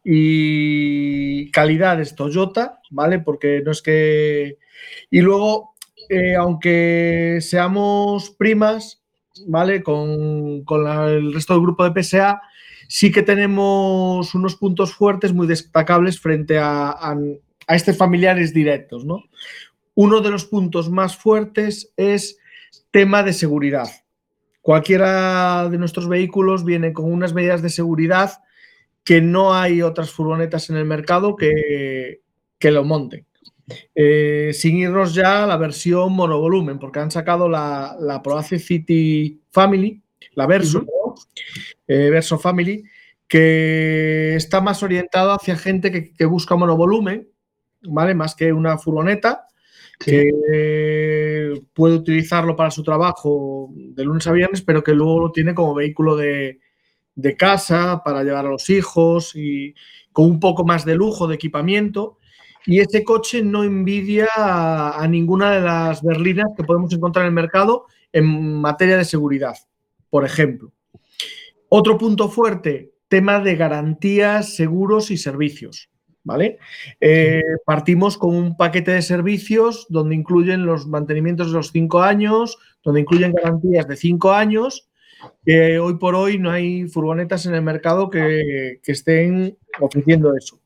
y 0.04 1.50
calidades 1.50 2.14
Toyota, 2.14 2.80
¿vale? 2.90 3.18
Porque 3.20 3.62
no 3.64 3.70
es 3.72 3.82
que. 3.82 4.58
Y 5.10 5.20
luego, 5.20 5.74
eh, 6.08 6.34
aunque 6.36 7.38
seamos 7.40 8.30
primas, 8.30 9.02
¿vale? 9.46 9.82
Con, 9.82 10.64
con 10.64 10.84
la- 10.84 11.08
el 11.10 11.32
resto 11.32 11.54
del 11.54 11.62
grupo 11.62 11.88
de 11.88 12.02
PSA, 12.02 12.40
sí 12.90 13.12
que 13.12 13.22
tenemos 13.22 14.34
unos 14.34 14.56
puntos 14.56 14.92
fuertes 14.92 15.32
muy 15.32 15.46
destacables 15.46 16.18
frente 16.18 16.58
a, 16.58 16.90
a, 16.90 17.16
a 17.68 17.76
estos 17.76 17.96
familiares 17.96 18.52
directos, 18.52 19.04
¿no? 19.04 19.22
Uno 19.94 20.20
de 20.20 20.30
los 20.30 20.44
puntos 20.44 20.90
más 20.90 21.16
fuertes 21.16 21.92
es 21.96 22.36
tema 22.90 23.22
de 23.22 23.32
seguridad. 23.32 23.88
cualquiera 24.60 25.68
de 25.68 25.78
nuestros 25.78 26.08
vehículos 26.08 26.64
viene 26.64 26.92
con 26.92 27.10
unas 27.12 27.32
medidas 27.32 27.62
de 27.62 27.70
seguridad 27.70 28.42
que 29.04 29.20
no 29.20 29.54
hay 29.54 29.82
otras 29.82 30.10
furgonetas 30.10 30.68
en 30.70 30.76
el 30.76 30.84
mercado 30.84 31.36
que, 31.36 32.20
que 32.58 32.70
lo 32.70 32.84
monten. 32.84 33.24
Eh, 33.94 34.50
sin 34.52 34.78
irnos 34.78 35.14
ya 35.14 35.44
a 35.44 35.46
la 35.46 35.56
versión 35.56 36.12
monovolumen, 36.12 36.80
porque 36.80 36.98
han 36.98 37.10
sacado 37.12 37.48
la, 37.48 37.96
la 38.00 38.20
Proace 38.20 38.58
City 38.58 39.40
Family, 39.50 40.02
la 40.34 40.46
Verso. 40.46 40.84
Eh, 41.92 42.08
Verso 42.08 42.38
Family, 42.38 42.84
que 43.26 44.36
está 44.36 44.60
más 44.60 44.80
orientado 44.84 45.32
hacia 45.32 45.56
gente 45.56 45.90
que, 45.90 46.12
que 46.12 46.24
busca 46.24 46.54
monovolumen, 46.54 47.28
¿vale? 47.82 48.14
Más 48.14 48.36
que 48.36 48.52
una 48.52 48.78
furgoneta, 48.78 49.48
que 49.98 51.52
puede 51.74 51.96
utilizarlo 51.96 52.54
para 52.54 52.70
su 52.70 52.84
trabajo 52.84 53.70
de 53.74 54.04
lunes 54.04 54.24
a 54.28 54.32
viernes, 54.32 54.62
pero 54.62 54.84
que 54.84 54.94
luego 54.94 55.18
lo 55.18 55.32
tiene 55.32 55.52
como 55.52 55.74
vehículo 55.74 56.14
de, 56.14 56.60
de 57.16 57.36
casa 57.36 58.02
para 58.04 58.22
llevar 58.22 58.46
a 58.46 58.50
los 58.50 58.70
hijos 58.70 59.34
y 59.34 59.74
con 60.12 60.26
un 60.26 60.38
poco 60.38 60.64
más 60.64 60.84
de 60.84 60.94
lujo, 60.94 61.26
de 61.26 61.34
equipamiento. 61.34 62.18
Y 62.66 62.78
ese 62.78 63.02
coche 63.02 63.42
no 63.42 63.64
envidia 63.64 64.28
a, 64.36 65.02
a 65.02 65.08
ninguna 65.08 65.50
de 65.50 65.60
las 65.60 66.04
berlinas 66.04 66.46
que 66.56 66.62
podemos 66.62 66.92
encontrar 66.92 67.24
en 67.24 67.30
el 67.30 67.34
mercado 67.34 67.86
en 68.12 68.60
materia 68.60 68.96
de 68.96 69.04
seguridad, 69.04 69.56
por 70.08 70.24
ejemplo. 70.24 70.72
Otro 71.70 71.96
punto 71.96 72.28
fuerte, 72.28 72.92
tema 73.08 73.40
de 73.40 73.56
garantías, 73.56 74.54
seguros 74.54 75.10
y 75.10 75.16
servicios. 75.16 75.88
¿Vale? 76.22 76.58
Eh, 77.00 77.40
partimos 77.64 78.18
con 78.18 78.36
un 78.36 78.54
paquete 78.58 78.90
de 78.90 79.00
servicios 79.00 79.86
donde 79.88 80.14
incluyen 80.14 80.66
los 80.66 80.86
mantenimientos 80.86 81.46
de 81.46 81.54
los 81.54 81.70
cinco 81.70 82.02
años, 82.02 82.58
donde 82.84 83.00
incluyen 83.00 83.32
garantías 83.32 83.88
de 83.88 83.96
cinco 83.96 84.32
años, 84.32 84.90
hoy 85.46 85.94
por 85.98 86.14
hoy 86.14 86.38
no 86.38 86.50
hay 86.50 86.86
furgonetas 86.88 87.46
en 87.46 87.54
el 87.54 87.62
mercado 87.62 88.10
que, 88.10 88.80
que 88.82 88.92
estén 88.92 89.56
ofreciendo 89.80 90.36
eso. 90.36 90.60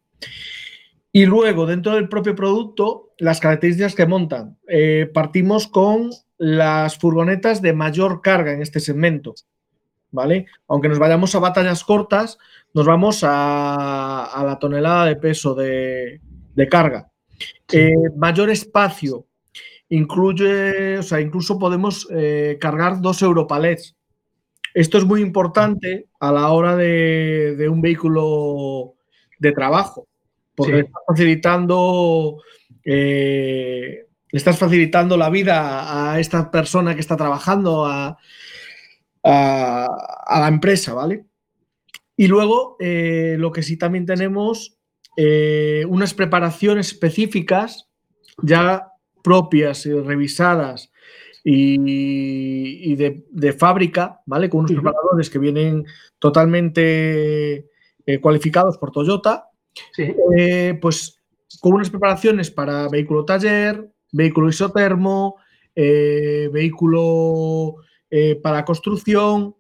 Y 1.17 1.27
luego, 1.27 1.67
dentro 1.67 1.95
del 1.95 2.09
propio 2.09 2.35
producto, 2.35 3.13
las 3.19 3.39
características 3.39 3.95
que 3.95 4.05
montan. 4.05 4.59
Eh, 4.67 5.09
partimos 5.15 5.69
con 5.69 6.11
las 6.39 6.99
furgonetas 6.99 7.63
de 7.63 7.73
mayor 7.73 8.21
carga 8.21 8.53
en 8.53 8.63
este 8.63 8.81
segmento. 8.81 9.37
¿Vale? 10.15 10.47
Aunque 10.69 10.89
nos 10.89 11.01
vayamos 11.01 11.35
a 11.35 11.41
batallas 11.41 11.83
cortas, 11.83 12.39
nos 12.73 12.87
vamos 12.87 13.25
a, 13.25 14.27
a 14.27 14.45
la 14.45 14.61
tonelada 14.61 15.07
de 15.07 15.17
peso 15.17 15.57
de, 15.57 16.21
de 16.55 16.69
carga. 16.69 17.11
Eh, 17.73 17.93
mayor 18.17 18.49
espacio. 18.49 19.27
Incluye, 19.89 20.99
o 20.99 21.03
sea, 21.03 21.21
incluso 21.21 21.59
podemos 21.59 22.07
eh, 22.13 22.59
cargar 22.61 23.01
dos 23.01 23.23
europalets. 23.23 23.97
Esto 24.73 24.99
es 24.99 25.05
muy 25.05 25.21
importante 25.21 26.07
a 26.21 26.31
la 26.31 26.49
hora 26.51 26.77
de, 26.77 27.57
de 27.57 27.69
un 27.69 27.81
vehículo 27.83 28.95
de 29.41 29.51
trabajo, 29.51 30.07
porque 30.55 30.75
Sí. 30.75 30.79
estás 30.79 31.03
facilitando, 31.09 32.41
eh, 32.85 34.07
estás 34.31 34.59
facilitando 34.59 35.17
la 35.17 35.29
vida 35.29 36.13
a 36.13 36.21
esta 36.21 36.53
persona 36.53 36.95
que 36.95 37.01
está 37.01 37.17
trabajando, 37.17 37.85
a, 37.85 38.17
a- 39.25 39.87
a 40.27 40.41
la 40.41 40.49
empresa, 40.49 40.95
¿vale? 40.95 41.25
Y 42.17 42.27
luego, 42.29 42.77
eh, 42.79 43.37
lo 43.39 43.51
que 43.51 43.63
sí 43.63 43.77
también 43.77 44.07
tenemos, 44.07 44.79
eh, 45.17 45.85
unas 45.89 46.13
preparaciones 46.15 46.89
específicas 46.89 47.89
ya 48.43 48.89
propias 49.23 49.87
y 49.87 49.93
revisadas 49.93 50.93
y, 51.43 52.93
y 52.93 52.97
de, 52.97 53.25
de 53.31 53.53
fábrica, 53.53 54.21
¿vale? 54.27 54.49
Con 54.51 54.61
unos 54.61 54.73
Ujú. 54.73 54.83
preparadores 54.83 55.31
que 55.31 55.39
vienen 55.39 55.85
totalmente 56.19 57.69
eh, 58.07 58.21
cualificados 58.21 58.79
por 58.79 58.91
Toyota, 58.91 59.49
Sí. 59.93 60.15
eh, 60.37 60.79
pues 60.81 61.21
con 61.61 61.73
unas 61.73 61.91
preparaciones 61.91 62.51
para 62.51 62.89
vehículo 62.89 63.25
taller, 63.25 63.91
vehículo 64.13 64.49
isotermo, 64.49 65.37
eh, 65.75 66.49
vehículo 66.53 67.77
eh, 68.11 68.37
para 68.43 68.65
construcción, 68.65 69.55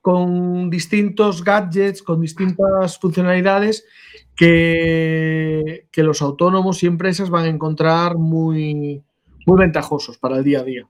con 0.00 0.70
distintos 0.70 1.42
gadgets, 1.42 2.00
con 2.00 2.20
distintas 2.20 2.96
funcionalidades 2.96 3.84
que, 4.36 5.88
que 5.90 6.02
los 6.04 6.22
autónomos 6.22 6.82
y 6.82 6.86
empresas 6.86 7.28
van 7.28 7.46
a 7.46 7.48
encontrar 7.48 8.16
muy, 8.16 9.02
muy 9.46 9.58
ventajosos 9.58 10.16
para 10.16 10.36
el 10.36 10.44
día 10.44 10.60
a 10.60 10.62
día. 10.62 10.88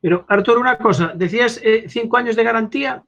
Pero, 0.00 0.24
Arturo, 0.28 0.60
una 0.60 0.76
cosa, 0.76 1.12
decías 1.14 1.60
eh, 1.62 1.84
cinco 1.88 2.16
años 2.16 2.34
de 2.34 2.42
garantía. 2.42 3.04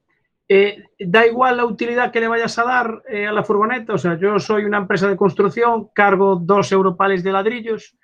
eh, 0.49 0.85
¿Da 0.99 1.27
igual 1.27 1.57
la 1.57 1.65
utilidad 1.65 2.13
que 2.13 2.21
le 2.21 2.29
vayas 2.29 2.57
a 2.59 2.65
dar 2.65 3.03
a 3.29 3.33
la 3.33 3.43
furgoneta? 3.43 3.95
O 3.95 3.99
sea, 3.99 4.17
yo 4.19 4.39
soy 4.39 4.65
una 4.65 4.79
empresa 4.79 5.09
de 5.09 5.17
construcción, 5.17 5.89
cargo 5.93 6.37
dos 6.37 6.71
europales 6.71 7.25
de 7.25 7.33
ladrillos, 7.33 7.97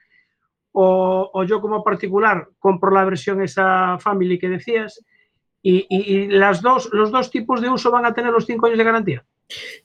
o, 0.73 1.31
o 1.33 1.45
yo 1.45 1.61
como 1.61 1.85
particular 1.85 2.49
compro 2.59 2.91
la 2.91 3.05
versión 3.05 3.41
esa 3.41 3.99
Family 3.99 4.39
que 4.39 4.49
decías, 4.49 5.05
y, 5.69 5.87
y- 5.89 6.15
y 6.15 6.27
las 6.29 6.63
dos, 6.63 6.89
los 6.93 7.11
dos 7.11 7.31
tipos 7.31 7.61
de 7.61 7.69
uso 7.69 7.91
van 7.91 8.07
a 8.07 8.15
tener 8.15 8.33
los 8.33 8.47
cinco 8.47 8.67
años 8.67 8.79
de 8.79 8.85
garantía. 8.85 9.25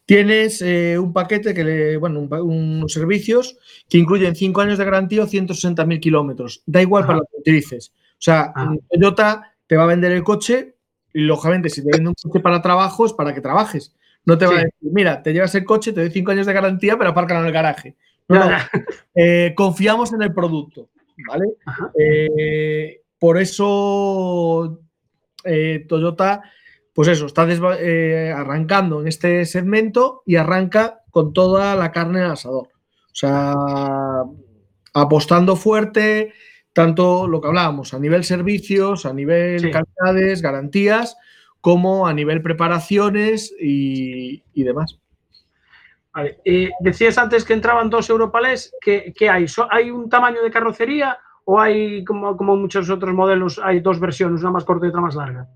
Tienes 0.05 0.61
eh, 0.61 0.97
un 0.97 1.13
paquete 1.13 1.53
que 1.53 1.63
le, 1.63 1.97
bueno, 1.97 2.19
un 2.19 2.33
unos 2.33 2.91
servicios 2.93 3.57
que 3.87 3.99
incluyen 3.99 4.35
5 4.35 4.61
años 4.61 4.77
de 4.79 4.85
garantía 4.85 5.23
o 5.23 5.27
160.000 5.27 5.99
kilómetros. 5.99 6.63
Da 6.65 6.81
igual 6.81 7.05
para 7.05 7.19
lo 7.19 7.25
que 7.25 7.37
utilices. 7.39 7.91
O 8.13 8.15
sea, 8.17 8.51
Ah. 8.55 8.73
Toyota 8.89 9.53
te 9.67 9.77
va 9.77 9.83
a 9.83 9.87
vender 9.87 10.11
el 10.13 10.23
coche 10.23 10.75
y, 11.13 11.21
lógicamente, 11.21 11.69
si 11.69 11.83
te 11.83 11.91
vende 11.91 12.09
un 12.09 12.15
coche 12.15 12.39
para 12.41 12.61
trabajo 12.61 13.05
es 13.05 13.13
para 13.13 13.33
que 13.35 13.41
trabajes. 13.41 13.95
No 14.25 14.37
te 14.37 14.45
va 14.47 14.53
a 14.53 14.55
decir, 14.57 14.73
mira, 14.81 15.21
te 15.23 15.31
llevas 15.33 15.53
el 15.55 15.63
coche, 15.65 15.93
te 15.93 16.01
doy 16.01 16.11
5 16.11 16.31
años 16.31 16.45
de 16.47 16.53
garantía, 16.53 16.97
pero 16.97 17.11
apárcalo 17.11 17.41
en 17.41 17.47
el 17.47 17.53
garaje. 17.53 17.95
No. 18.27 18.39
Eh, 19.15 19.53
confiamos 19.55 20.11
en 20.13 20.21
el 20.23 20.33
producto, 20.33 20.89
¿vale? 21.27 21.45
Eh, 21.99 23.01
por 23.19 23.37
eso 23.37 24.79
eh, 25.43 25.85
Toyota, 25.87 26.41
pues 26.93 27.07
eso, 27.07 27.25
está 27.25 27.47
eh, 27.79 28.33
arrancando 28.35 29.01
en 29.01 29.07
este 29.07 29.45
segmento 29.45 30.23
y 30.25 30.35
arranca 30.35 31.01
con 31.09 31.33
toda 31.33 31.75
la 31.75 31.91
carne 31.91 32.21
al 32.21 32.31
asador. 32.31 32.67
O 32.67 33.13
sea, 33.15 33.53
apostando 34.93 35.55
fuerte, 35.55 36.33
tanto 36.73 37.27
lo 37.27 37.41
que 37.41 37.47
hablábamos, 37.47 37.93
a 37.93 37.99
nivel 37.99 38.23
servicios, 38.23 39.05
a 39.05 39.13
nivel 39.13 39.59
Sí. 39.59 39.71
calidades, 39.71 40.41
garantías, 40.41 41.17
como 41.59 42.07
a 42.07 42.13
nivel 42.13 42.41
preparaciones 42.41 43.53
y, 43.59 44.43
y 44.53 44.63
demás. 44.63 44.97
Vale. 46.13 46.39
Eh, 46.43 46.71
decías 46.81 47.17
antes 47.17 47.45
que 47.45 47.53
entraban 47.53 47.89
dos 47.89 48.09
europales. 48.09 48.73
¿Qué, 48.81 49.13
qué 49.15 49.29
hay? 49.29 49.45
¿Hay 49.69 49.91
un 49.91 50.09
tamaño 50.09 50.41
de 50.41 50.51
carrocería 50.51 51.17
o 51.45 51.59
hay, 51.59 52.03
como, 52.05 52.37
como 52.37 52.55
muchos 52.55 52.89
otros 52.89 53.13
modelos, 53.13 53.59
hay 53.63 53.79
dos 53.79 53.99
versiones, 53.99 54.41
una 54.41 54.51
más 54.51 54.63
corta 54.65 54.85
y 54.85 54.89
otra 54.89 55.01
más 55.01 55.15
larga? 55.15 55.49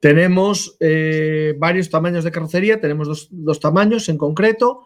Tenemos 0.00 0.76
eh, 0.80 1.54
varios 1.58 1.90
tamaños 1.90 2.24
de 2.24 2.30
carrocería, 2.30 2.80
tenemos 2.80 3.08
dos, 3.08 3.28
dos 3.30 3.58
tamaños 3.58 4.08
en 4.08 4.16
concreto. 4.18 4.84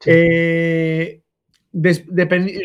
Sí. 0.00 0.10
Eh, 0.12 1.22
des- 1.70 2.04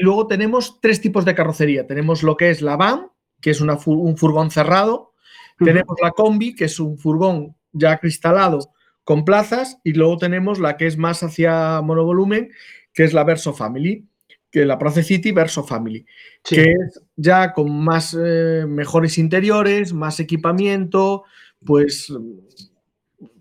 luego 0.02 0.28
tenemos 0.28 0.80
tres 0.82 1.02
tipos 1.02 1.26
de 1.26 1.36
carrocería. 1.36 1.86
Tenemos 1.86 2.24
lo 2.24 2.36
que 2.36 2.50
es 2.50 2.62
la 2.62 2.78
van, 2.78 3.08
que 3.42 3.52
es 3.52 3.62
una 3.62 3.78
un 3.86 4.18
furgón 4.18 4.50
cerrado. 4.50 5.14
Tenemos 5.60 5.98
la 6.02 6.12
combi, 6.12 6.56
que 6.56 6.66
es 6.66 6.80
un 6.80 6.98
furgón 6.98 7.56
ya 7.72 7.98
cristalado 8.00 8.60
con 9.04 9.24
plazas. 9.24 9.78
Y 9.84 9.94
luego 9.94 10.18
tenemos 10.18 10.60
la 10.60 10.78
que 10.78 10.88
es 10.88 10.98
más 10.98 11.22
hacia 11.22 11.82
monovolumen, 11.82 12.50
que 12.94 13.04
es 13.04 13.14
la 13.14 13.24
Verso 13.24 13.54
Family, 13.54 14.08
que 14.54 14.66
la 14.66 14.78
Proce 14.78 15.02
City 15.04 15.32
Verso 15.32 15.64
Family 15.64 16.06
Sí. 16.44 16.56
que 16.56 16.62
es 16.74 17.02
ya 17.16 17.52
con 17.54 17.76
más 17.84 18.16
eh, 18.18 18.66
mejores 18.68 19.18
interiores, 19.18 19.94
más 19.94 20.20
equipamiento, 20.20 21.24
pues, 21.66 22.14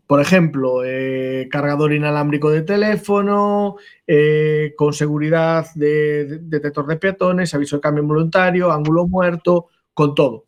por 0.06 0.20
ejemplo, 0.20 0.82
eh, 0.84 1.48
cargador 1.50 1.92
inalámbrico 1.92 2.50
de 2.50 2.62
teléfono, 2.62 3.76
eh, 4.06 4.72
con 4.76 4.92
seguridad 4.94 5.66
de, 5.74 6.24
de- 6.26 6.38
detector 6.40 6.86
de 6.86 6.96
peatones, 6.96 7.52
aviso 7.54 7.76
de 7.76 7.80
cambio 7.82 8.04
voluntario, 8.04 8.72
ángulo 8.72 9.06
muerto, 9.06 9.68
con 9.94 10.14
todo, 10.14 10.44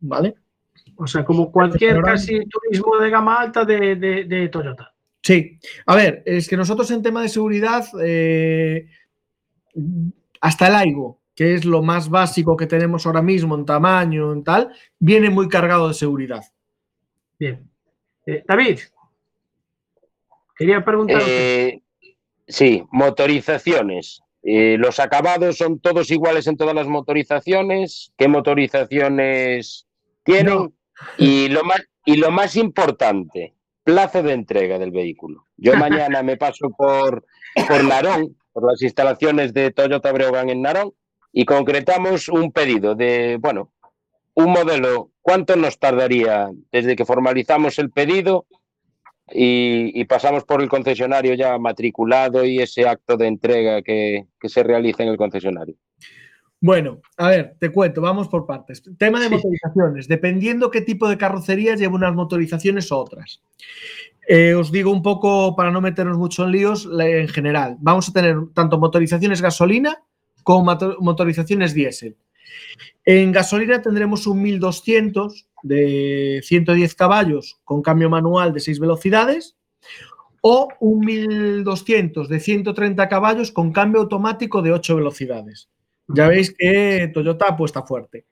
¿vale? 0.00 0.34
O 0.96 1.06
sea, 1.06 1.24
como 1.24 1.50
cualquier 1.52 2.00
casi 2.02 2.40
turismo 2.46 2.98
de 2.98 3.10
gama 3.10 3.40
alta 3.40 3.64
de, 3.64 3.96
de- 3.96 4.24
de 4.24 4.48
Toyota. 4.48 4.92
Sí, 5.22 5.58
a 5.86 5.94
ver, 5.96 6.22
es 6.24 6.48
que 6.48 6.56
nosotros 6.56 6.90
en 6.90 7.02
tema 7.02 7.20
de 7.22 7.28
seguridad, 7.28 7.84
eh, 8.02 8.86
hasta 10.40 10.68
el 10.68 10.74
AIGO, 10.74 11.18
que 11.34 11.54
es 11.54 11.64
lo 11.64 11.82
más 11.82 12.08
básico 12.08 12.56
que 12.56 12.66
tenemos 12.66 13.06
ahora 13.06 13.22
mismo 13.22 13.54
en 13.54 13.64
tamaño, 13.64 14.32
en 14.32 14.44
tal, 14.44 14.72
viene 14.98 15.30
muy 15.30 15.48
cargado 15.48 15.88
de 15.88 15.94
seguridad. 15.94 16.42
Bien. 17.38 17.68
Eh, 18.26 18.44
David, 18.46 18.80
quería 20.56 20.84
preguntar. 20.84 21.22
Eh, 21.26 21.82
sí, 22.46 22.84
motorizaciones. 22.90 24.22
Eh, 24.42 24.76
los 24.78 25.00
acabados 25.00 25.58
son 25.58 25.80
todos 25.80 26.10
iguales 26.10 26.46
en 26.46 26.56
todas 26.56 26.74
las 26.74 26.86
motorizaciones. 26.86 28.12
¿Qué 28.16 28.28
motorizaciones 28.28 29.86
tienen? 30.22 30.54
No. 30.54 30.72
Y 31.16 31.48
lo 31.48 31.64
más, 31.64 31.82
y 32.04 32.16
lo 32.16 32.30
más 32.30 32.56
importante, 32.56 33.54
plazo 33.84 34.22
de 34.22 34.32
entrega 34.32 34.78
del 34.78 34.90
vehículo. 34.90 35.46
Yo 35.56 35.74
mañana 35.76 36.22
me 36.22 36.36
paso 36.36 36.70
por, 36.70 37.24
por 37.68 37.84
Narón, 37.84 38.36
por 38.52 38.66
las 38.70 38.82
instalaciones 38.82 39.52
de 39.52 39.70
Toyota 39.70 40.12
Breogán 40.12 40.50
en 40.50 40.62
Narón, 40.62 40.92
y 41.32 41.44
concretamos 41.44 42.28
un 42.28 42.50
pedido 42.52 42.94
de, 42.94 43.38
bueno, 43.40 43.72
un 44.34 44.50
modelo. 44.52 45.10
¿Cuánto 45.22 45.54
nos 45.54 45.78
tardaría 45.78 46.50
desde 46.72 46.96
que 46.96 47.04
formalizamos 47.04 47.78
el 47.78 47.90
pedido 47.90 48.46
y, 49.30 49.92
y 49.94 50.04
pasamos 50.06 50.44
por 50.44 50.60
el 50.62 50.68
concesionario 50.68 51.34
ya 51.34 51.56
matriculado 51.58 52.44
y 52.44 52.58
ese 52.58 52.88
acto 52.88 53.16
de 53.16 53.26
entrega 53.28 53.82
que, 53.82 54.26
que 54.40 54.48
se 54.48 54.62
realiza 54.62 55.02
en 55.04 55.10
el 55.10 55.16
concesionario? 55.16 55.76
Bueno, 56.62 57.00
a 57.16 57.28
ver, 57.28 57.54
te 57.60 57.70
cuento, 57.70 58.00
vamos 58.00 58.28
por 58.28 58.44
partes. 58.46 58.82
Tema 58.98 59.20
de 59.20 59.28
Sí. 59.28 59.34
motorizaciones. 59.34 60.08
Dependiendo 60.08 60.70
qué 60.70 60.80
tipo 60.80 61.08
de 61.08 61.16
carrocerías 61.16 61.78
lleva 61.78 61.94
unas 61.94 62.14
motorizaciones 62.14 62.90
o 62.90 62.98
otras. 62.98 63.40
Eh, 64.32 64.54
os 64.54 64.70
digo 64.70 64.92
un 64.92 65.02
poco, 65.02 65.56
para 65.56 65.72
no 65.72 65.80
meternos 65.80 66.16
mucho 66.16 66.44
en 66.44 66.52
líos, 66.52 66.88
en 67.00 67.26
general. 67.26 67.76
Vamos 67.80 68.08
a 68.08 68.12
tener 68.12 68.36
tanto 68.54 68.78
motorizaciones 68.78 69.42
gasolina 69.42 70.04
como 70.44 70.72
motorizaciones 71.00 71.74
diésel. 71.74 72.16
En 73.04 73.32
gasolina 73.32 73.82
tendremos 73.82 74.28
un 74.28 74.40
1200 74.40 75.48
de 75.64 76.42
110 76.44 76.94
caballos 76.94 77.58
con 77.64 77.82
cambio 77.82 78.08
manual 78.08 78.52
de 78.52 78.60
6 78.60 78.78
velocidades 78.78 79.56
o 80.42 80.68
un 80.78 81.00
1200 81.00 82.28
de 82.28 82.38
130 82.38 83.08
caballos 83.08 83.50
con 83.50 83.72
cambio 83.72 84.02
automático 84.02 84.62
de 84.62 84.70
8 84.70 84.94
velocidades. 84.94 85.68
Ya 86.06 86.28
veis 86.28 86.54
que 86.56 87.10
Toyota 87.12 87.46
apuesta 87.48 87.82
fuerte. 87.82 88.26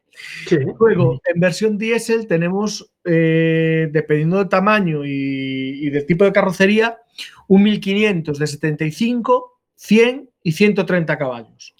Sí. 0.46 0.58
Luego, 0.78 1.20
en 1.24 1.40
versión 1.40 1.76
diésel 1.76 2.28
tenemos, 2.28 2.92
eh, 3.08 3.88
dependiendo 3.90 4.38
del 4.38 4.48
tamaño 4.48 5.04
y, 5.04 5.88
del 5.90 6.06
tipo 6.06 6.24
de 6.24 6.32
carrocería, 6.32 6.98
un 7.46 7.62
1500 7.62 8.38
de 8.38 8.46
75, 8.46 9.60
100 9.74 10.30
y 10.42 10.52
130 10.52 11.16
caballos. 11.18 11.74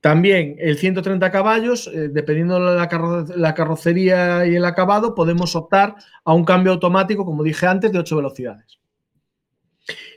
También 0.00 0.56
el 0.58 0.78
130 0.78 1.30
caballos, 1.30 1.88
eh, 1.88 2.08
dependiendo 2.08 2.72
de 2.72 3.36
la 3.36 3.54
carrocería 3.54 4.46
y 4.46 4.56
el 4.56 4.64
acabado, 4.64 5.14
podemos 5.14 5.54
optar 5.54 5.96
a 6.24 6.32
un 6.32 6.44
cambio 6.44 6.72
automático, 6.72 7.24
como 7.24 7.42
dije 7.42 7.66
antes, 7.66 7.92
de 7.92 7.98
8 7.98 8.16
velocidades. 8.16 8.80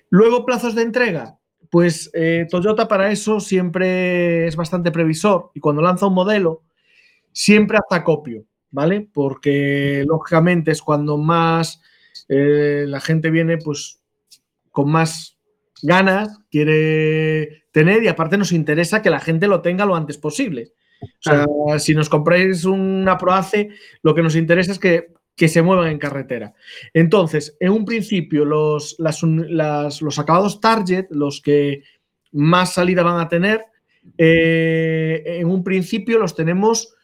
Luego, 0.10 0.46
plazos 0.46 0.76
de 0.76 0.84
entrega. 0.84 1.38
Pues 1.70 2.10
eh, 2.14 2.48
Toyota 2.50 2.88
para 2.88 3.12
eso 3.12 3.40
siempre 3.40 4.48
es 4.48 4.56
bastante 4.56 4.92
previsor 4.92 5.52
y 5.54 5.60
cuando 5.60 5.82
lanza 5.82 6.08
un 6.08 6.14
modelo 6.14 6.64
siempre 7.32 7.78
hace 7.78 8.00
acopio, 8.00 8.46
¿vale? 8.76 9.08
Porque 9.12 10.04
lógicamente 10.06 10.72
es 10.72 10.82
cuando 10.82 11.18
más 11.18 11.82
eh, 12.28 12.84
la 12.88 13.00
gente 13.00 13.32
viene 13.32 13.58
pues 13.58 14.02
con 14.70 14.92
más 14.92 15.38
ganas, 15.82 16.38
quiere 16.52 17.64
tener 17.72 18.04
y 18.04 18.10
aparte 18.10 18.38
nos 18.38 18.52
interesa 18.52 19.02
que 19.02 19.10
la 19.10 19.22
gente 19.22 19.48
lo 19.48 19.62
tenga 19.62 19.86
lo 19.86 19.96
antes 19.96 20.18
posible. 20.18 20.74
O 21.02 21.08
sea, 21.22 21.46
si 21.80 21.96
nos 21.96 22.10
compráis 22.10 22.66
una 22.66 23.18
Proace, 23.18 23.70
lo 24.02 24.14
que 24.14 24.22
nos 24.22 24.36
interesa 24.36 24.74
es 24.74 24.80
que, 24.80 25.14
que 25.38 25.48
se 25.48 25.62
muevan 25.62 25.88
en 25.88 25.98
carretera. 25.98 26.54
Entonces, 26.94 27.56
en 27.62 27.72
un 27.72 27.86
principio, 27.86 28.44
los, 28.44 28.98
las 28.98 29.22
los 30.02 30.20
acabados 30.20 30.60
target, 30.60 31.06
los 31.12 31.42
que 31.42 31.84
más 32.34 32.74
salida 32.74 33.04
van 33.04 33.22
a 33.22 33.30
tener, 33.30 33.66
eh, 34.18 35.24
en 35.26 35.48
un 35.48 35.64
principio 35.64 36.20
los 36.20 36.36
tenemos 36.36 36.95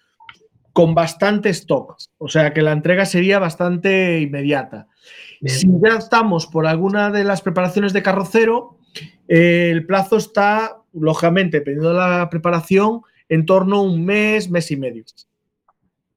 con 0.73 0.93
bastante 0.95 1.49
stock. 1.49 1.97
O 2.17 2.27
sea 2.27 2.53
que 2.53 2.61
la 2.61 2.71
entrega 2.71 3.05
sería 3.05 3.39
bastante 3.39 4.19
inmediata. 4.21 4.87
Bien. 5.39 5.55
Si 5.55 5.67
ya 5.81 5.97
estamos 5.97 6.47
por 6.47 6.67
alguna 6.67 7.11
de 7.11 7.23
las 7.23 7.41
preparaciones 7.41 7.93
de 7.93 8.03
carrocero, 8.03 8.77
eh, 9.27 9.69
el 9.71 9.85
plazo 9.85 10.17
está, 10.17 10.77
lógicamente, 10.93 11.59
dependiendo 11.59 11.89
de 11.93 11.99
la 11.99 12.29
preparación, 12.29 13.01
en 13.29 13.45
torno 13.45 13.77
a 13.77 13.81
un 13.81 14.05
mes, 14.05 14.49
mes 14.49 14.69
y 14.71 14.77
medio. 14.77 15.03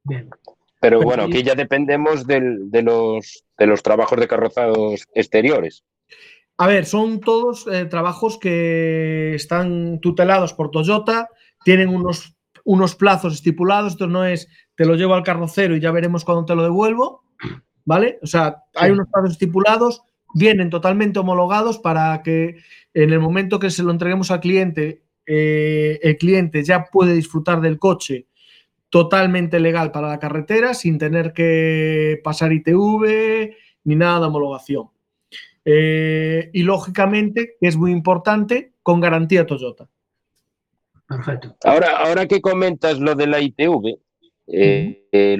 Bien. 0.03 0.29
Pero 0.81 0.99
Pero 0.99 1.03
bueno, 1.03 1.23
aquí 1.25 1.43
ya 1.43 1.55
dependemos 1.55 2.27
del- 2.27 2.71
de, 2.71 2.83
los, 2.83 3.45
de 3.57 3.67
los 3.67 3.83
trabajos 3.83 4.21
de 4.21 4.29
carrozados 4.29 5.05
exteriores. 5.15 5.85
A 6.59 6.67
ver, 6.67 6.85
son 6.85 7.21
todos 7.21 7.67
eh, 7.73 7.87
trabajos 7.87 8.39
que 8.39 9.35
están 9.35 9.99
tutelados 10.01 10.53
por 10.53 10.71
Toyota, 10.71 11.29
tienen 11.65 11.89
unos, 11.89 12.34
unos 12.65 12.95
plazos 12.95 13.35
estipulados, 13.35 13.93
esto 13.93 14.07
no 14.07 14.25
es 14.25 14.49
te 14.75 14.85
lo 14.85 14.97
llevo 14.97 15.15
al 15.15 15.23
carrocero 15.23 15.77
y 15.77 15.81
ya 15.81 15.93
veremos 15.93 16.25
cuándo 16.25 16.45
te 16.45 16.55
lo 16.55 16.63
devuelvo, 16.63 17.25
¿vale? 17.85 18.19
O 18.23 18.27
sea, 18.27 18.65
hay 18.75 18.91
unos 18.91 19.09
plazos 19.13 19.33
estipulados, 19.33 20.03
vienen 20.35 20.71
totalmente 20.71 21.19
homologados 21.19 21.79
para 21.79 22.23
que 22.23 22.57
en 22.93 23.13
el 23.13 23.21
momento 23.21 23.59
que 23.59 23.71
se 23.71 23.83
lo 23.83 23.93
entreguemos 23.93 24.31
al 24.31 24.41
cliente, 24.41 25.05
eh, 25.27 26.01
el 26.03 26.17
cliente 26.17 26.65
ya 26.65 26.87
puede 26.91 27.15
disfrutar 27.15 27.61
del 27.61 27.79
coche 27.79 28.27
totalmente 28.91 29.59
legal 29.59 29.91
para 29.91 30.09
la 30.09 30.19
carretera 30.19 30.73
sin 30.75 30.99
tener 30.99 31.33
que 31.33 32.21
pasar 32.23 32.53
ITV 32.53 33.55
ni 33.85 33.97
nada 33.97 34.21
de 34.21 34.27
homologación. 34.27 34.91
Eh, 35.65 36.51
y 36.53 36.63
lógicamente, 36.63 37.57
que 37.61 37.67
es 37.67 37.77
muy 37.77 37.91
importante, 37.91 38.75
con 38.83 39.01
garantía 39.01 39.47
Toyota. 39.47 39.89
Perfecto. 41.17 41.57
Ahora, 41.65 41.99
ahora 41.99 42.27
que 42.27 42.41
comentas 42.41 42.99
lo 42.99 43.15
de 43.15 43.27
la 43.27 43.41
ITV, 43.41 43.99
eh, 44.49 45.07
eh, 45.13 45.39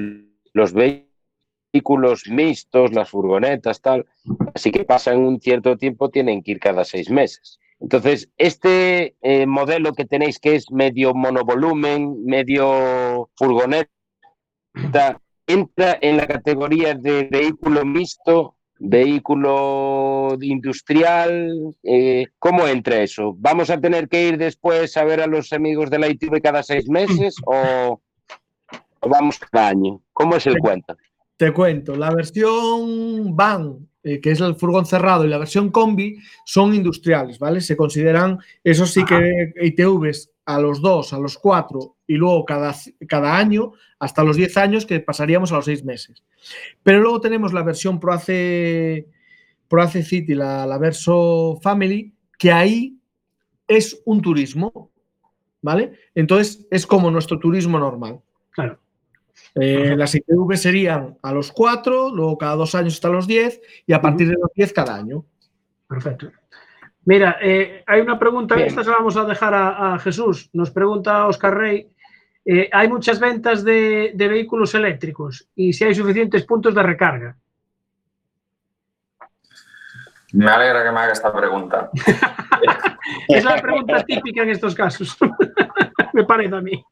los 0.53 0.73
vehículos 0.73 2.27
mixtos, 2.29 2.93
las 2.93 3.09
furgonetas, 3.09 3.81
tal, 3.81 4.05
así 4.53 4.71
que 4.71 4.85
pasan 4.85 5.19
un 5.19 5.39
cierto 5.41 5.77
tiempo, 5.77 6.09
tienen 6.09 6.43
que 6.43 6.51
ir 6.51 6.59
cada 6.59 6.85
seis 6.85 7.09
meses. 7.09 7.59
Entonces, 7.79 8.29
este 8.37 9.15
eh, 9.21 9.45
modelo 9.45 9.91
que 9.93 10.05
tenéis 10.05 10.39
que 10.39 10.55
es 10.55 10.71
medio 10.71 11.13
monovolumen, 11.13 12.23
medio 12.23 13.29
furgoneta, 13.35 13.89
entra 15.45 15.97
en 16.01 16.17
la 16.17 16.25
categoría 16.25 16.93
de 16.93 17.27
vehículo 17.29 17.83
mixto, 17.85 18.55
vehículo 18.79 20.37
industrial. 20.41 21.75
eh, 21.83 22.27
¿Cómo 22.39 22.67
entra 22.67 23.01
eso? 23.01 23.35
¿Vamos 23.37 23.69
a 23.69 23.79
tener 23.79 24.07
que 24.07 24.27
ir 24.27 24.37
después 24.37 24.95
a 24.97 25.03
ver 25.03 25.21
a 25.21 25.27
los 25.27 25.53
amigos 25.53 25.89
de 25.89 25.99
la 25.99 26.09
ITV 26.09 26.41
cada 26.41 26.63
seis 26.63 26.89
meses 26.89 27.35
o, 27.45 28.01
o 28.99 29.09
vamos 29.09 29.39
cada 29.39 29.69
año? 29.69 30.01
¿Cómo 30.13 30.35
es 30.35 30.47
el 30.47 30.57
cuento? 30.59 30.97
Te 31.37 31.51
cuento, 31.51 31.95
la 31.95 32.11
versión 32.11 33.35
van, 33.35 33.89
eh, 34.03 34.21
que 34.21 34.31
es 34.31 34.39
el 34.39 34.55
furgón 34.55 34.85
cerrado, 34.85 35.25
y 35.25 35.27
la 35.27 35.37
versión 35.37 35.69
combi 35.69 36.17
son 36.45 36.73
industriales, 36.73 37.39
¿vale? 37.39 37.59
Se 37.59 37.75
consideran, 37.75 38.39
eso 38.63 38.85
sí 38.85 39.03
que 39.03 39.51
ITVs 39.61 40.31
a 40.45 40.59
los 40.59 40.81
dos, 40.81 41.13
a 41.13 41.19
los 41.19 41.37
cuatro 41.37 41.95
y 42.07 42.15
luego 42.15 42.45
cada, 42.45 42.73
cada 43.07 43.37
año, 43.37 43.73
hasta 43.99 44.23
los 44.23 44.37
10 44.37 44.57
años, 44.57 44.85
que 44.85 44.99
pasaríamos 44.99 45.51
a 45.51 45.55
los 45.55 45.65
seis 45.65 45.83
meses. 45.83 46.23
Pero 46.83 46.99
luego 46.99 47.19
tenemos 47.19 47.53
la 47.53 47.63
versión 47.63 47.99
ProAce, 47.99 49.07
ProAce 49.67 50.03
City, 50.03 50.35
la, 50.35 50.65
la 50.65 50.77
Verso 50.77 51.59
Family, 51.61 52.13
que 52.37 52.51
ahí 52.51 52.99
es 53.67 54.01
un 54.05 54.21
turismo, 54.21 54.91
¿vale? 55.61 55.93
Entonces 56.13 56.65
es 56.69 56.85
como 56.85 57.09
nuestro 57.09 57.39
turismo 57.39 57.79
normal. 57.79 58.21
Claro. 58.51 58.79
Eh, 59.55 59.95
las 59.97 60.15
ITV 60.15 60.55
serían 60.55 61.17
a 61.21 61.33
los 61.33 61.51
4, 61.51 62.13
luego 62.13 62.37
cada 62.37 62.55
dos 62.55 62.75
años 62.75 62.93
hasta 62.93 63.09
los 63.09 63.27
10 63.27 63.61
y 63.87 63.93
a 63.93 64.01
partir 64.01 64.27
de 64.27 64.35
los 64.35 64.51
10 64.53 64.73
cada 64.73 64.95
año. 64.95 65.25
Perfecto. 65.87 66.31
Mira, 67.05 67.37
eh, 67.41 67.83
hay 67.85 68.01
una 68.01 68.17
pregunta, 68.17 68.55
Bien. 68.55 68.67
esta 68.67 68.83
se 68.83 68.89
la 68.89 68.97
vamos 68.97 69.15
a 69.15 69.25
dejar 69.25 69.53
a, 69.53 69.93
a 69.93 69.99
Jesús. 69.99 70.49
Nos 70.53 70.71
pregunta 70.71 71.27
Oscar 71.27 71.55
Rey. 71.55 71.87
eh, 72.45 72.69
hay 72.71 72.87
muchas 72.87 73.19
ventas 73.19 73.63
de, 73.63 74.11
de 74.15 74.27
vehículos 74.27 74.73
eléctricos 74.75 75.47
y 75.55 75.73
si 75.73 75.83
hay 75.83 75.93
suficientes 75.95 76.43
puntos 76.45 76.73
de 76.75 76.83
recarga. 76.83 77.35
Me 80.33 80.49
alegra 80.49 80.83
que 80.83 80.91
me 80.91 80.99
haga 80.99 81.13
esta 81.13 81.31
pregunta. 81.33 81.89
Es 83.27 83.43
la 83.45 83.61
pregunta 83.61 84.03
típica 84.03 84.41
en 84.41 84.49
estos 84.49 84.73
casos. 84.73 85.15
Me 86.13 86.23
parece 86.23 86.55
a 86.55 86.61
mí. 86.61 86.83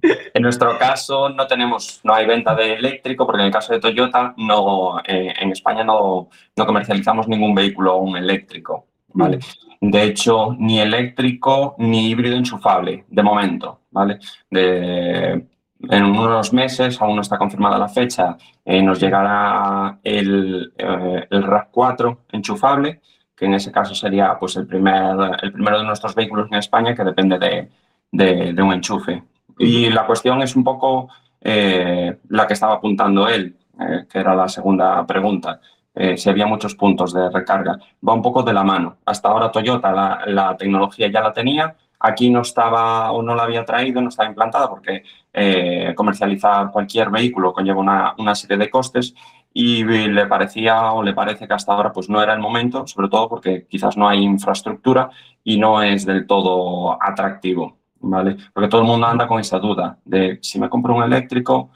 En 0.00 0.42
nuestro 0.42 0.78
caso 0.78 1.28
no 1.28 1.46
tenemos, 1.48 2.00
no 2.04 2.14
hay 2.14 2.24
venta 2.24 2.54
de 2.54 2.74
eléctrico 2.74 3.26
porque 3.26 3.40
en 3.40 3.46
el 3.46 3.52
caso 3.52 3.72
de 3.72 3.80
Toyota 3.80 4.32
no, 4.36 5.00
eh, 5.00 5.34
en 5.40 5.50
España 5.50 5.82
no, 5.82 6.28
no 6.56 6.66
comercializamos 6.66 7.26
ningún 7.26 7.52
vehículo 7.54 7.92
aún 7.92 8.16
eléctrico. 8.16 8.86
¿Vale? 9.14 9.38
De 9.80 10.02
hecho, 10.04 10.54
ni 10.58 10.80
eléctrico 10.80 11.74
ni 11.78 12.08
híbrido 12.10 12.36
enchufable, 12.36 13.04
de 13.08 13.22
momento. 13.22 13.80
¿vale? 13.90 14.18
De, 14.50 15.46
en 15.90 16.04
unos 16.04 16.52
meses, 16.52 17.00
aún 17.00 17.16
no 17.16 17.22
está 17.22 17.36
confirmada 17.38 17.78
la 17.78 17.88
fecha, 17.88 18.36
eh, 18.64 18.82
nos 18.82 19.00
llegará 19.00 19.98
el, 20.02 20.72
eh, 20.78 21.26
el 21.30 21.42
RAV4 21.44 22.18
enchufable, 22.32 23.00
que 23.36 23.44
en 23.46 23.54
ese 23.54 23.70
caso 23.72 23.94
sería 23.94 24.38
pues, 24.38 24.56
el, 24.56 24.66
primer, 24.66 25.16
el 25.42 25.52
primero 25.52 25.78
de 25.78 25.84
nuestros 25.84 26.14
vehículos 26.14 26.48
en 26.50 26.58
España 26.58 26.94
que 26.94 27.04
depende 27.04 27.38
de, 27.38 27.68
de- 28.12 28.52
de 28.52 28.62
un 28.62 28.72
enchufe. 28.72 29.22
Y 29.58 29.90
la 29.90 30.06
cuestión 30.06 30.40
es 30.42 30.56
un 30.56 30.64
poco 30.64 31.08
eh, 31.40 32.18
la 32.28 32.46
que 32.46 32.54
estaba 32.54 32.74
apuntando 32.74 33.28
él. 33.28 33.56
eh, 33.80 34.06
que 34.08 34.18
era 34.20 34.34
la 34.36 34.48
segunda 34.48 35.04
pregunta, 35.04 35.60
eh, 35.94 36.16
si 36.16 36.28
había 36.28 36.46
muchos 36.46 36.74
puntos 36.74 37.12
de 37.12 37.30
recarga. 37.30 37.78
Va 38.06 38.12
un 38.12 38.22
poco 38.22 38.42
de 38.42 38.52
la 38.52 38.64
mano. 38.64 38.96
Hasta 39.04 39.28
ahora 39.28 39.52
Toyota 39.52 39.92
la, 40.26 40.56
tecnología 40.56 41.08
ya 41.10 41.20
la 41.20 41.32
tenía, 41.32 41.76
aquí 42.00 42.30
no 42.30 42.42
estaba 42.42 43.12
o 43.12 43.22
no 43.22 43.34
la 43.34 43.44
había 43.44 43.64
traído, 43.64 44.00
no 44.00 44.08
estaba 44.08 44.28
implantada 44.28 44.68
porque 44.68 45.04
eh, 45.32 45.94
comercializar 45.96 46.70
cualquier 46.70 47.10
vehículo 47.10 47.52
conlleva 47.52 47.80
una, 47.80 48.14
una 48.18 48.34
serie 48.34 48.56
de 48.56 48.70
costes 48.70 49.14
y 49.56 49.84
le 49.84 50.26
parecía 50.26 50.92
o 50.92 51.02
le 51.02 51.14
parece 51.14 51.46
que 51.46 51.54
hasta 51.54 51.72
ahora 51.72 51.92
pues 51.92 52.10
no 52.10 52.20
era 52.20 52.34
el 52.34 52.40
momento, 52.40 52.86
sobre 52.88 53.08
todo 53.08 53.28
porque 53.28 53.66
quizás 53.68 53.96
no 53.96 54.08
hay 54.08 54.22
infraestructura 54.22 55.10
y 55.44 55.58
no 55.58 55.80
es 55.80 56.04
del 56.04 56.26
todo 56.26 57.00
atractivo, 57.00 57.78
¿vale? 58.00 58.36
Porque 58.52 58.68
todo 58.68 58.80
el 58.80 58.86
mundo 58.88 59.06
anda 59.06 59.28
con 59.28 59.38
esa 59.38 59.60
duda 59.60 59.98
de 60.04 60.40
si 60.42 60.58
me 60.58 60.68
compro 60.68 60.96
un 60.96 61.04
eléctrico, 61.04 61.70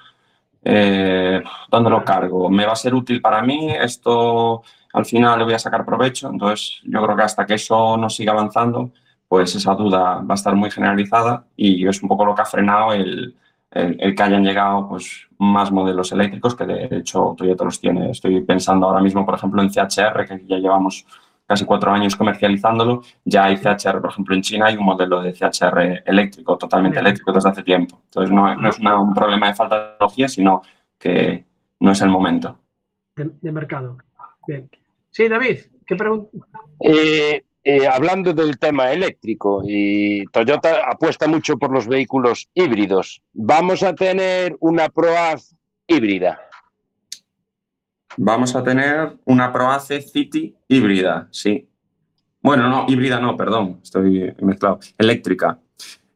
eh, 0.70 1.42
¿dónde 1.70 1.88
lo 1.88 2.04
cargo? 2.04 2.50
¿Me 2.50 2.66
va 2.66 2.72
a 2.72 2.76
ser 2.76 2.94
útil 2.94 3.22
para 3.22 3.40
mí? 3.40 3.70
¿Esto 3.70 4.62
al 4.92 5.07
final 5.07 5.38
le 5.38 5.44
voy 5.44 5.54
a 5.54 5.59
sacar 5.59 5.83
provecho? 5.83 6.28
Entonces 6.28 6.81
yo 6.85 7.02
creo 7.02 7.16
que 7.16 7.22
hasta 7.22 7.46
que 7.46 7.54
eso 7.54 7.96
no 7.96 8.11
siga 8.11 8.33
avanzando, 8.33 8.90
pues 9.26 9.54
esa 9.54 9.74
duda 9.74 10.16
va 10.16 10.35
a 10.35 10.35
estar 10.35 10.54
muy 10.54 10.70
generalizada 10.70 11.46
y 11.57 11.87
es 11.88 12.02
un 12.02 12.09
poco 12.09 12.26
lo 12.26 12.35
que 12.35 12.42
ha 12.42 12.44
frenado 12.44 12.92
el, 12.92 13.35
el, 13.70 13.96
el, 13.98 14.14
que 14.14 14.22
hayan 14.22 14.44
llegado 14.44 14.90
pues, 14.90 15.26
más 15.38 15.72
modelos 15.72 16.12
eléctricos, 16.12 16.54
que 16.54 16.66
de 16.66 16.98
hecho 16.98 17.35
Toyota 17.38 17.64
los 17.64 17.81
tiene. 17.81 18.11
Estoy 18.11 18.42
pensando 18.42 18.87
ahora 18.87 19.00
mismo, 19.00 19.24
por 19.24 19.37
ejemplo, 19.37 19.62
en 19.62 19.70
CHR, 19.70 20.26
que 20.26 20.44
ya 20.46 20.59
llevamos 20.59 21.07
casi 21.48 21.64
cuatro 21.64 21.90
años 21.90 22.14
comercializándolo. 22.14 23.02
Ya 23.24 23.46
hay 23.46 23.56
CHR, 23.56 24.00
por 24.00 24.11
ejemplo, 24.11 24.34
en 24.34 24.42
China 24.42 24.66
hay 24.66 24.76
un 24.76 24.84
modelo 24.84 25.22
de 25.22 25.32
CHR 25.32 26.02
eléctrico, 26.04 26.58
totalmente 26.58 26.98
eléctrico 26.98 27.32
desde 27.32 27.48
hace 27.48 27.62
tiempo. 27.62 28.00
Entonces 28.04 28.30
no, 28.30 28.54
no 28.54 28.68
es 28.68 28.78
una, 28.78 29.00
un 29.00 29.14
problema 29.14 29.48
de 29.48 29.54
falta 29.54 29.76
de 29.78 29.90
tecnología, 29.92 30.28
sino 30.28 30.62
que 30.98 31.44
no 31.80 31.92
es 31.92 32.00
el 32.02 32.11
momento. 32.11 32.58
De, 33.16 33.30
de 33.40 33.50
mercado. 33.50 33.96
Bien. 34.46 34.68
Sí, 35.11 35.26
David, 35.26 35.61
¿qué 35.87 35.96
pregunta? 35.96 36.30
Eh, 36.80 37.42
eh, 37.64 37.88
hablando 37.88 38.32
del 38.32 38.58
tema 38.58 38.92
eléctrico, 38.92 39.62
y 39.66 40.26
Toyota 40.26 40.88
apuesta 40.90 41.26
mucho 41.26 41.56
por 41.56 41.72
los 41.72 41.88
vehículos 41.88 42.48
híbridos. 42.54 43.22
¿Vamos 43.32 43.82
a 43.82 43.94
tener 43.94 44.56
una 44.61 44.88
ProAz 44.88 45.54
híbrida? 45.87 46.47
Vamos 48.20 48.57
a 48.57 48.64
tener 48.64 49.16
una 49.26 49.52
ProAce 49.52 50.02
City 50.02 50.57
híbrida, 50.66 51.28
sí. 51.31 51.68
Bueno, 52.42 52.68
no, 52.68 52.85
híbrida 52.88 53.20
no, 53.20 53.37
perdón, 53.37 53.78
estoy 53.81 54.35
mezclado. 54.42 54.81
Eléctrica. 54.98 55.61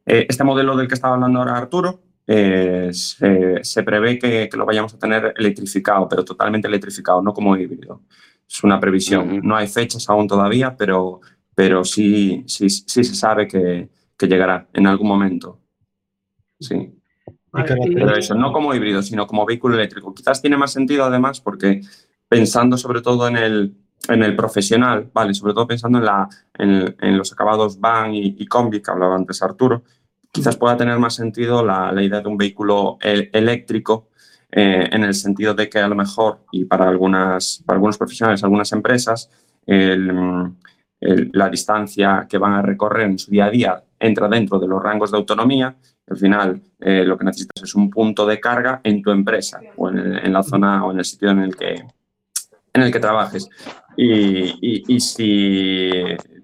Eh, 0.04 0.26
este 0.28 0.42
modelo 0.42 0.76
del 0.76 0.88
que 0.88 0.94
estaba 0.94 1.14
hablando 1.14 1.38
ahora 1.38 1.56
Arturo, 1.56 2.00
eh, 2.26 2.90
se, 2.92 3.62
se, 3.62 3.82
prevé 3.84 4.18
que, 4.18 4.48
que, 4.50 4.56
lo 4.56 4.66
vayamos 4.66 4.94
a 4.94 4.98
tener 4.98 5.32
electrificado, 5.36 6.08
pero 6.08 6.24
totalmente 6.24 6.66
electrificado, 6.66 7.22
no 7.22 7.32
como 7.32 7.56
híbrido. 7.56 8.00
Es 8.48 8.64
una 8.64 8.80
previsión. 8.80 9.28
Uh 9.28 9.32
-huh. 9.34 9.42
No 9.42 9.54
hay 9.54 9.68
fechas 9.68 10.08
aún 10.08 10.26
todavía, 10.26 10.76
pero, 10.76 11.20
pero 11.54 11.84
sí, 11.84 12.42
sí, 12.48 12.68
sí 12.68 13.04
se 13.04 13.14
sabe 13.14 13.46
que, 13.46 13.88
que 14.16 14.26
llegará 14.26 14.66
en 14.72 14.88
algún 14.88 15.06
momento. 15.06 15.60
Sí. 16.58 17.01
Pero 17.52 18.16
eso, 18.16 18.34
no 18.34 18.52
como 18.52 18.74
híbrido, 18.74 19.02
sino 19.02 19.26
como 19.26 19.44
vehículo 19.44 19.74
eléctrico. 19.74 20.14
Quizás 20.14 20.40
tiene 20.40 20.56
más 20.56 20.72
sentido 20.72 21.04
además 21.04 21.40
porque 21.40 21.82
pensando 22.28 22.78
sobre 22.78 23.02
todo 23.02 23.28
en 23.28 23.36
el, 23.36 23.76
en 24.08 24.22
el 24.22 24.34
profesional, 24.34 25.10
vale, 25.12 25.34
sobre 25.34 25.52
todo 25.52 25.66
pensando 25.66 25.98
en, 25.98 26.04
la, 26.06 26.28
en, 26.58 26.96
en 27.00 27.18
los 27.18 27.32
acabados 27.32 27.78
van 27.78 28.14
y, 28.14 28.36
y, 28.38 28.46
combi 28.46 28.80
que 28.80 28.90
hablaba 28.90 29.16
antes 29.16 29.42
Arturo, 29.42 29.82
quizás 30.30 30.56
pueda 30.56 30.76
tener 30.78 30.98
más 30.98 31.14
sentido 31.14 31.64
la, 31.64 31.92
la 31.92 32.02
idea 32.02 32.20
de 32.20 32.28
un 32.28 32.38
vehículo 32.38 32.96
el, 33.02 33.28
eléctrico 33.34 34.08
eh, 34.50 34.88
en 34.90 35.04
el 35.04 35.14
sentido 35.14 35.54
de 35.54 35.68
que 35.68 35.78
a 35.78 35.88
lo 35.88 35.94
mejor, 35.94 36.40
y 36.52 36.64
para, 36.64 36.88
algunas, 36.88 37.62
para 37.66 37.76
algunos 37.76 37.98
profesionales, 37.98 38.42
algunas 38.42 38.72
empresas, 38.72 39.30
el, 39.66 40.10
el, 41.00 41.30
la 41.32 41.48
distancia 41.48 42.26
que 42.28 42.38
van 42.38 42.54
a 42.54 42.62
recorrer 42.62 43.10
en 43.10 43.18
su 43.18 43.30
día 43.30 43.46
a 43.46 43.50
día 43.50 43.84
entra 43.98 44.28
dentro 44.28 44.58
de 44.58 44.66
los 44.66 44.82
rangos 44.82 45.10
de 45.10 45.18
autonomía. 45.18 45.76
Al 46.12 46.18
final, 46.18 46.60
eh, 46.78 47.04
lo 47.06 47.16
que 47.16 47.24
necesitas 47.24 47.62
es 47.62 47.74
un 47.74 47.88
punto 47.88 48.26
de 48.26 48.38
carga 48.38 48.82
en 48.84 49.00
tu 49.00 49.10
empresa 49.10 49.58
o 49.76 49.88
en, 49.88 49.96
el, 49.96 50.18
en, 50.18 50.30
la 50.30 50.42
zona 50.42 50.84
o 50.84 50.92
en 50.92 50.98
el 50.98 51.06
sitio 51.06 51.30
en 51.30 51.38
el 51.38 51.56
que, 51.56 51.72
en 51.72 52.82
el 52.82 52.92
que 52.92 53.00
trabajes. 53.00 53.48
Y, 53.96 54.42
y, 54.60 54.84
y, 54.88 55.00
si 55.00 55.90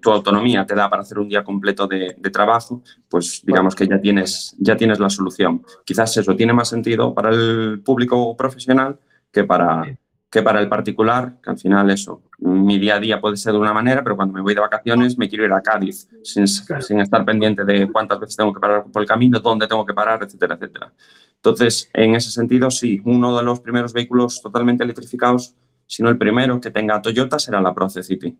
tu 0.01 0.11
autonomía 0.11 0.65
te 0.65 0.75
da 0.75 0.89
para 0.89 1.03
hacer 1.03 1.19
un 1.19 1.29
día 1.29 1.45
completo 1.45 1.87
de, 1.87 2.17
de, 2.17 2.31
trabajo, 2.31 2.83
pues 3.11 3.43
digamos 3.45 3.75
que 3.75 3.87
ya 3.87 4.01
tienes, 4.01 4.57
ya 4.59 4.75
tienes 4.75 5.01
la 5.01 5.11
solución. 5.11 5.63
Quizás 5.85 6.17
eso 6.17 6.35
tiene 6.35 6.55
más 6.55 6.71
sentido 6.71 7.13
para 7.13 7.29
el 7.29 7.83
público 7.85 8.35
profesional 8.39 8.99
que 9.31 9.45
para, 9.45 9.99
que 10.31 10.43
para 10.43 10.61
el 10.61 10.69
particular, 10.71 11.35
que 11.43 11.51
al 11.51 11.59
final 11.59 11.91
eso, 11.91 12.23
mi 12.39 12.79
día 12.79 12.97
a 12.97 13.01
día 13.01 13.21
puede 13.21 13.37
ser 13.37 13.53
de 13.53 13.59
una 13.59 13.73
manera, 13.73 14.03
pero 14.03 14.17
cuando 14.17 14.35
me 14.35 14.41
voy 14.41 14.55
de 14.55 14.61
vacaciones 14.61 15.19
me 15.19 15.29
quiero 15.29 15.45
ir 15.45 15.53
a 15.53 15.61
Cádiz 15.61 16.09
sin, 16.23 16.47
sin 16.47 17.01
estar 17.01 17.25
pendiente 17.25 17.65
de 17.65 17.91
cuántas 17.91 18.21
veces 18.21 18.37
tengo 18.37 18.53
que 18.53 18.61
parar 18.61 18.85
por 18.93 19.03
el 19.03 19.09
camino, 19.09 19.41
dónde 19.41 19.67
tengo 19.67 19.85
que 19.85 19.95
parar, 19.95 20.23
etcétera, 20.23 20.55
etcétera. 20.55 20.93
Entonces, 21.37 21.91
en 21.93 22.15
ese 22.15 22.31
sentido, 22.31 22.71
sí, 22.71 23.01
uno 23.05 23.37
de 23.37 23.43
los 23.43 23.61
primeros 23.61 23.93
vehículos 23.93 24.41
totalmente 24.43 24.85
electrificados 24.85 25.55
sino 25.89 26.11
el 26.11 26.19
primero 26.19 26.61
que 26.61 26.71
tenga 26.71 27.03
Toyota 27.03 27.39
será 27.39 27.61
la 27.61 27.75
Proce 27.75 28.03
City. 28.03 28.37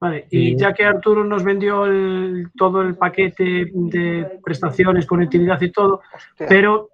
Vale, 0.00 0.26
y 0.30 0.56
ya 0.56 0.74
que 0.74 0.84
Arturo 0.84 1.24
nos 1.24 1.44
vendió 1.44 1.86
el, 1.86 2.50
todo 2.56 2.82
el 2.82 2.96
paquete 2.96 3.70
de 3.72 4.40
prestaciones, 4.42 5.06
conectividad 5.06 5.60
y 5.60 5.70
todo, 5.70 6.02
pero 6.36 6.90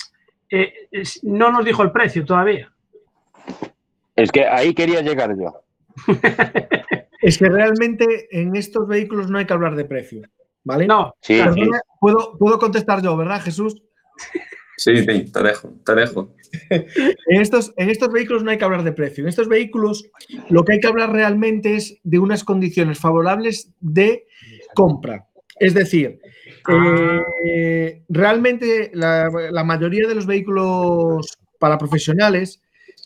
eh, 0.50 0.72
no 1.22 1.50
nos 1.50 1.64
dijo 1.64 1.82
el 1.82 1.90
precio 1.90 2.24
todavía. 2.24 2.70
Es 4.22 4.30
que 4.30 4.46
ahí 4.46 4.72
quería 4.72 5.00
llegar 5.00 5.36
yo. 5.36 5.64
es 7.22 7.38
que 7.38 7.48
realmente 7.48 8.28
en 8.30 8.54
estos 8.54 8.86
vehículos 8.86 9.28
no 9.28 9.38
hay 9.38 9.46
que 9.46 9.52
hablar 9.52 9.74
de 9.74 9.84
precio, 9.84 10.22
¿vale? 10.62 10.86
No, 10.86 11.16
sí, 11.20 11.40
sí. 11.54 11.70
Puedo, 12.00 12.38
puedo 12.38 12.56
contestar 12.60 13.02
yo, 13.02 13.16
¿verdad, 13.16 13.42
Jesús? 13.42 13.82
Sí, 14.76 14.98
sí, 14.98 15.32
te 15.32 15.42
dejo, 15.42 15.74
te 15.84 15.94
dejo. 15.96 16.34
en, 16.70 17.40
estos, 17.40 17.74
en 17.76 17.90
estos 17.90 18.12
vehículos 18.12 18.44
no 18.44 18.52
hay 18.52 18.58
que 18.58 18.64
hablar 18.64 18.84
de 18.84 18.92
precio. 18.92 19.24
En 19.24 19.28
estos 19.28 19.48
vehículos 19.48 20.08
lo 20.48 20.64
que 20.64 20.74
hay 20.74 20.80
que 20.80 20.86
hablar 20.86 21.12
realmente 21.12 21.74
es 21.74 21.98
de 22.04 22.20
unas 22.20 22.44
condiciones 22.44 23.00
favorables 23.00 23.72
de 23.80 24.28
compra. 24.74 25.26
Es 25.58 25.74
decir, 25.74 26.20
eh, 27.44 28.02
realmente 28.08 28.92
la, 28.94 29.28
la, 29.50 29.64
mayoría 29.64 30.06
de 30.06 30.14
los 30.14 30.26
vehículos 30.26 31.26
para 31.58 31.76
profesionales 31.76 32.61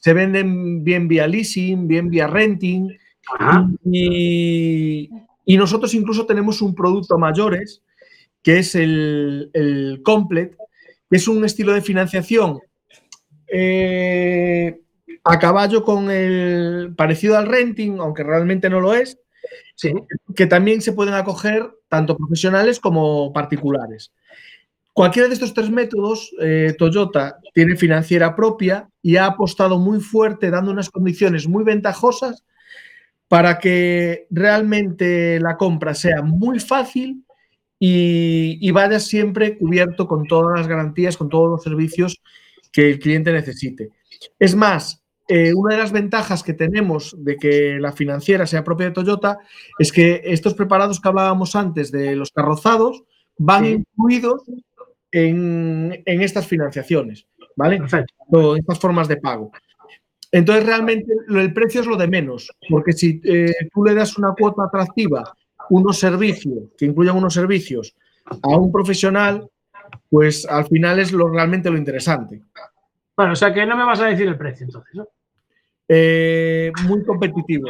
se 0.06 0.12
venden 0.12 0.84
bien 0.84 1.08
vía 1.08 1.26
leasing, 1.26 1.88
bien 1.88 2.08
vía 2.08 2.28
renting. 2.28 2.96
Y, 3.82 5.10
y, 5.44 5.56
nosotros 5.56 5.94
incluso 5.94 6.26
tenemos 6.26 6.62
un 6.62 6.76
producto 6.76 7.18
mayores, 7.18 7.82
que 8.40 8.60
es 8.60 8.76
el, 8.76 9.50
el 9.52 10.02
Complet, 10.04 10.56
que 11.10 11.16
es 11.16 11.26
un 11.26 11.44
estilo 11.44 11.72
de 11.72 11.82
financiación 11.82 12.60
eh, 13.48 14.78
a 15.24 15.40
caballo 15.40 15.82
con 15.82 16.08
el 16.08 16.94
parecido 16.96 17.36
al 17.36 17.48
renting, 17.48 17.98
aunque 17.98 18.22
realmente 18.22 18.70
no 18.70 18.78
lo 18.78 18.94
es, 18.94 19.18
sí, 19.74 19.92
que 20.36 20.46
también 20.46 20.82
se 20.82 20.92
pueden 20.92 21.14
acoger 21.14 21.68
tanto 21.88 22.16
profesionales 22.16 22.78
como 22.78 23.32
particulares. 23.32 24.12
Cualquiera 24.96 25.28
de 25.28 25.34
estos 25.34 25.52
tres 25.52 25.68
métodos, 25.68 26.32
eh, 26.40 26.74
Toyota 26.78 27.38
tiene 27.52 27.76
financiera 27.76 28.34
propia 28.34 28.88
y 29.02 29.16
ha 29.16 29.26
apostado 29.26 29.78
muy 29.78 30.00
fuerte, 30.00 30.50
dando 30.50 30.70
unas 30.70 30.88
condiciones 30.88 31.46
muy 31.46 31.64
ventajosas 31.64 32.46
para 33.28 33.58
que 33.58 34.26
realmente 34.30 35.38
la 35.38 35.58
compra 35.58 35.92
sea 35.92 36.22
muy 36.22 36.60
fácil 36.60 37.26
y, 37.78 38.56
y 38.58 38.70
vaya 38.70 38.98
siempre 38.98 39.58
cubierto 39.58 40.08
con 40.08 40.24
todas 40.24 40.58
las 40.58 40.66
garantías, 40.66 41.18
con 41.18 41.28
todos 41.28 41.50
los 41.50 41.62
servicios 41.62 42.22
que 42.72 42.88
el 42.88 42.98
cliente 42.98 43.34
necesite. 43.34 43.90
Es 44.38 44.54
más, 44.54 45.04
eh, 45.28 45.52
una 45.52 45.74
de 45.74 45.82
las 45.82 45.92
ventajas 45.92 46.42
que 46.42 46.54
tenemos 46.54 47.14
de 47.18 47.36
que 47.36 47.76
la 47.78 47.92
financiera 47.92 48.46
sea 48.46 48.64
propia 48.64 48.86
de 48.86 48.92
Toyota 48.92 49.40
es 49.78 49.92
que 49.92 50.22
estos 50.24 50.54
preparados 50.54 51.02
que 51.02 51.08
hablábamos 51.08 51.54
antes 51.54 51.92
de 51.92 52.16
los 52.16 52.30
carrozados 52.30 53.04
van 53.36 53.64
sí. 53.66 53.70
incluidos 53.72 54.42
en, 55.16 56.02
en, 56.04 56.22
estas 56.22 56.46
financiaciones, 56.46 57.26
¿vale? 57.56 57.78
Perfecto. 57.78 58.56
Estas 58.56 58.78
formas 58.78 59.08
de 59.08 59.16
pago. 59.16 59.50
Entonces, 60.30 60.66
realmente 60.66 61.10
el 61.28 61.54
precio 61.54 61.80
es 61.80 61.86
lo 61.86 61.96
de 61.96 62.06
menos, 62.06 62.52
porque 62.68 62.92
si 62.92 63.20
eh, 63.24 63.54
tú 63.72 63.82
le 63.84 63.94
das 63.94 64.18
una 64.18 64.34
cuota 64.38 64.64
atractiva, 64.64 65.32
unos 65.70 65.98
servicios, 65.98 66.64
que 66.76 66.84
incluyan 66.84 67.16
unos 67.16 67.32
servicios 67.32 67.94
a 68.42 68.56
un 68.56 68.70
profesional, 68.70 69.48
pues 70.10 70.44
al 70.46 70.66
final 70.66 70.98
es 70.98 71.12
lo, 71.12 71.28
realmente 71.28 71.70
lo 71.70 71.78
interesante. 71.78 72.42
Bueno, 73.16 73.32
o 73.32 73.36
sea 73.36 73.54
que 73.54 73.64
no 73.64 73.76
me 73.76 73.84
vas 73.84 74.00
a 74.00 74.06
decir 74.06 74.28
el 74.28 74.36
precio 74.36 74.66
entonces, 74.66 74.94
¿no? 74.94 75.08
Eh, 75.88 76.70
muy 76.86 77.02
competitivo. 77.04 77.68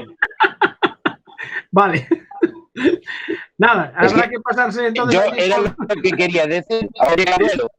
vale. 1.71 2.09
Nada, 3.59 3.93
habrá 3.97 4.25
que, 4.25 4.31
que, 4.31 4.41
pasarse 4.41 4.87
entonces. 4.87 5.21
Yo 5.21 5.35
era 5.35 5.59
lo 5.59 5.75
que 6.03 6.11
quería 6.13 6.47
decir. 6.47 6.89
Ahora 7.01 7.23
el 7.23 7.33
abuelo. 7.33 7.71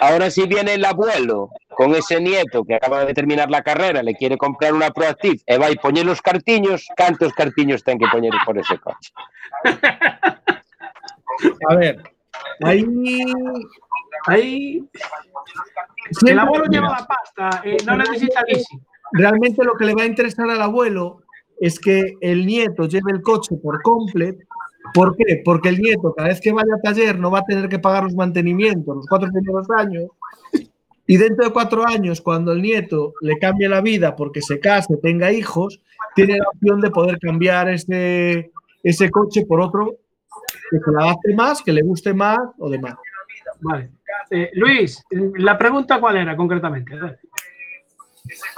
Ahora 0.00 0.30
sí 0.30 0.46
viene 0.46 0.74
el 0.74 0.84
abuelo 0.84 1.50
con 1.70 1.94
ese 1.94 2.20
nieto 2.20 2.64
que 2.64 2.74
acaba 2.74 3.04
de 3.04 3.14
terminar 3.14 3.50
la 3.50 3.62
carrera, 3.62 4.02
le 4.02 4.14
quiere 4.14 4.36
comprar 4.36 4.72
una 4.72 4.90
Proactive 4.90 5.42
e 5.46 5.58
vai 5.58 5.74
poñer 5.74 6.06
os 6.06 6.22
cartiños, 6.22 6.86
cantos 6.94 7.32
cartiños 7.34 7.82
ten 7.82 7.98
que 7.98 8.06
poñer 8.06 8.34
por 8.46 8.58
ese 8.58 8.78
coche? 8.78 9.10
A 11.68 11.74
ver, 11.74 12.02
ahí. 12.62 12.86
Ahí. 14.26 14.84
El 16.10 16.14
siempre- 16.14 16.46
abuelo 16.46 16.64
lleva 16.66 16.90
la 16.90 17.06
pasta, 17.06 17.62
eh, 17.64 17.76
no 17.84 17.96
necesita 17.96 18.42
leasing. 18.46 18.80
realmente 19.12 19.64
lo 19.64 19.74
que 19.74 19.84
le 19.84 19.94
va 19.94 20.02
a 20.02 20.06
interesar 20.06 20.48
al 20.50 20.62
abuelo 20.62 21.22
es 21.60 21.78
que 21.78 22.16
el 22.20 22.46
nieto 22.46 22.86
lleve 22.86 23.12
el 23.12 23.22
coche 23.22 23.56
por 23.62 23.82
completo. 23.82 24.44
¿Por 24.94 25.16
qué? 25.16 25.42
Porque 25.44 25.68
el 25.68 25.78
nieto, 25.78 26.14
cada 26.14 26.28
vez 26.28 26.40
que 26.40 26.52
vaya 26.52 26.74
a 26.74 26.80
taller, 26.80 27.18
no 27.18 27.30
va 27.30 27.40
a 27.40 27.44
tener 27.44 27.68
que 27.68 27.78
pagar 27.78 28.04
los 28.04 28.14
mantenimientos 28.14 28.96
los 28.96 29.06
cuatro 29.06 29.28
primeros 29.30 29.68
años. 29.76 30.06
Y 31.06 31.16
dentro 31.16 31.46
de 31.46 31.52
cuatro 31.52 31.86
años, 31.86 32.20
cuando 32.20 32.52
el 32.52 32.62
nieto 32.62 33.14
le 33.22 33.38
cambie 33.38 33.68
la 33.68 33.80
vida 33.80 34.14
porque 34.14 34.42
se 34.42 34.60
case, 34.60 34.96
tenga 35.02 35.32
hijos, 35.32 35.80
tiene 36.14 36.36
la 36.36 36.48
opción 36.54 36.80
de 36.80 36.90
poder 36.90 37.18
cambiar 37.18 37.68
ese, 37.70 38.50
ese 38.82 39.10
coche 39.10 39.44
por 39.46 39.60
otro 39.60 39.96
que 40.70 40.78
se 40.78 40.90
le 40.90 41.02
adapte 41.02 41.34
más, 41.34 41.62
que 41.62 41.72
le 41.72 41.82
guste 41.82 42.12
más 42.12 42.38
o 42.58 42.68
demás. 42.68 42.94
Vale. 43.60 43.90
Eh, 44.30 44.50
Luis, 44.54 45.02
la 45.10 45.56
pregunta 45.56 46.00
cuál 46.00 46.18
era 46.18 46.36
concretamente. 46.36 46.94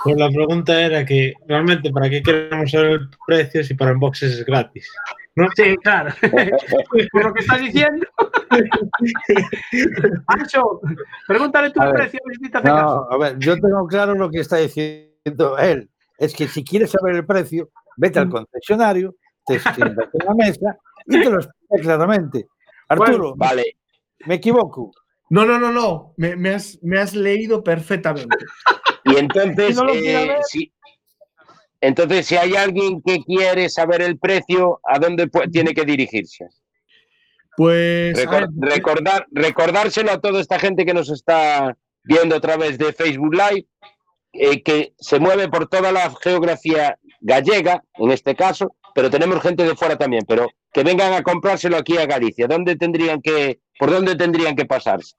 Pues 0.05 0.17
la 0.17 0.29
pregunta 0.29 0.81
era 0.81 1.05
que 1.05 1.35
realmente 1.47 1.91
para 1.91 2.09
qué 2.09 2.23
queremos 2.23 2.71
saber 2.71 2.93
el 2.93 3.11
precio 3.27 3.65
si 3.65 3.75
para 3.75 3.93
unboxes 3.93 4.33
es 4.33 4.45
gratis. 4.45 4.91
¿no? 5.37 5.49
Sí, 5.57 5.77
claro. 5.83 6.13
Por 7.13 7.25
lo 7.25 7.35
que 7.35 7.41
estás 7.41 7.61
diciendo. 7.61 8.07
Ancho, 10.27 10.81
pregúntale 11.27 11.71
tú 11.71 11.81
A 11.81 11.87
el 11.87 11.93
ver, 11.93 12.01
precio, 12.03 12.21
Luis, 12.25 12.51
te 12.51 12.59
hace 12.59 12.67
caso. 12.67 13.07
No, 13.11 13.15
a 13.15 13.19
ver, 13.19 13.39
yo 13.39 13.55
tengo 13.55 13.87
claro 13.87 14.15
lo 14.15 14.31
que 14.31 14.41
está 14.41 14.57
diciendo 14.57 15.59
él. 15.59 15.89
Es 16.19 16.35
que 16.35 16.49
si 16.49 16.65
quieres 16.65 16.91
saber 16.91 17.17
el 17.17 17.27
precio, 17.27 17.71
vete 17.97 18.19
al 18.19 18.29
concesionario, 18.29 19.15
te 19.47 19.59
sientas 19.75 20.09
en 20.13 20.27
la 20.27 20.35
mesa 20.35 20.77
y 21.07 21.23
te 21.23 21.31
lo 21.31 21.37
explica 21.37 21.83
claramente. 21.83 22.47
Arturo, 22.89 23.35
Vale, 23.37 23.77
me 24.27 24.35
equivoco. 24.35 24.91
No, 25.31 25.47
no, 25.47 25.61
no, 25.61 25.71
no. 25.71 26.13
Me, 26.17 26.35
me 26.35 26.51
has, 26.51 26.79
me 26.83 26.99
has 26.99 27.15
leído 27.15 27.63
perfectamente. 27.63 28.37
Y 29.13 29.19
entonces, 29.19 29.77
Si 29.77 29.83
no 29.83 29.91
eh, 29.91 30.39
si, 30.49 30.73
entonces, 31.81 32.27
si 32.27 32.37
hay 32.37 32.55
alguien 32.55 33.01
que 33.03 33.21
quiere 33.21 33.69
saber 33.69 34.03
el 34.03 34.19
precio, 34.19 34.81
¿a 34.85 34.99
dónde 34.99 35.31
tiene 35.51 35.73
que 35.73 35.85
dirigirse? 35.85 36.47
Pues. 37.57 38.15
ver, 38.15 38.49
recordar, 38.59 39.27
recordárselo 39.31 40.13
a 40.13 40.21
toda 40.21 40.41
esta 40.41 40.59
gente 40.59 40.85
que 40.85 40.95
nos 40.95 41.11
está 41.11 41.77
viendo 42.05 42.37
a 42.37 42.41
través 42.41 42.79
de 42.79 42.93
Facebook 42.93 43.35
Live, 43.35 43.67
eh, 44.33 44.63
que 44.63 44.93
se 44.99 45.19
mueve 45.19 45.49
por 45.49 45.69
toda 45.69 45.91
la 45.93 46.13
geografía 46.23 46.99
gallega, 47.21 47.83
en 47.95 48.11
este 48.11 48.35
caso, 48.35 48.77
pero 48.95 49.11
tenemos 49.11 49.43
gente 49.43 49.65
de 49.65 49.75
fuera 49.75 49.97
también, 49.97 50.25
pero 50.27 50.49
que 50.73 50.85
vengan 50.85 51.13
a 51.13 51.23
comprárselo 51.23 51.77
aquí 51.77 51.99
a 51.99 52.07
Galicia. 52.07 52.47
¿Dónde 52.47 52.77
tendrían 52.77 53.21
que, 53.21 53.61
¿Por 53.79 53.91
dónde 53.91 54.17
tendrían 54.17 54.55
que 54.55 54.67
pasarse? 54.67 55.15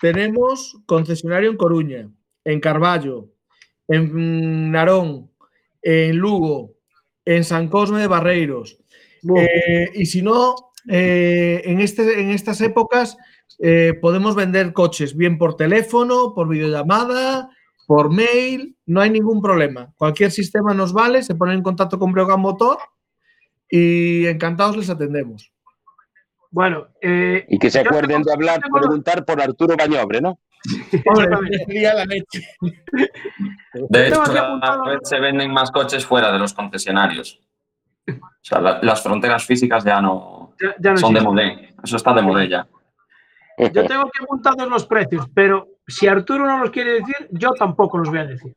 Tenemos 0.00 0.76
concesionario 0.86 1.50
en 1.50 1.56
Coruña, 1.56 2.10
en 2.44 2.60
Carballo, 2.60 3.30
en 3.88 4.70
Narón, 4.70 5.30
en 5.82 6.16
Lugo, 6.16 6.74
en 7.24 7.44
San 7.44 7.68
Cosme 7.68 8.00
de 8.00 8.06
Barreiros. 8.06 8.78
Eh, 9.36 9.90
y 9.94 10.06
si 10.06 10.22
no, 10.22 10.54
eh, 10.88 11.62
en, 11.64 11.80
este, 11.80 12.20
en 12.20 12.30
estas 12.30 12.60
épocas 12.60 13.16
eh, 13.58 13.94
podemos 14.00 14.34
vender 14.34 14.72
coches 14.72 15.16
bien 15.16 15.38
por 15.38 15.56
teléfono, 15.56 16.34
por 16.34 16.48
videollamada, 16.48 17.48
por 17.86 18.12
mail, 18.12 18.76
no 18.86 19.00
hay 19.00 19.10
ningún 19.10 19.40
problema. 19.40 19.92
Cualquier 19.96 20.30
sistema 20.30 20.74
nos 20.74 20.92
vale, 20.92 21.22
se 21.22 21.34
pone 21.34 21.54
en 21.54 21.62
contacto 21.62 21.98
con 21.98 22.12
Breogán 22.12 22.40
Motor 22.40 22.78
y 23.68 24.26
encantados 24.26 24.76
les 24.76 24.90
atendemos. 24.90 25.52
Bueno, 26.50 26.88
eh, 27.00 27.44
Y 27.48 27.58
que 27.58 27.70
se 27.70 27.80
acuerden 27.80 28.22
de 28.22 28.32
hablar, 28.32 28.60
preguntar 28.72 29.24
por 29.24 29.40
Arturo 29.40 29.76
Bañobre, 29.76 30.20
¿no? 30.20 30.38
Hombre, 31.06 31.58
sería 31.66 31.94
la 31.94 32.04
leche. 32.04 32.42
De 33.88 34.08
hecho, 34.08 34.22
cada 34.24 34.84
vez 34.88 34.98
se 35.02 35.20
venden 35.20 35.52
más 35.52 35.70
coches 35.70 36.04
fuera 36.06 36.32
de 36.32 36.38
los 36.38 36.54
concesionarios. 36.54 37.40
O 38.08 38.12
sea, 38.42 38.60
la- 38.60 38.80
las 38.82 39.02
fronteras 39.02 39.44
físicas 39.44 39.84
ya 39.84 40.00
no 40.00 40.54
ya, 40.60 40.74
ya 40.78 40.90
no 40.92 40.96
son 40.98 41.14
de 41.14 41.20
modé. 41.20 41.74
Eso 41.82 41.96
está 41.96 42.12
de 42.14 42.22
modé 42.22 42.48
ya. 42.48 42.66
Yo 43.58 43.86
tengo 43.86 44.04
que 44.10 44.22
apuntados 44.24 44.68
los 44.68 44.84
precios, 44.86 45.26
pero 45.34 45.68
si 45.86 46.06
Arturo 46.08 46.44
no 46.46 46.58
los 46.58 46.70
quiere 46.70 46.94
decir, 46.94 47.28
yo 47.30 47.52
tampoco 47.52 47.98
los 47.98 48.08
voy 48.10 48.18
a 48.18 48.26
decir. 48.26 48.54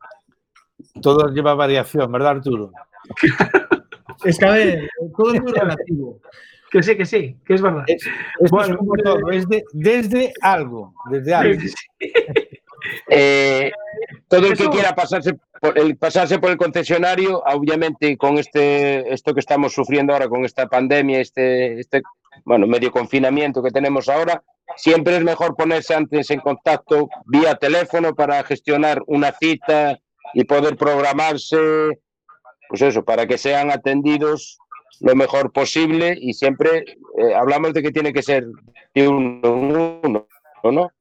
Todo 1.02 1.28
lleva 1.30 1.54
variación, 1.54 2.12
¿verdad, 2.12 2.32
Arturo? 2.32 2.72
Es 4.24 4.40
que, 4.40 4.46
a 4.48 4.50
ver, 4.52 4.90
todo 5.16 5.32
es 5.32 5.42
muy 5.44 5.52
relativo. 5.52 6.20
Que 6.72 6.84
sí, 6.84 6.98
que 6.98 7.06
sí, 7.06 7.38
que 7.46 7.54
es 7.54 7.62
verdad. 7.62 7.84
Es, 7.88 8.06
esto 8.06 8.56
Bueno, 8.56 8.74
es 8.74 8.78
como 8.78 8.94
todo, 8.98 9.32
es 9.32 9.48
de- 9.48 9.64
desde 9.74 10.34
algo, 10.42 10.94
desde 11.10 11.34
algo. 11.34 11.62
Eh, 13.10 13.72
todo 14.28 14.48
el 14.48 14.58
que 14.58 14.70
quiera 14.70 14.94
pasarse 14.96 15.34
por 15.60 15.78
el, 15.78 15.98
pasarse 15.98 16.40
por 16.40 16.52
el 16.52 16.58
concesionario, 16.58 17.42
obviamente 17.46 18.16
con 18.18 18.38
este 18.38 19.14
esto 19.14 19.34
que 19.34 19.40
estamos 19.40 19.74
sufriendo 19.74 20.14
ahora, 20.14 20.30
con 20.30 20.46
esta 20.46 20.68
pandemia, 20.68 21.20
este, 21.20 21.80
este 21.80 22.02
bueno, 22.46 22.68
medio 22.68 22.92
confinamiento 22.92 23.64
que 23.64 23.72
tenemos 23.72 24.08
ahora, 24.08 24.44
siempre 24.76 25.18
es 25.18 25.24
mejor 25.24 25.56
ponerse 25.56 25.96
antes 25.96 26.30
en 26.30 26.40
contacto 26.40 27.10
vía 27.26 27.56
teléfono 27.56 28.14
para 28.16 28.44
gestionar 28.44 29.02
una 29.08 29.32
cita 29.34 30.00
y 30.34 30.44
poder 30.46 30.78
programarse, 30.78 31.58
pues 32.70 32.82
eso, 32.84 33.04
para 33.04 33.26
que 33.26 33.38
sean 33.38 33.72
atendidos 33.72 34.60
lo 35.02 35.16
mejor 35.16 35.52
posible 35.52 36.18
y 36.20 36.34
siempre 36.34 36.86
eh, 37.18 37.36
hablamos 37.36 37.74
de 37.74 37.82
que 37.84 37.92
tiene 37.92 38.14
que 38.14 38.24
ser 38.24 38.46
de 38.94 39.08
uno 39.08 39.42
en 39.44 40.00
uno, 40.04 40.28
¿no? 40.64 40.92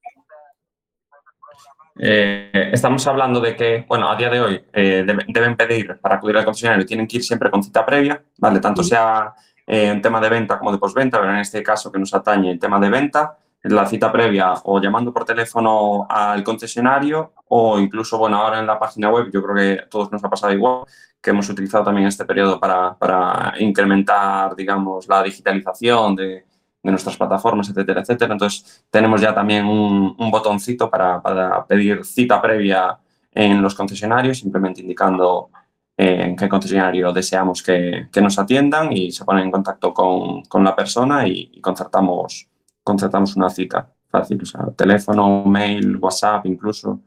Eh, 1.99 2.69
estamos 2.73 3.07
hablando 3.07 3.39
de 3.39 3.55
que, 3.55 3.83
bueno, 3.87 4.09
a 4.09 4.15
día 4.15 4.29
de 4.29 4.39
hoy 4.39 4.63
eh, 4.71 5.03
debe- 5.05 5.25
deben 5.27 5.55
pedir 5.57 5.97
para 5.99 6.15
acudir 6.17 6.37
al 6.37 6.45
concesionario, 6.45 6.85
tienen 6.85 7.07
que 7.07 7.17
ir 7.17 7.23
siempre 7.23 7.49
con 7.49 7.63
cita 7.63 7.85
previa, 7.85 8.21
¿vale? 8.37 8.59
Tanto 8.59 8.83
sea 8.83 9.33
en 9.65 10.01
tema 10.01 10.21
de 10.21 10.29
venta 10.29 10.59
como 10.59 10.71
de 10.71 10.77
postventa, 10.77 11.19
pero 11.19 11.31
en 11.33 11.39
este 11.39 11.63
caso 11.63 11.91
que 11.91 11.99
nos 11.99 12.13
atañe 12.13 12.51
el 12.51 12.59
tema 12.59 12.79
de 12.79 12.89
venta, 12.89 13.37
la 13.63 13.85
cita 13.85 14.11
previa 14.11 14.53
o 14.63 14.81
llamando 14.81 15.11
por 15.11 15.25
teléfono 15.25 16.05
al 16.09 16.43
concesionario 16.43 17.33
o 17.49 17.79
incluso, 17.79 18.17
bueno, 18.17 18.37
ahora 18.37 18.59
en 18.59 18.67
la 18.67 18.79
página 18.79 19.09
web, 19.09 19.29
yo 19.31 19.43
creo 19.43 19.55
que 19.55 19.81
a 19.83 19.89
todos 19.89 20.11
nos 20.11 20.23
ha 20.23 20.29
pasado 20.29 20.53
igual, 20.53 20.85
que 21.21 21.31
hemos 21.31 21.49
utilizado 21.49 21.83
también 21.83 22.07
este 22.07 22.25
periodo 22.25 22.59
para, 22.59 22.95
para 22.95 23.53
incrementar, 23.59 24.55
digamos, 24.55 25.07
la 25.07 25.23
digitalización 25.23 26.15
de, 26.15 26.45
nuestras 26.83 27.17
plataformas, 27.17 27.67
etcétera, 27.67 27.99
etcétera. 27.99 28.31
Entonces, 28.31 28.85
tenemos 28.89 29.19
ya 29.19 29.35
también 29.35 29.65
un, 29.65 30.15
un 30.17 30.31
botoncito 30.31 30.89
para, 30.89 31.21
para 31.21 31.65
pedir 31.65 32.05
cita 32.05 32.41
previa 32.41 32.97
en 33.33 33.61
los 33.61 33.75
concesionarios, 33.75 34.39
simplemente 34.39 34.79
indicando 34.81 35.49
eh, 35.97 36.27
en 36.27 36.35
qué 36.35 36.47
concesionario 36.47 37.11
deseamos 37.11 37.61
que, 37.61 38.07
que 38.11 38.21
nos 38.21 38.37
atiendan 38.39 38.91
y 38.93 39.11
se 39.11 39.25
ponen 39.25 39.45
en 39.45 39.51
contacto 39.51 39.93
con, 39.93 40.43
con 40.43 40.63
la 40.63 40.75
persona 40.75 41.27
y 41.27 41.59
concertamos, 41.59 42.47
concertamos 42.87 43.35
una 43.35 43.49
cita 43.49 43.85
fácil, 44.09 44.41
o 44.41 44.45
sea, 44.45 44.61
teléfono, 44.71 45.43
mail, 45.43 45.97
WhatsApp, 45.97 46.45
incluso. 46.45 47.01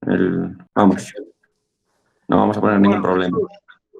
El, 0.00 0.56
vamos, 0.74 1.12
no 2.28 2.38
vamos 2.38 2.56
a 2.56 2.60
poner 2.62 2.80
ningún 2.80 3.02
problema. 3.02 3.36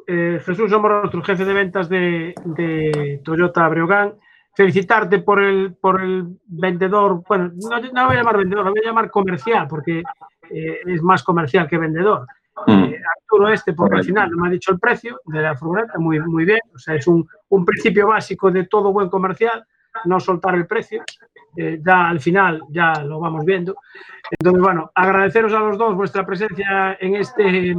Eh, 0.06 0.40
Jesús 0.42 0.70
Somorrostro, 0.70 1.22
jefe 1.22 1.44
de 1.44 1.52
ventas 1.52 1.88
de, 1.90 2.34
de 2.44 3.20
Toyota 3.22 3.68
Breogán. 3.68 4.14
Felicitarte 4.54 5.18
por 5.18 5.42
el, 5.42 5.74
por 5.74 6.00
el 6.00 6.38
vendedor, 6.46 7.22
bueno, 7.28 7.52
no, 7.54 7.78
no 7.78 8.00
lo 8.00 8.06
voy 8.06 8.16
a 8.16 8.20
llamar 8.20 8.38
vendedor, 8.38 8.64
lo 8.64 8.70
voy 8.70 8.80
a 8.82 8.88
llamar 8.88 9.10
comercial, 9.10 9.66
porque 9.68 10.02
eh, 10.48 10.78
es 10.86 11.02
más 11.02 11.22
comercial 11.22 11.68
que 11.68 11.76
vendedor. 11.76 12.26
Mm. 12.66 12.84
Eh, 12.84 13.02
Arturo 13.18 13.50
este, 13.50 13.74
porque 13.74 13.96
al 13.96 14.04
final 14.04 14.30
no 14.30 14.38
me 14.38 14.48
ha 14.48 14.52
dicho 14.52 14.72
el 14.72 14.78
precio 14.78 15.20
de 15.26 15.42
la 15.42 15.54
furgoneta, 15.56 15.98
muy, 15.98 16.20
muy 16.20 16.46
bien, 16.46 16.60
o 16.74 16.78
sea, 16.78 16.94
es 16.94 17.06
un, 17.06 17.28
un 17.50 17.66
principio 17.66 18.06
básico 18.06 18.50
de 18.50 18.64
todo 18.64 18.94
buen 18.94 19.10
comercial, 19.10 19.62
no 20.04 20.20
soltar 20.20 20.54
el 20.54 20.66
precio, 20.66 21.02
Eh, 21.58 21.80
ya 21.82 22.08
al 22.10 22.20
final 22.20 22.60
ya 22.68 22.92
lo 23.02 23.18
vamos 23.18 23.42
viendo. 23.44 23.76
Entonces, 24.30 24.62
bueno, 24.62 24.90
agradeceros 24.94 25.54
a 25.54 25.60
los 25.60 25.78
dos 25.78 25.94
vuestra 25.96 26.26
presencia 26.26 26.98
en 27.00 27.14
este 27.16 27.74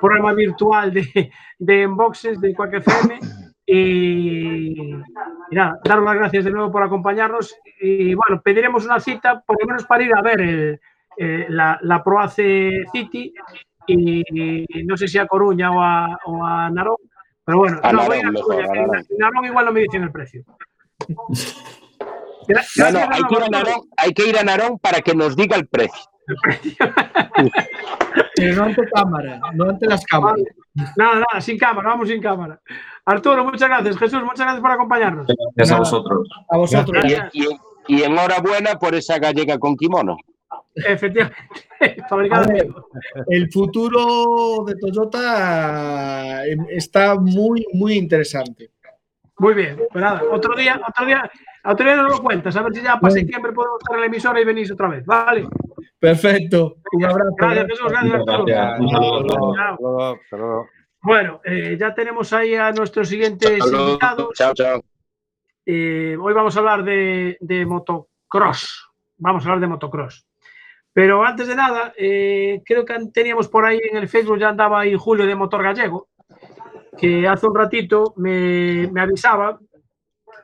programa 0.00 0.34
virtual 0.34 0.92
de, 0.92 1.30
de 1.58 1.86
Unboxes 1.86 2.40
de 2.40 2.54
Quack 2.54 2.74
FM 2.74 3.18
y, 3.64 4.82
y 5.50 5.54
nada, 5.54 5.78
daros 5.84 6.04
las 6.04 6.14
gracias 6.16 6.44
de 6.44 6.50
nuevo 6.50 6.70
por 6.70 6.82
acompañarnos 6.82 7.56
y 7.80 8.14
bueno, 8.14 8.40
pediremos 8.42 8.84
una 8.84 9.00
cita 9.00 9.40
por 9.46 9.56
lo 9.60 9.66
menos 9.66 9.84
para 9.86 10.02
ir 10.04 10.12
a 10.14 10.22
ver 10.22 10.40
el, 10.40 10.80
eh, 11.16 11.46
la, 11.48 11.78
la 11.82 12.02
Proace 12.02 12.84
City 12.92 13.32
y, 13.86 14.22
y 14.68 14.84
no 14.84 14.96
sé 14.96 15.08
si 15.08 15.18
a 15.18 15.26
Coruña 15.26 15.70
o 15.70 15.80
a, 15.80 16.18
o 16.26 16.44
a 16.44 16.70
Narón, 16.70 16.96
pero 17.44 17.58
bueno, 17.58 17.80
A 17.82 17.92
no, 17.92 18.04
voy 18.06 18.22
mejor. 18.22 18.56
Narón 19.18 19.44
igual 19.44 19.64
no 19.66 19.72
me 19.72 19.80
dicen 19.80 20.02
el 20.02 20.12
precio. 20.12 20.42
No, 22.76 22.90
no, 22.90 22.98
hay 23.10 23.22
que, 23.22 23.34
ir 23.36 23.42
a. 23.44 23.48
Narón, 23.48 23.80
hay 23.96 24.12
que 24.12 24.26
ir 24.28 24.38
a 24.38 24.42
Narón 24.42 24.78
para 24.78 25.00
que 25.00 25.14
nos 25.14 25.36
diga 25.36 25.56
el 25.56 25.68
precio. 25.68 26.02
Pero 28.36 28.56
no 28.56 28.64
ante 28.64 28.82
cámara, 28.92 29.40
no 29.54 29.70
ante 29.70 29.86
las 29.86 30.04
cámaras. 30.04 30.42
Nada, 30.96 31.14
nada, 31.16 31.40
sin 31.40 31.58
cámara, 31.58 31.90
vamos 31.90 32.08
sin 32.08 32.20
cámara. 32.20 32.60
Arturo, 33.04 33.44
muchas 33.44 33.68
gracias. 33.68 33.96
Jesús, 33.98 34.20
muchas 34.22 34.40
gracias 34.40 34.60
por 34.60 34.70
acompañarnos. 34.70 35.26
Gracias 35.54 35.76
a 35.76 35.78
vosotros. 35.78 36.28
A 36.48 36.56
vosotros. 36.56 37.04
Y, 37.32 37.42
y- 37.42 37.48
y 37.88 38.02
enhorabuena 38.04 38.78
por 38.78 38.94
esa 38.94 39.18
gallega 39.18 39.58
con 39.58 39.74
kimono. 39.76 40.16
Efectivamente, 40.74 41.36
fabricado 42.08 42.48
en 42.50 42.54
Vigo. 42.68 42.86
El 43.26 43.50
futuro 43.50 44.64
de 44.64 44.76
Toyota 44.76 46.46
eh, 46.46 46.56
está 46.68 47.16
muy, 47.16 47.66
muy 47.72 47.94
interesante. 47.94 48.70
Muy 49.42 49.54
bien, 49.54 49.76
pues 49.90 50.00
nada, 50.04 50.22
otro 50.30 50.54
día, 50.54 50.80
otro 50.88 51.04
día, 51.04 51.28
otro 51.64 51.84
día 51.84 51.96
nos 51.96 52.12
lo 52.12 52.22
cuentas, 52.22 52.54
a 52.54 52.62
ver 52.62 52.72
si 52.72 52.80
ya 52.80 53.00
para 53.00 53.12
septiembre 53.12 53.50
podemos 53.52 53.80
estar 53.80 53.96
en 53.96 54.00
la 54.02 54.06
emisora 54.06 54.40
y 54.40 54.44
venís 54.44 54.70
otra 54.70 54.86
vez, 54.86 55.04
¿vale? 55.04 55.48
Perfecto. 55.98 56.76
Un 56.92 57.04
abrazo. 57.04 57.30
Gracias, 57.36 57.66
Jesús, 57.66 57.88
gracias, 57.90 58.14
Arturo. 58.14 58.44
Gracias. 58.44 60.20
Chao. 60.30 60.66
Bueno, 61.02 61.40
eh, 61.44 61.76
ya 61.76 61.92
tenemos 61.92 62.32
ahí 62.32 62.54
a 62.54 62.70
nuestros 62.70 63.08
siguientes 63.08 63.58
Saludos. 63.58 63.88
invitados. 63.88 64.28
Chao, 64.34 64.54
chao. 64.54 64.80
Eh, 65.66 66.16
hoy 66.20 66.32
vamos 66.34 66.54
a 66.54 66.60
hablar 66.60 66.84
de, 66.84 67.36
de 67.40 67.66
motocross. 67.66 68.92
Vamos 69.16 69.44
a 69.44 69.48
hablar 69.48 69.60
de 69.60 69.66
motocross. 69.66 70.24
Pero 70.92 71.24
antes 71.24 71.48
de 71.48 71.56
nada, 71.56 71.92
eh, 71.96 72.62
creo 72.64 72.84
que 72.84 72.94
teníamos 73.12 73.48
por 73.48 73.64
ahí 73.64 73.80
en 73.90 73.96
el 73.96 74.08
Facebook, 74.08 74.38
ya 74.38 74.50
andaba 74.50 74.80
ahí 74.80 74.94
Julio 74.94 75.26
de 75.26 75.34
Motor 75.34 75.62
Gallego, 75.62 76.08
que 76.96 77.26
hace 77.26 77.46
un 77.46 77.54
ratito 77.54 78.14
me, 78.16 78.88
me 78.92 79.00
avisaba 79.00 79.58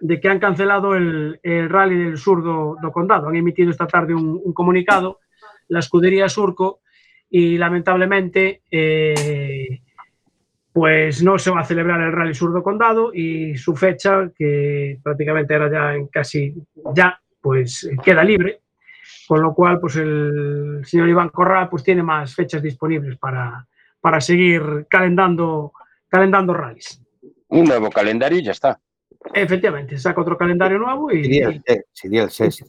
de 0.01 0.21
que 0.21 0.29
han 0.29 0.39
cancelado 0.39 0.95
el, 0.95 1.39
el 1.43 1.69
rally 1.69 1.97
del 1.97 2.17
sur 2.17 2.43
do, 2.43 2.77
do 2.81 2.93
condado. 2.93 3.29
Han 3.29 3.37
emitido 3.37 3.71
esta 3.71 3.87
tarde 3.87 4.15
un, 4.15 4.41
un 4.43 4.53
comunicado, 4.53 5.21
la 5.69 5.81
escudería 5.81 6.29
Surco, 6.29 6.81
y 7.31 7.59
lamentablemente 7.59 8.63
eh, 8.71 9.81
pues 10.73 11.23
no 11.23 11.39
se 11.39 11.51
va 11.51 11.61
a 11.61 11.65
celebrar 11.65 12.01
el 12.01 12.13
Rally 12.13 12.35
Sur 12.35 12.53
do 12.53 12.63
Condado 12.63 13.13
y 13.13 13.57
su 13.57 13.75
fecha, 13.75 14.31
que 14.35 14.99
prácticamente 15.03 15.55
era 15.55 15.71
ya 15.71 15.95
en 15.95 16.07
casi 16.07 16.55
ya, 16.95 17.21
pues 17.41 17.91
queda 18.03 18.23
libre, 18.23 18.61
con 19.27 19.43
lo 19.43 19.53
cual 19.55 19.81
pues 19.81 19.97
el 19.97 20.81
señor 20.85 21.09
Iván 21.09 21.31
Corral 21.31 21.69
pues 21.69 21.83
tiene 21.83 22.03
más 22.03 22.35
fechas 22.35 22.63
disponibles 22.63 23.19
para, 23.19 23.67
para 24.01 24.21
seguir 24.21 24.87
calendando, 24.89 25.73
calendando 26.09 26.55
rallies. 26.55 27.01
Un 27.49 27.65
nuevo 27.65 27.91
calendario 27.91 28.39
y 28.39 28.45
ya 28.45 28.53
está. 28.53 28.81
Efectivamente, 29.35 29.99
saca 29.99 30.21
otro 30.21 30.37
calendario 30.37 30.79
nuevo 30.79 31.11
y... 31.13 31.25
Sería 31.25 31.49
el, 31.49 31.63
seis, 31.67 31.83
sería 31.93 32.23
el 32.25 32.31
sexto. 32.31 32.65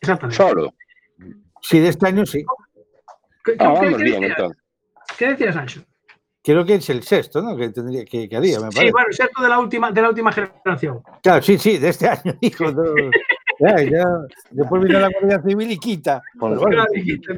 Exactamente. 0.00 0.36
Solo. 0.36 0.74
Sí, 1.62 1.78
de 1.78 1.88
este 1.88 2.06
año 2.06 2.24
sí. 2.26 2.44
¿Qué, 3.44 3.52
Ah, 3.52 3.56
qué- 3.58 3.64
vamos 3.64 3.96
qué 3.98 4.04
bien 4.04 4.20
decías? 4.20 4.52
¿Qué 5.18 5.26
decías, 5.28 5.54
Sancho? 5.54 5.82
Creo 6.42 6.64
que 6.64 6.74
es 6.76 6.88
el 6.88 7.02
sexto, 7.02 7.42
¿no? 7.42 7.54
Que 7.56 7.68
tendría 7.68 8.04
que, 8.04 8.26
que 8.28 8.36
haría, 8.36 8.56
me 8.58 8.64
parece. 8.66 8.86
Sí, 8.86 8.92
bueno, 8.92 9.08
es 9.10 9.16
cierto 9.16 9.42
de 9.42 9.48
la 9.48 9.58
última, 9.58 9.92
de 9.92 10.00
la 10.02 10.08
última 10.08 10.32
generación. 10.32 11.02
Claro, 11.22 11.42
sí, 11.42 11.58
sí, 11.58 11.76
de 11.78 11.88
este 11.90 12.08
año, 12.08 12.34
hijo. 12.40 12.70
no. 12.72 12.82
Ya, 13.62 13.76
ya. 13.82 14.04
Después 14.52 14.82
vino 14.84 14.98
la 14.98 15.10
Guardia 15.10 15.42
Civil 15.46 15.70
y 15.72 15.78
quita. 15.78 16.22
Bueno, 16.36 16.62
Claro, 16.62 16.86
dijiste, 16.94 17.34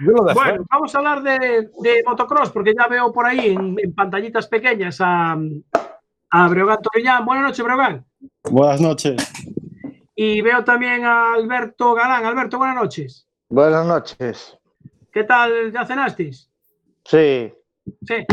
Bueno, 0.00 0.64
vamos 0.70 0.94
a 0.94 0.98
hablar 0.98 1.22
de, 1.22 1.70
de 1.82 2.02
motocross, 2.06 2.50
porque 2.50 2.74
ya 2.76 2.86
veo 2.86 3.12
por 3.12 3.26
ahí 3.26 3.48
en, 3.48 3.76
en 3.82 3.94
pantallitas 3.94 4.46
pequeñas 4.46 4.98
a, 5.00 5.36
a 6.30 6.48
Breogán 6.48 6.78
Torillán. 6.82 7.24
Buenas 7.24 7.44
noches, 7.44 7.64
Breogán. 7.64 8.04
Buenas 8.44 8.80
noches. 8.80 9.16
Y 10.14 10.40
veo 10.40 10.64
también 10.64 11.04
a 11.04 11.34
Alberto 11.34 11.94
Galán. 11.94 12.24
Alberto, 12.24 12.58
buenas 12.58 12.76
noches. 12.76 13.28
Buenas 13.48 13.86
noches. 13.86 14.58
¿Qué 15.12 15.24
tal? 15.24 15.72
¿Ya 15.72 15.84
cenasteis? 15.86 16.50
Sí, 17.04 17.52
Sí. 18.02 18.26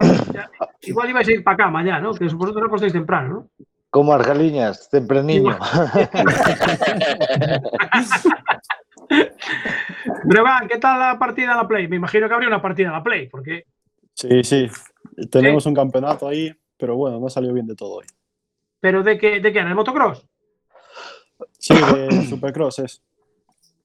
Ya, 0.32 0.50
igual 0.80 1.10
ibais 1.10 1.28
a 1.28 1.32
ir 1.32 1.44
para 1.44 1.56
cama 1.58 1.84
ya, 1.84 2.00
¿no? 2.00 2.12
Que 2.14 2.24
vosotros 2.24 2.64
acostáis 2.66 2.92
temprano, 2.92 3.28
¿no? 3.28 3.66
Como 3.92 4.14
as 4.14 4.26
galiñas, 4.26 4.88
tempraniño. 4.88 5.54
Breogán, 10.24 10.66
¿qué 10.70 10.78
tal 10.78 10.98
la 10.98 11.18
partida 11.18 11.52
a 11.52 11.56
la 11.58 11.68
Play? 11.68 11.88
Me 11.88 11.96
imagino 11.96 12.26
que 12.26 12.32
habría 12.32 12.48
una 12.48 12.62
partida 12.62 12.88
a 12.88 12.92
la 12.92 13.02
Play, 13.02 13.28
porque... 13.28 13.66
Sí, 14.14 14.42
sí. 14.44 14.66
Tenemos 15.30 15.66
un 15.66 15.74
campeonato 15.74 16.26
ahí, 16.26 16.50
pero 16.78 16.96
bueno, 16.96 17.20
no 17.20 17.28
salió 17.28 17.52
bien 17.52 17.66
de 17.66 17.76
todo 17.76 17.96
hoy. 17.96 18.06
¿Pero 18.80 19.02
de 19.02 19.18
qué, 19.18 19.40
de 19.40 19.52
qué? 19.52 19.62
¿De 19.62 19.74
motocross? 19.74 20.26
Sí, 21.58 21.74
de 21.74 22.22
Supercross 22.30 22.78
es. 22.78 23.02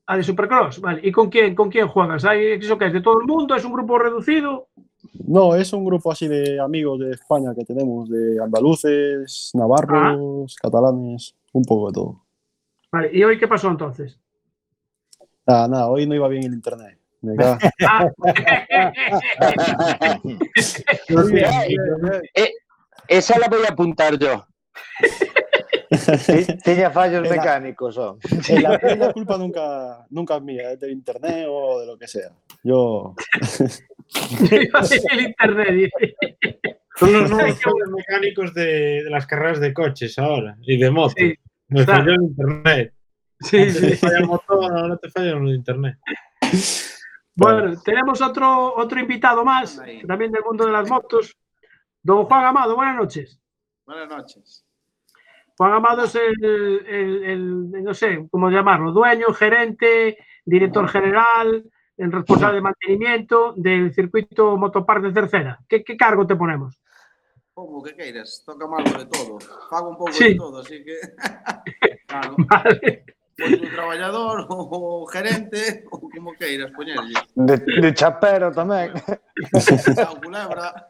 Ah, 0.05 0.15
de 0.15 0.23
Supercross, 0.23 0.79
vale. 0.79 1.01
¿Y 1.03 1.11
con 1.11 1.29
quién, 1.29 1.53
con 1.53 1.69
quién 1.69 1.89
juegas? 1.89 2.23
¿Hay, 2.23 2.53
¿Eso 2.53 2.77
qué 2.77 2.85
es? 2.85 2.93
¿De 2.93 3.01
todo 3.01 3.19
el 3.19 3.27
mundo? 3.27 3.55
¿Es 3.55 3.65
un 3.65 3.73
grupo 3.73 3.99
reducido? 3.99 4.66
No, 5.27 5.55
es 5.55 5.73
un 5.73 5.83
grupo 5.83 6.09
así 6.09 6.25
de 6.29 6.57
amigos 6.57 6.99
de 6.99 7.11
España 7.11 7.53
que 7.53 7.65
tenemos, 7.65 8.09
de 8.09 8.41
andaluces, 8.41 9.51
navarros, 9.53 10.55
catalanes, 10.55 11.35
un 11.51 11.65
poco 11.65 11.87
de 11.87 11.93
todo. 11.93 12.25
Vale, 12.93 13.09
¿y 13.11 13.21
hoy 13.25 13.37
qué 13.37 13.45
pasó 13.45 13.67
entonces? 13.69 14.17
Nada, 15.45 15.67
nada, 15.67 15.89
hoy 15.89 16.07
no 16.07 16.15
iba 16.15 16.29
bien 16.29 16.45
el 16.45 16.53
internet. 16.53 16.97
Me. 17.21 17.35
Ah. 17.43 17.57
Eh, 22.33 22.51
esa 23.07 23.39
la 23.39 23.47
voy 23.47 23.63
a 23.67 23.71
apuntar 23.71 24.17
yo. 24.17 24.45
Tiña 26.63 26.91
fallos 26.91 27.29
mecánicos, 27.29 27.97
oh. 27.97 28.17
La, 28.61 28.79
la 28.95 29.13
culpa 29.13 29.37
nunca, 29.37 30.05
nunca 30.09 30.37
es 30.37 30.41
mía, 30.41 30.71
es 30.71 30.79
del 30.79 30.91
internet 30.91 31.47
o 31.49 31.79
de 31.81 31.85
lo 31.85 31.97
que 31.97 32.07
sea. 32.07 32.31
Yo, 32.63 33.15
el 35.11 35.21
internet. 35.21 35.91
Son 36.95 37.13
los 37.13 37.29
nuevos 37.31 37.59
mecánicos 37.95 38.53
de, 38.53 39.03
de 39.03 39.09
las 39.09 39.25
carreras 39.27 39.59
de 39.59 39.73
coches 39.73 40.17
ahora 40.19 40.55
y 40.61 40.77
de 40.77 40.89
motos. 40.91 41.13
Sí, 41.17 41.35
Me 41.67 41.85
claro. 41.85 41.99
falló 42.03 42.13
el 42.15 42.21
internet. 42.23 42.93
Sí, 43.39 43.57
Te 43.57 43.71
sí. 43.71 43.95
falla 43.97 44.17
el 44.19 44.25
motor, 44.27 44.71
ahora 44.77 44.97
te 44.97 45.09
falla 45.09 45.31
el 45.31 45.47
internet. 45.49 45.97
Bueno, 47.35 47.79
tenemos 47.83 48.19
otro, 48.21 48.73
otro 48.75 48.99
invitado 48.99 49.45
más, 49.45 49.79
también 50.07 50.31
del 50.31 50.43
mundo 50.43 50.65
de 50.65 50.71
las 50.71 50.89
motos. 50.89 51.37
Don 52.01 52.25
Juan 52.25 52.45
Amado, 52.45 52.75
buenas 52.75 52.95
noches. 52.95 53.39
Buenas 53.85 54.09
noches. 54.09 54.65
Juan 55.55 55.73
Amado 55.73 56.05
es 56.05 56.15
el, 56.15 56.85
el- 56.87 57.23
el- 57.25 57.71
no 57.83 57.93
sé 57.93 58.25
cómo 58.31 58.49
llamarlo, 58.49 58.91
dueño, 58.91 59.27
gerente, 59.33 60.17
director 60.45 60.87
general, 60.89 61.63
el 61.97 62.11
responsable 62.11 62.55
de 62.55 62.61
mantenimiento 62.61 63.53
del 63.57 63.93
circuito 63.93 64.55
Motopark 64.57 65.01
de 65.03 65.11
Tercera. 65.13 65.59
¿Qué, 65.67 65.83
qué 65.83 65.97
cargo 65.97 66.25
te 66.27 66.35
ponemos? 66.35 66.79
Como 67.53 67.81
que 67.81 67.95
queiras, 67.95 68.43
toca 68.45 68.65
algo 68.65 68.99
de 68.99 69.05
todo. 69.07 69.37
Pago 69.69 69.89
un 69.89 69.97
pouco 69.97 70.11
Sí. 70.13 70.29
de 70.29 70.35
todo, 70.35 70.59
así 70.61 70.83
que. 70.83 70.95
claro, 72.07 72.35
Vale. 72.37 73.03
pois 73.37 73.53
un 73.61 73.69
traballador 73.69 74.45
ou 74.49 75.05
gerente 75.09 75.85
ou 75.91 76.09
como 76.09 76.33
queiras 76.37 76.71
poñerlle. 76.71 77.13
De, 77.33 77.57
de 77.57 77.89
chapero 77.93 78.49
tamén. 78.53 78.93
Chao, 79.93 80.17
culebra. 80.21 80.89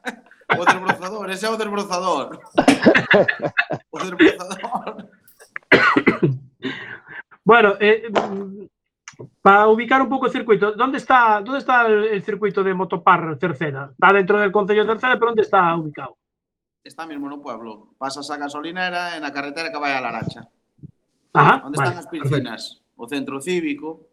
O 0.60 0.64
desbrozador, 0.64 1.28
ese 1.32 1.46
é 1.46 1.50
o 1.52 1.58
desbrozador. 1.60 2.40
O 3.92 3.98
desbrozador. 4.00 5.08
Bueno, 7.44 7.76
eh, 7.80 8.04
Para 9.42 9.68
ubicar 9.68 10.02
un 10.02 10.10
pouco 10.10 10.28
o 10.28 10.30
circuito, 10.30 10.78
onde 10.78 10.98
está, 11.02 11.40
onde 11.42 11.58
está 11.58 11.88
el 11.88 12.22
circuito 12.22 12.64
de 12.64 12.74
Motopar 12.74 13.38
Tercera? 13.38 13.90
Está 13.90 14.14
dentro 14.14 14.38
del 14.38 14.52
Concello 14.52 14.86
de 14.86 14.94
Tercera, 14.94 15.18
pero 15.18 15.32
onde 15.32 15.42
está 15.42 15.74
ubicado? 15.76 16.18
Está 16.84 17.06
mesmo 17.06 17.28
no 17.28 17.42
pueblo. 17.42 17.98
Pasas 17.98 18.30
a 18.30 18.38
gasolinera 18.38 19.18
e 19.18 19.20
na 19.20 19.34
carretera 19.34 19.74
que 19.74 19.82
vai 19.82 19.98
a 19.98 20.00
Laracha. 20.00 20.46
Ajá, 21.34 21.66
onde 21.66 21.78
vale. 21.78 21.90
están 21.90 21.98
as 21.98 22.08
piscinas? 22.08 22.62
Perfecto. 22.80 23.02
O 23.02 23.06
centro 23.10 23.42
cívico, 23.42 24.08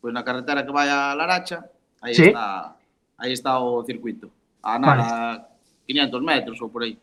pois 0.00 0.10
pues 0.10 0.12
na 0.14 0.24
carretera 0.24 0.64
que 0.64 0.72
vai 0.72 0.88
a 0.88 1.14
Laracha, 1.14 1.66
aí 2.00 2.14
¿Sí? 2.14 2.30
está 2.30 2.78
aí 3.18 3.32
está 3.34 3.58
o 3.58 3.82
circuito. 3.84 4.30
A 4.62 4.78
nada, 4.78 5.04
vale. 5.04 5.50
500 5.86 6.22
metros 6.22 6.56
ou 6.62 6.70
por 6.70 6.86
aí. 6.86 6.96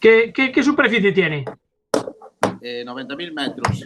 Que, 0.00 0.32
que, 0.32 0.50
que 0.50 0.62
superficie 0.64 1.12
tiene? 1.12 1.44
Eh, 2.62 2.84
90.000 2.84 3.32
metros. 3.32 3.84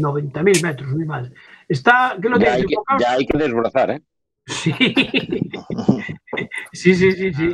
90.000 0.00 0.62
metros, 0.62 0.90
muy 0.90 1.04
mal. 1.04 1.32
Está, 1.68 2.16
¿qué 2.20 2.28
lo 2.28 2.38
Ya 2.38 2.56
tienes 2.56 2.60
hay, 2.60 2.66
que, 2.66 2.76
ya 3.00 3.12
hay 3.12 3.26
que 3.26 3.38
desbrozar, 3.38 3.90
¿eh? 3.90 4.02
Sí. 4.46 4.72
sí, 6.72 6.94
sí, 6.94 7.12
sí, 7.12 7.32
sí. 7.32 7.52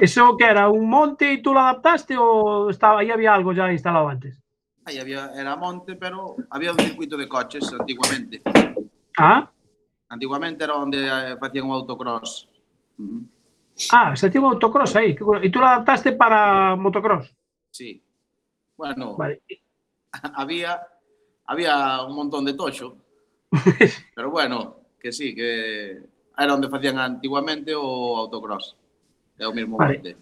¿Eso 0.00 0.36
qué 0.36 0.46
era? 0.46 0.68
¿Un 0.68 0.88
monte 0.88 1.32
y 1.32 1.42
tú 1.42 1.52
lo 1.52 1.60
adaptaste 1.60 2.16
o 2.16 2.70
estaba, 2.70 3.00
ahí 3.00 3.10
había 3.10 3.34
algo 3.34 3.52
ya 3.52 3.70
instalado 3.70 4.08
antes? 4.08 4.40
Aí 4.84 4.98
había, 4.98 5.30
era 5.34 5.54
monte, 5.56 5.96
pero 5.96 6.36
había 6.50 6.72
un 6.72 6.78
circuito 6.78 7.16
de 7.16 7.28
coches 7.28 7.72
antiguamente. 7.78 8.42
Ah, 9.18 9.52
Antiguamente 10.12 10.64
era 10.64 10.74
onde 10.74 11.08
eh, 11.08 11.36
facían 11.40 11.70
o 11.70 11.72
autocross. 11.72 12.46
Ah, 13.90 14.14
se 14.14 14.28
tiene 14.28 14.46
un 14.46 14.52
autocross 14.52 14.94
ahí. 14.96 15.16
¿Y 15.42 15.50
tú 15.50 15.58
lo 15.58 15.66
adaptaste 15.66 16.12
para 16.12 16.76
motocross? 16.76 17.34
Sí. 17.70 18.04
Bueno, 18.76 19.16
Vale. 19.16 19.40
había, 20.34 20.80
había 21.46 22.02
un 22.02 22.14
montón 22.14 22.44
de 22.44 22.54
tocho, 22.54 22.96
pero 24.14 24.30
bueno, 24.30 24.76
que 24.98 25.12
sí, 25.12 25.34
que 25.34 26.02
era 26.36 26.54
onde 26.54 26.68
facían 26.68 26.98
antiguamente 26.98 27.74
o 27.74 28.16
autocross. 28.16 28.76
É 29.38 29.46
o 29.46 29.52
mesmo 29.52 29.76
vale. 29.76 29.96
monte. 29.96 30.16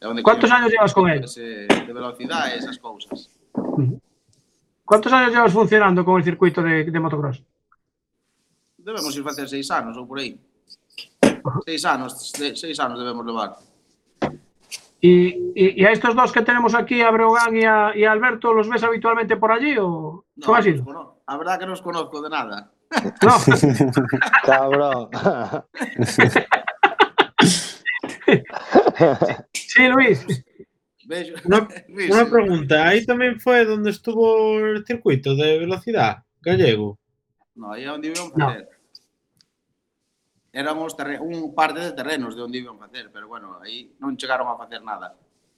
É 0.00 0.08
onde 0.08 0.22
Quantos 0.22 0.50
anos 0.50 0.70
llevas 0.72 0.92
con 0.92 1.08
él? 1.08 1.24
Ese, 1.24 1.66
de 1.68 1.92
velocidade, 1.92 2.54
e 2.54 2.58
esas 2.58 2.78
cousas. 2.78 3.30
¿Cuántos 4.84 5.12
anos 5.12 5.30
llevas 5.32 5.52
funcionando 5.52 6.04
con 6.04 6.18
el 6.18 6.24
circuito 6.24 6.62
de, 6.62 6.84
de 6.84 7.00
motocross? 7.00 7.42
Debemos 8.78 9.14
ir 9.14 9.22
facer 9.22 9.48
seis 9.48 9.70
anos 9.70 9.96
ou 9.96 10.06
por 10.06 10.18
aí. 10.18 10.40
Seis 11.64 11.84
anos, 11.84 12.32
seis 12.34 12.80
anos 12.80 12.98
debemos 12.98 13.24
levar. 13.24 13.56
¿Y, 15.00 15.28
y, 15.54 15.80
y 15.80 15.84
a 15.84 15.92
estos 15.92 16.14
dos 16.14 16.30
que 16.32 16.42
tenemos 16.42 16.74
aquí, 16.74 17.00
a 17.00 17.10
Breogán 17.10 17.56
y 17.56 17.64
a, 17.64 17.92
y 17.96 18.04
a 18.04 18.12
Alberto, 18.12 18.52
los 18.52 18.68
ves 18.68 18.82
habitualmente 18.82 19.36
por 19.36 19.50
allí 19.52 19.76
o 19.78 20.26
No, 20.36 20.44
cómo 20.46 20.56
ha 20.58 20.62
sido? 20.62 20.84
cono- 20.84 21.22
a 21.26 21.36
verdad 21.38 21.58
que 21.58 21.64
non 21.64 21.72
os 21.78 21.82
conozco 21.82 22.20
de 22.20 22.28
nada. 22.28 22.68
No. 23.22 23.34
Cabrón. 24.44 25.08
Sí, 29.52 29.88
Luis. 29.88 30.26
Una, 31.44 31.68
pregunta, 32.30 32.88
ahí 32.88 33.04
también 33.04 33.40
fue 33.40 33.64
donde 33.64 33.90
estuvo 33.90 34.58
el 34.58 34.84
circuito 34.86 35.34
de 35.34 35.58
velocidad 35.58 36.18
gallego. 36.40 36.98
No, 37.56 37.72
aí 37.72 37.84
é 37.84 37.92
onde 37.92 38.08
iban 38.08 38.30
No. 38.36 38.46
Facer. 40.50 40.60
Éramos 40.60 40.96
terre 40.96 41.18
un 41.18 41.54
parte 41.54 41.80
de 41.80 41.92
terrenos 41.92 42.36
de 42.36 42.42
onde 42.42 42.58
iban 42.58 42.78
facer, 42.78 43.10
pero 43.12 43.28
bueno, 43.28 43.58
aí 43.62 43.94
non 44.00 44.16
chegaron 44.16 44.48
a 44.48 44.56
facer 44.58 44.82
nada. 44.82 45.14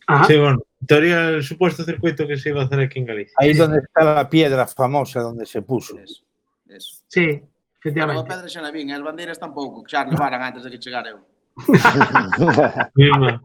Ajá. 0.06 0.24
Sí, 0.26 0.36
bueno, 0.36 0.58
en 0.80 0.86
teoría 0.86 1.28
el 1.28 1.42
supuesto 1.42 1.84
circuito 1.84 2.26
que 2.26 2.36
se 2.36 2.50
iba 2.50 2.62
a 2.62 2.64
hacer 2.66 2.80
aquí 2.80 2.98
en 2.98 3.06
Galicia. 3.06 3.34
Ahí 3.38 3.54
donde 3.54 3.78
está 3.78 4.02
la 4.02 4.28
piedra 4.28 4.66
famosa 4.66 5.20
donde 5.20 5.46
se 5.46 5.62
puso. 5.62 5.98
Eso, 5.98 6.22
eso. 6.68 7.02
Sí, 7.08 7.40
Pero 7.82 8.06
a 8.06 8.14
efectivamente. 8.14 8.30
pedra 8.30 8.48
xa 8.48 8.70
vin, 8.70 8.90
e 8.90 8.94
as 8.94 9.02
bandeiras 9.02 9.38
tampouco, 9.38 9.82
xa 9.86 10.06
levaran 10.06 10.42
antes 10.48 10.62
de 10.62 10.70
que 10.70 10.78
chegara 10.78 11.10
eu. 11.10 11.20
Qué 12.94 13.10
bueno. 13.10 13.42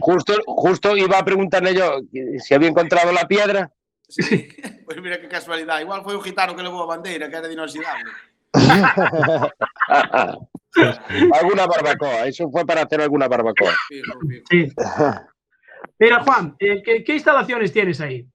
justo, 0.00 0.32
justo 0.46 0.96
iba 0.96 1.18
a 1.18 1.24
preguntarle 1.24 1.74
yo 1.74 2.00
si 2.38 2.54
había 2.54 2.68
encontrado 2.68 3.12
la 3.12 3.28
piedra. 3.28 3.70
Sí. 4.08 4.48
Pois 4.84 5.00
mira 5.04 5.20
que 5.20 5.28
casualidade, 5.28 5.82
igual 5.82 6.02
foi 6.02 6.16
o 6.16 6.22
gitano 6.22 6.56
que 6.56 6.62
levou 6.62 6.82
a 6.82 6.86
bandeira, 6.86 7.28
que 7.28 7.36
era 7.36 7.48
de 7.48 7.54
inoxidable. 7.54 8.10
alguna 11.32 11.66
barbacoa, 11.66 12.26
eso 12.26 12.50
fue 12.50 12.64
para 12.64 12.82
hacer 12.82 13.00
alguna 13.00 13.28
barbacoa. 13.28 13.72
Sí. 14.50 14.72
Mira, 15.98 16.22
Juan, 16.22 16.54
eh, 16.58 16.82
¿qué, 16.82 17.02
¿qué, 17.02 17.14
instalaciones 17.14 17.72
tienes 17.72 18.00
ahí? 18.00 18.26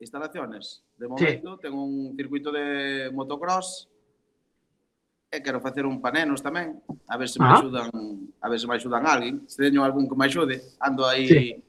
Instalaciones. 0.00 0.84
De 0.96 1.08
momento 1.08 1.54
sí. 1.54 1.60
tengo 1.62 1.84
un 1.84 2.16
circuito 2.16 2.50
de 2.50 3.10
motocross 3.12 3.88
eh, 5.30 5.36
e 5.36 5.42
quero 5.42 5.60
facer 5.60 5.84
un 5.84 6.00
panenos 6.00 6.42
tamén, 6.42 6.80
a 7.06 7.16
ver 7.20 7.28
se 7.28 7.38
me 7.38 7.46
ah. 7.46 7.60
axudan, 7.60 7.90
a 8.40 8.48
ver 8.48 8.58
se 8.58 8.66
me 8.66 8.74
axudan 8.74 9.06
alguén, 9.06 9.44
se 9.46 9.62
teño 9.62 9.84
algún 9.84 10.08
que 10.08 10.16
me 10.16 10.24
axude. 10.24 10.62
Ando 10.80 11.06
aí, 11.06 11.28
sí. 11.28 11.62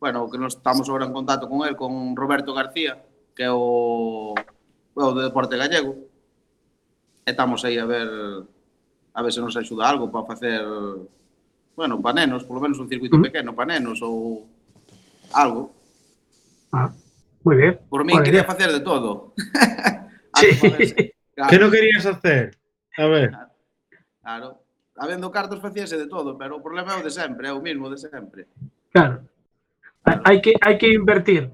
bueno, 0.00 0.28
que 0.30 0.38
nos 0.38 0.56
estamos 0.56 0.88
agora 0.88 1.04
en 1.04 1.12
contacto 1.12 1.48
con 1.48 1.68
el, 1.68 1.76
con 1.76 2.16
Roberto 2.16 2.54
García, 2.54 3.04
que 3.36 3.44
é 3.44 3.52
o, 3.52 4.34
o 4.94 5.14
de 5.14 5.22
deporte 5.22 5.58
gallego 5.58 6.13
e 7.24 7.30
estamos 7.32 7.64
aí 7.64 7.80
a 7.80 7.86
ver 7.88 8.08
a 9.14 9.22
ver 9.22 9.32
se 9.32 9.40
nos 9.40 9.56
axuda 9.56 9.88
algo 9.88 10.12
para 10.12 10.26
facer 10.26 10.60
bueno, 11.76 12.00
para 12.00 12.22
nenos, 12.22 12.44
polo 12.44 12.60
menos 12.60 12.78
un 12.78 12.88
circuito 12.88 13.16
mm-hmm. 13.16 13.22
pequeno 13.32 13.54
para 13.54 13.74
nenos 13.74 13.98
ou 14.02 14.46
algo. 15.34 15.74
Ah, 16.70 16.90
moi 17.42 17.56
ben. 17.58 17.74
Por 17.90 18.06
min 18.06 18.22
quería 18.22 18.46
facer 18.46 18.70
de 18.70 18.80
todo. 18.80 19.34
sí. 20.38 20.54
claro. 21.34 21.50
Que 21.50 21.58
non 21.58 21.70
querías 21.74 22.06
hacer? 22.06 22.54
A 22.94 23.06
ver. 23.10 23.34
Claro. 24.22 24.62
Habendo 24.94 25.34
cartos 25.34 25.58
facíase 25.58 25.98
de 25.98 26.06
todo, 26.06 26.38
pero 26.38 26.62
o 26.62 26.62
problema 26.62 26.94
é 26.94 27.02
o 27.02 27.06
de 27.06 27.10
sempre, 27.10 27.50
é 27.50 27.52
o 27.52 27.58
mismo 27.58 27.90
de 27.90 27.98
sempre. 27.98 28.46
Claro. 28.94 29.26
claro. 30.06 30.22
Hai 30.22 30.38
que 30.38 30.54
hai 30.62 30.78
que 30.78 30.94
invertir. 30.94 31.50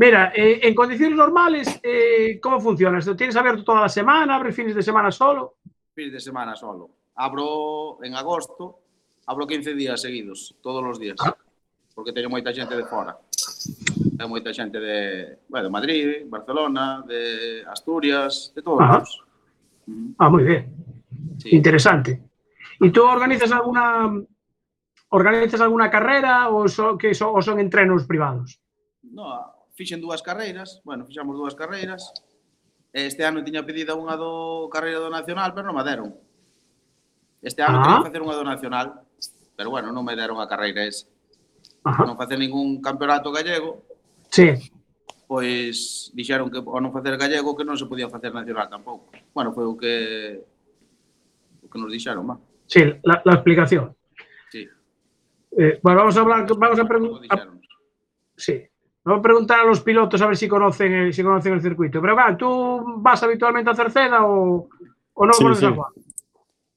Mira, 0.00 0.32
eh, 0.34 0.60
en 0.62 0.74
condiciones 0.74 1.14
normales, 1.14 1.78
eh, 1.82 2.40
¿cómo 2.40 2.58
funciona? 2.58 2.98
¿Tienes 3.14 3.36
abierto 3.36 3.62
toda 3.62 3.82
la 3.82 3.88
semana? 3.90 4.36
¿Abres 4.36 4.56
fines 4.56 4.74
de 4.74 4.82
semana 4.82 5.12
solo? 5.12 5.56
Fines 5.94 6.14
de 6.14 6.20
semana 6.20 6.56
solo. 6.56 6.88
Abro 7.16 8.02
en 8.02 8.14
agosto, 8.14 8.78
abro 9.26 9.46
15 9.46 9.74
días 9.74 10.00
seguidos, 10.00 10.56
todos 10.62 10.82
os 10.86 10.98
días. 10.98 11.18
Ah. 11.22 11.36
Porque 11.94 12.14
teño 12.14 12.32
moita 12.32 12.48
xente 12.48 12.80
de 12.80 12.88
fora. 12.88 13.12
Hai 14.16 14.24
moita 14.24 14.56
xente 14.56 14.80
de, 14.80 15.44
bueno, 15.52 15.68
de 15.68 15.72
Madrid, 15.76 16.24
Barcelona, 16.32 17.04
de 17.04 17.60
Asturias, 17.68 18.56
de 18.56 18.64
todos 18.64 18.80
Ajá. 18.80 19.04
os. 19.04 19.20
Ah, 20.16 20.32
moi 20.32 20.48
bien. 20.48 20.64
Sí. 21.36 21.52
Interesante. 21.52 22.24
E 22.80 22.88
tú 22.88 23.04
organizas 23.04 23.52
alguna 23.52 24.08
organizas 25.12 25.60
alguna 25.60 25.92
carrera 25.92 26.48
ou 26.48 26.72
son 26.72 26.96
que 26.96 27.12
son, 27.12 27.36
o 27.36 27.44
son 27.44 27.60
entrenos 27.60 28.08
privados? 28.08 28.56
No, 29.12 29.59
fixen 29.80 30.04
dúas 30.04 30.20
carreiras, 30.20 30.84
bueno, 30.84 31.08
fixamos 31.08 31.32
dúas 31.40 31.56
carreiras, 31.56 32.12
este 32.92 33.24
ano 33.24 33.40
tiña 33.40 33.64
pedida 33.64 33.96
unha 33.96 34.12
do 34.12 34.68
carreira 34.68 35.00
do 35.00 35.08
Nacional, 35.08 35.56
pero 35.56 35.72
non 35.72 35.72
me 35.72 35.80
deron. 35.80 36.12
Este 37.40 37.64
ano 37.64 37.80
ah. 37.80 37.82
quería 37.88 38.04
facer 38.04 38.20
unha 38.20 38.36
do 38.36 38.44
Nacional, 38.44 39.00
pero 39.56 39.72
bueno, 39.72 39.88
non 39.88 40.04
me 40.04 40.12
deron 40.12 40.36
a 40.36 40.44
carreira 40.44 40.84
esa. 40.84 41.08
Ajá. 41.80 42.04
Non 42.04 42.20
facer 42.20 42.36
ningún 42.36 42.84
campeonato 42.84 43.32
gallego. 43.32 43.80
Sí. 44.28 44.52
Pois 45.24 46.12
dixeron 46.12 46.52
que 46.52 46.60
ao 46.60 46.82
non 46.84 46.92
facer 46.92 47.16
gallego 47.16 47.56
que 47.56 47.64
non 47.64 47.80
se 47.80 47.88
podía 47.88 48.12
facer 48.12 48.36
nacional 48.36 48.68
tampouco. 48.68 49.08
Bueno, 49.32 49.56
foi 49.56 49.64
o 49.64 49.80
que 49.80 49.94
o 51.64 51.72
que 51.72 51.78
nos 51.80 51.88
dixeron, 51.88 52.28
má. 52.28 52.36
Sí, 52.68 52.84
la, 53.00 53.16
la 53.24 53.40
explicación. 53.40 53.96
Sí. 54.52 54.68
Eh, 55.56 55.80
bueno, 55.80 56.04
vamos 56.04 56.16
a 56.18 56.20
hablar, 56.20 56.44
vamos 56.44 56.76
a 56.76 56.84
preguntar. 56.84 57.48
Sí, 58.36 58.69
Vamos 59.10 59.22
a 59.22 59.22
preguntar 59.22 59.58
a 59.58 59.64
los 59.64 59.80
pilotos 59.80 60.22
a 60.22 60.26
ver 60.28 60.36
si 60.36 60.46
conocen 60.46 60.92
el, 60.92 61.12
si 61.12 61.24
conocen 61.24 61.54
el 61.54 61.60
circuito. 61.60 62.00
Pero 62.00 62.16
¿tú 62.38 62.94
vas 62.98 63.20
habitualmente 63.24 63.68
a 63.68 63.74
Cerceda 63.74 64.24
o, 64.24 64.68
o 65.14 65.26
no 65.26 65.32
Sí, 65.32 65.42
conoces 65.42 65.60
sí. 65.60 65.66
a 65.66 65.74
Juan? 65.74 65.92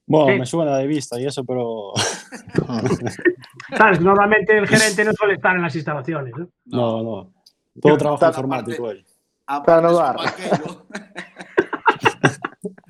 Bueno, 0.08 0.34
Sí. 0.34 0.40
me 0.40 0.46
suena 0.48 0.78
de 0.78 0.88
vista 0.88 1.20
y 1.20 1.28
eso, 1.28 1.46
pero 1.46 1.94
Sabes, 3.78 4.02
normalmente 4.02 4.58
el 4.58 4.68
gerente 4.68 5.06
no 5.06 5.14
suele 5.14 5.36
estar 5.36 5.56
en 5.56 5.62
las 5.62 5.76
instalaciones. 5.76 6.34
¿no? 6.36 6.48
no, 6.66 7.04
no. 7.04 7.34
Todo 7.80 7.98
trabajo 7.98 8.26
informático 8.26 8.90
ahí. 8.90 9.06
Aparte, 9.46 9.82
no 9.88 9.94
son 9.94 10.04
dar. 10.04 10.16
banqueiro. 10.18 10.86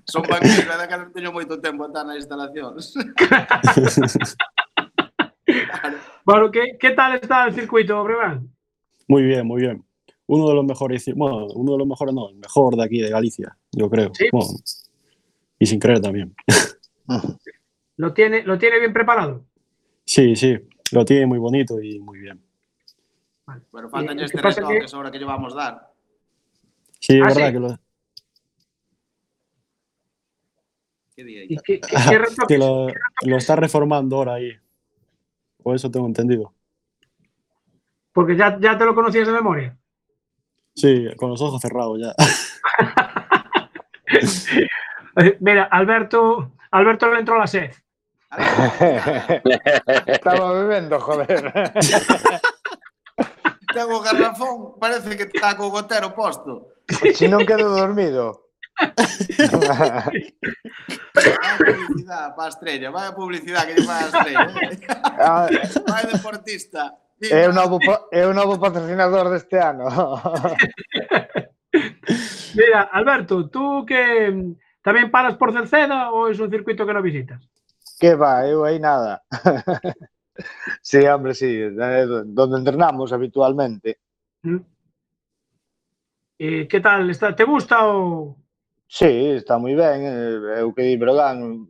son 0.06 0.24
banqueiro, 0.24 0.72
é 0.72 0.88
que 0.88 0.98
non 0.98 1.12
teño 1.12 1.32
moito 1.36 1.60
tempo 1.60 1.84
a 1.84 1.88
estar 1.92 2.08
nas 2.08 2.16
instalacións. 2.24 2.96
Claro. 3.20 3.60
Bueno, 6.26 6.50
¿qué, 6.52 6.78
qué 6.80 6.92
tal 6.92 7.16
está 7.16 7.46
el 7.46 7.54
circuito, 7.54 8.02
Brevan? 8.02 8.48
Muy 9.08 9.24
bien, 9.24 9.46
muy 9.46 9.62
bien. 9.62 9.84
Uno 10.28 10.48
de 10.48 10.56
los 10.56 10.66
mejores, 10.66 11.06
bueno, 11.16 11.48
uno 11.48 11.74
de 11.74 11.78
los 11.80 11.88
mejores, 11.88 12.14
no, 12.14 12.30
el 12.30 12.36
mejor 12.36 12.76
de 12.76 12.84
aquí 12.84 13.00
de 13.00 13.10
Galicia, 13.10 13.58
yo 13.72 13.90
creo. 13.90 14.12
Sí. 14.14 14.28
Bueno, 14.32 14.48
y 15.60 15.66
sin 15.66 15.80
creer 15.80 16.00
también. 16.02 16.34
¿Lo 17.98 18.14
tiene, 18.14 18.44
¿Lo 18.44 18.58
tiene 18.58 18.80
bien 18.80 18.94
preparado? 18.94 19.46
Sí, 20.06 20.36
sí, 20.36 20.58
lo 20.92 21.06
tiene 21.06 21.26
muy 21.26 21.38
bonito 21.40 21.82
y 21.82 22.00
muy 22.00 22.20
bien. 22.20 22.42
Pero 23.72 23.90
faltan 23.90 24.18
¿Y 24.20 24.24
este 24.24 24.42
reto 24.42 24.68
que- 24.68 24.86
ahora 24.96 25.12
que 25.12 25.20
llevamos 25.20 25.54
dar. 25.54 25.92
Sí, 27.00 27.16
es 27.18 27.22
Ah, 27.22 27.28
verdad 27.28 27.48
sí. 27.48 27.54
que 27.54 27.60
lo, 27.60 27.80
¿Qué 31.16 31.24
día? 31.24 31.44
¿Y 31.44 31.58
qué, 31.58 31.80
qué- 31.80 31.80
qué 31.82 31.90
reto- 32.18 32.48
que 32.48 32.58
lo, 32.58 32.88
lo 33.26 33.38
está 33.38 33.56
reformando 33.56 34.16
ahora 34.18 34.36
ahí. 34.36 34.52
O 35.64 35.74
eso 35.76 35.92
tengo 35.92 36.08
entendido. 36.08 36.54
Porque 38.14 38.38
ya, 38.38 38.58
ya 38.60 38.78
te 38.78 38.86
lo 38.86 38.96
conocías 38.96 39.28
de 39.28 39.34
memoria. 39.34 39.76
Sí, 40.76 41.08
con 41.18 41.30
los 41.32 41.42
ojos 41.42 41.62
cerrados 41.62 42.00
ya. 42.00 42.14
Mira, 45.40 45.64
Alberto, 45.66 46.54
Alberto 46.72 47.12
le 47.12 47.20
entró 47.20 47.38
la 47.38 47.48
sed. 47.48 47.72
Estaba 50.08 50.54
bebiendo, 50.54 51.00
joder. 51.00 51.74
Tengo 53.74 54.02
garrafón, 54.02 54.80
parece 54.80 55.18
que 55.18 55.24
está 55.24 55.56
co 55.58 55.70
gotero 55.70 56.14
posto. 56.14 56.70
Si 57.14 57.28
non 57.28 57.46
quedo 57.46 57.70
dormido. 57.74 58.54
Vaya 61.14 61.58
publicidade 61.58 62.34
para 62.34 62.46
a 62.46 62.50
estrella, 62.50 62.90
vaya 62.90 63.14
publicidade 63.14 63.74
que 63.74 63.82
lle 63.82 63.90
a 63.90 64.10
estrella. 64.10 64.50
Ah, 65.18 65.48
Vai 65.86 66.06
deportista. 66.10 66.94
É 67.32 67.48
o 67.48 67.54
novo, 67.54 67.80
é 68.12 68.28
o 68.28 68.34
novo 68.34 68.60
patrocinador 68.60 69.30
deste 69.30 69.58
ano. 69.58 69.86
Mira, 72.56 72.90
Alberto, 72.92 73.48
tú 73.50 73.86
que 73.86 74.34
tamén 74.84 75.10
paras 75.10 75.40
por 75.40 75.56
Cerceda 75.56 76.12
ou 76.12 76.28
é 76.28 76.36
un 76.36 76.52
circuito 76.52 76.84
que 76.84 76.94
non 76.94 77.06
visitas? 77.06 77.40
Que 77.96 78.20
va, 78.20 78.44
eu 78.44 78.68
aí 78.68 78.78
nada. 78.84 79.24
sí, 80.84 81.00
hombre, 81.08 81.34
sí, 81.34 81.72
donde 81.72 82.60
entrenamos 82.60 83.16
habitualmente. 83.16 84.04
Mm. 84.44 84.62
E 86.44 86.68
que 86.68 86.80
tal? 86.84 87.08
Está, 87.10 87.32
te 87.32 87.48
gusta 87.48 87.88
o...? 87.88 88.36
Sí, 88.90 89.40
está 89.40 89.58
moi 89.58 89.74
ben. 89.74 90.04
Eh, 90.04 90.62
eu 90.62 90.74
que 90.76 90.84
di 90.84 91.00
Brogan, 91.00 91.66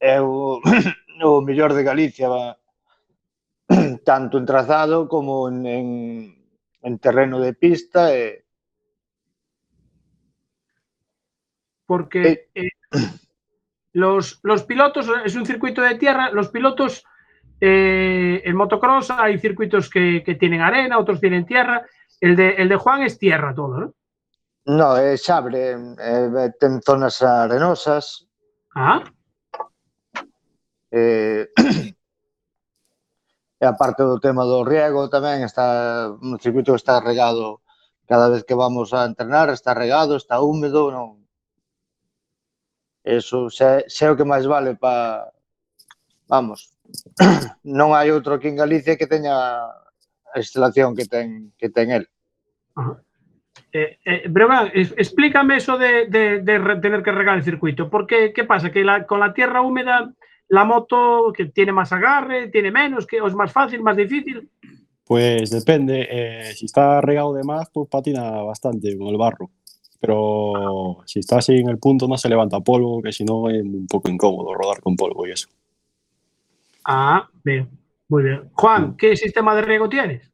eu 0.00 0.58
o 1.22 1.40
mellor 1.44 1.76
de 1.76 1.84
Galicia, 1.84 2.32
va, 2.32 2.56
tanto 4.04 4.38
en 4.38 4.46
trazado 4.46 5.08
como 5.08 5.48
en, 5.48 5.66
en, 5.66 6.48
en 6.82 6.98
terreno 6.98 7.40
de 7.40 7.54
pista 7.54 8.14
e 8.14 8.44
porque 11.86 12.48
eh, 12.54 12.70
los, 13.92 14.40
los 14.42 14.62
pilotos, 14.62 15.10
es 15.24 15.34
un 15.34 15.44
circuito 15.44 15.82
de 15.82 15.96
tierra, 15.96 16.30
los 16.30 16.48
pilotos 16.48 17.04
eh, 17.60 18.42
en 18.44 18.56
motocross 18.56 19.10
hay 19.10 19.38
circuitos 19.38 19.90
que, 19.90 20.22
que 20.24 20.34
tienen 20.36 20.62
arena, 20.62 20.98
otros 20.98 21.20
tienen 21.20 21.44
tierra. 21.44 21.86
El 22.20 22.34
de, 22.34 22.50
el 22.50 22.68
de 22.68 22.76
Juan 22.76 23.02
es 23.02 23.18
tierra 23.18 23.54
todo, 23.54 23.78
¿no? 23.78 23.94
Xabre, 25.16 25.72
eh, 25.72 26.50
ten 26.58 26.80
zonas 26.80 27.20
arenosas, 27.22 28.26
Ah, 28.74 29.04
eh, 30.90 31.48
e 33.62 33.64
a 33.64 33.78
parte 33.78 34.02
do 34.02 34.18
tema 34.18 34.42
do 34.42 34.66
riego 34.66 35.06
tamén 35.06 35.46
está 35.46 36.10
un 36.10 36.34
circuito 36.42 36.74
está 36.74 36.98
regado 36.98 37.62
cada 38.10 38.26
vez 38.26 38.42
que 38.42 38.58
vamos 38.58 38.90
a 38.90 39.06
entrenar 39.06 39.54
está 39.54 39.70
regado, 39.70 40.18
está 40.18 40.42
húmedo, 40.42 40.90
non 40.90 41.22
Eso 43.02 43.50
xa, 43.50 43.82
xa 43.90 44.06
é 44.06 44.10
o 44.14 44.16
que 44.16 44.22
máis 44.22 44.46
vale 44.46 44.78
para 44.78 45.34
vamos. 46.30 46.70
Non 47.66 47.98
hai 47.98 48.14
outro 48.14 48.38
aquí 48.38 48.46
en 48.46 48.60
Galicia 48.62 48.94
que 48.94 49.10
teña 49.10 49.34
a 49.34 50.38
instalación 50.38 50.94
que 50.94 51.06
ten 51.10 51.50
que 51.58 51.66
ten 51.66 51.90
el. 51.90 52.06
Eh, 53.74 53.98
eh, 54.06 54.22
explícame 54.96 55.56
eso 55.56 55.78
de, 55.78 56.06
de, 56.06 56.40
de 56.46 56.54
tener 56.78 57.02
que 57.02 57.10
regar 57.10 57.36
el 57.36 57.44
circuito, 57.44 57.90
porque 57.90 58.32
que 58.32 58.44
pasa? 58.44 58.70
Que 58.70 58.84
la, 58.84 59.04
con 59.06 59.18
la 59.18 59.34
tierra 59.34 59.62
húmeda 59.62 60.12
la 60.52 60.64
moto 60.64 61.32
que 61.34 61.46
tiene 61.46 61.72
más 61.72 61.92
agarre, 61.92 62.48
tiene 62.48 62.70
menos, 62.70 63.06
que 63.06 63.20
o 63.22 63.26
es 63.26 63.34
más 63.34 63.50
fácil, 63.50 63.82
más 63.82 63.96
difícil. 63.96 64.50
Pues 65.02 65.48
depende. 65.50 66.06
eh, 66.10 66.54
si 66.54 66.66
está 66.66 67.00
regado 67.00 67.32
de 67.32 67.42
más, 67.42 67.70
pues 67.72 67.88
patina 67.88 68.42
bastante 68.42 68.96
con 68.98 69.08
el 69.08 69.16
barro. 69.16 69.50
Pero 69.98 70.98
si 71.06 71.20
está 71.20 71.38
así 71.38 71.54
en 71.56 71.70
el 71.70 71.78
punto, 71.78 72.06
no 72.06 72.18
se 72.18 72.28
levanta 72.28 72.60
polvo, 72.60 73.00
que 73.00 73.12
si 73.12 73.24
no 73.24 73.48
es 73.48 73.62
un 73.62 73.86
poco 73.86 74.10
incómodo 74.10 74.52
rodar 74.52 74.82
con 74.82 74.94
polvo 74.94 75.26
y 75.26 75.30
eso. 75.32 75.48
Ah, 76.84 77.26
bien, 77.42 77.70
muy 78.08 78.22
bien. 78.24 78.50
Juan, 78.52 78.94
¿qué 78.96 79.16
sistema 79.16 79.54
de 79.54 79.62
riego 79.62 79.88
tienes? 79.88 80.30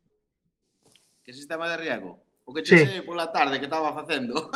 Que 1.23 1.33
sistema 1.33 1.69
de 1.69 1.77
riego? 1.77 2.19
O 2.45 2.53
que 2.53 2.63
che 2.65 2.79
Sí. 2.79 2.87
sei 2.87 3.03
pola 3.03 3.31
tarde 3.31 3.59
que 3.61 3.67
estaba 3.67 3.93
facendo. 3.93 4.51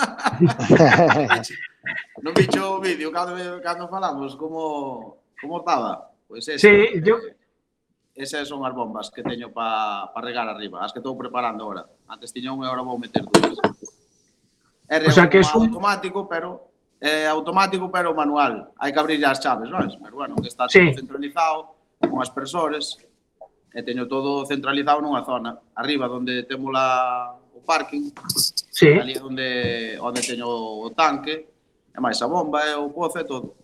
non 2.22 2.32
bicho 2.34 2.78
o 2.78 2.80
vídeo 2.80 3.12
cando, 3.12 3.36
cando 3.62 3.86
falamos 3.86 4.34
como, 4.34 5.21
Como 5.42 5.58
estaba? 5.58 6.14
Pois 6.28 6.46
esa, 6.46 6.58
sí, 6.58 6.68
eh, 6.70 7.02
yo... 7.04 7.18
esas 8.14 8.46
son 8.46 8.64
as 8.64 8.72
bombas 8.72 9.10
que 9.10 9.26
teño 9.26 9.50
para 9.50 10.06
pa 10.14 10.20
regar 10.22 10.46
arriba, 10.48 10.78
as 10.84 10.94
que 10.94 11.02
estou 11.02 11.18
preparando 11.18 11.66
agora. 11.66 11.84
Antes 12.06 12.30
tiña 12.30 12.54
unha, 12.54 12.70
agora 12.70 12.86
vou 12.86 12.96
meter 12.96 13.26
dúas. 13.26 13.58
É 14.86 15.02
o 15.02 15.10
sea, 15.10 15.26
que 15.26 15.42
é 15.42 15.44
un... 15.44 15.66
automático, 15.66 16.30
pero 16.30 16.70
é 17.02 17.26
automático, 17.26 17.90
pero 17.90 18.14
manual. 18.14 18.70
Hai 18.78 18.94
que 18.94 19.00
abrir 19.02 19.18
as 19.26 19.42
chaves, 19.42 19.66
non? 19.66 19.90
Pero 19.98 20.14
bueno, 20.14 20.38
que 20.38 20.46
está 20.46 20.70
sí. 20.70 20.94
centralizado, 20.94 21.74
con 21.98 22.22
aspersores, 22.22 23.02
e 23.74 23.80
teño 23.82 24.06
todo 24.06 24.46
centralizado 24.46 25.02
nunha 25.02 25.26
zona. 25.26 25.58
Arriba, 25.74 26.06
onde 26.06 26.44
temos 26.44 26.70
la, 26.70 27.34
o 27.34 27.60
parking, 27.66 28.12
sí. 28.70 28.94
ali 28.94 29.18
onde, 29.18 29.98
onde 29.98 30.20
teño 30.22 30.46
o 30.46 30.86
tanque, 30.94 31.50
e 31.90 31.98
máis 31.98 32.20
a 32.22 32.28
bomba, 32.28 32.62
e 32.62 32.76
o 32.76 32.92
pozo 32.92 33.18
e 33.18 33.24
todo. 33.24 33.61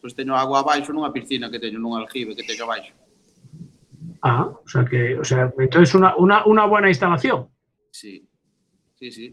Pois 0.00 0.14
teño 0.14 0.34
agua 0.34 0.62
abaixo 0.62 0.92
nunha 0.92 1.10
piscina 1.10 1.50
que 1.50 1.58
teño 1.58 1.78
nun 1.78 1.98
aljibe 1.98 2.34
que 2.34 2.46
teño 2.46 2.64
abaixo. 2.66 2.94
Ah, 4.22 4.46
o 4.46 4.68
sea 4.68 4.84
que, 4.86 5.18
o 5.18 5.24
sea, 5.24 5.52
entonces 5.58 5.94
una, 5.94 6.14
una, 6.16 6.46
una 6.46 6.64
buena 6.66 6.88
instalación. 6.88 7.50
Sí, 7.90 8.28
sí, 8.94 9.10
sí. 9.10 9.26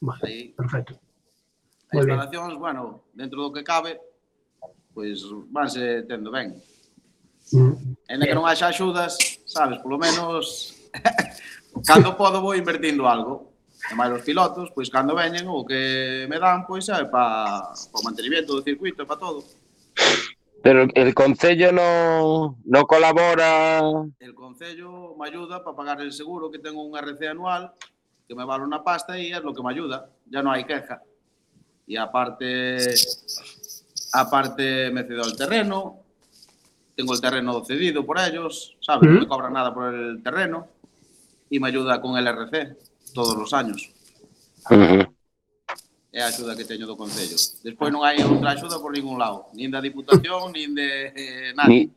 Vale, 0.00 0.20
Ahí. 0.24 0.48
perfecto. 0.52 1.00
As 1.88 2.04
instalacións, 2.04 2.52
bien. 2.52 2.60
bueno, 2.60 3.04
dentro 3.14 3.40
do 3.40 3.52
que 3.52 3.64
cabe, 3.64 3.96
pois 4.92 5.24
vanse 5.48 6.04
tendo 6.04 6.30
ben. 6.30 6.52
Mm. 7.52 7.96
Ainda 8.12 8.28
que 8.28 8.36
non 8.36 8.44
haxa 8.44 8.68
axudas, 8.68 9.16
sabes, 9.48 9.80
polo 9.80 9.96
menos 9.96 10.76
cando 11.88 12.12
podo 12.12 12.44
vou 12.44 12.52
invertindo 12.52 13.08
algo. 13.08 13.47
E 13.86 13.94
máis 13.94 14.10
os 14.10 14.26
pilotos, 14.26 14.74
pois 14.74 14.90
cando 14.90 15.14
veñen 15.14 15.46
o 15.46 15.62
que 15.62 16.26
me 16.26 16.42
dan, 16.42 16.66
pois 16.66 16.90
é 16.90 17.06
para 17.06 17.70
o 17.94 18.02
mantenimiento 18.02 18.58
do 18.58 18.66
circuito 18.66 19.06
para 19.06 19.22
todo. 19.22 19.46
Pero 20.60 20.90
el 20.94 21.14
Concello 21.14 21.70
no, 21.70 22.58
no 22.66 22.80
colabora. 22.86 23.78
El 24.18 24.34
Concello 24.34 25.14
me 25.14 25.28
ayuda 25.28 25.62
para 25.62 25.76
pagar 25.76 26.00
el 26.02 26.12
seguro 26.12 26.50
que 26.50 26.58
tengo 26.58 26.82
un 26.82 26.98
RC 26.98 27.28
anual 27.28 27.72
que 28.26 28.34
me 28.34 28.44
vale 28.44 28.64
una 28.64 28.82
pasta 28.84 29.18
y 29.18 29.32
es 29.32 29.42
lo 29.42 29.54
que 29.54 29.62
me 29.62 29.70
ayuda. 29.70 30.10
Ya 30.26 30.42
no 30.42 30.52
hay 30.52 30.64
queja. 30.64 31.00
Y 31.86 31.96
aparte, 31.96 32.94
aparte 34.12 34.90
me 34.90 35.04
cedo 35.04 35.24
el 35.24 35.36
terreno, 35.36 36.02
tengo 36.94 37.14
el 37.14 37.20
terreno 37.20 37.64
cedido 37.64 38.04
por 38.04 38.18
ellos, 38.18 38.76
¿sabes? 38.80 39.08
No 39.08 39.20
me 39.20 39.26
cobran 39.26 39.54
nada 39.54 39.72
por 39.72 39.94
el 39.94 40.22
terreno 40.22 40.68
y 41.48 41.58
me 41.58 41.68
ayuda 41.68 42.02
con 42.02 42.18
el 42.18 42.26
RC 42.26 42.87
todos 43.12 43.36
os 43.36 43.52
anos. 43.52 43.92
É 46.12 46.22
a 46.22 46.28
axuda 46.28 46.56
que 46.56 46.64
teño 46.64 46.86
do 46.86 46.96
Concello. 46.96 47.36
Despois 47.62 47.92
non 47.92 48.02
hai 48.02 48.18
outra 48.24 48.56
axuda 48.56 48.80
por 48.80 48.90
ningún 48.90 49.20
lado, 49.20 49.52
nin 49.54 49.70
da 49.70 49.84
Diputación, 49.84 50.50
nin 50.56 50.74
de 50.74 51.12
eh, 51.14 51.50
nada. 51.54 51.68
Ni... 51.68 51.92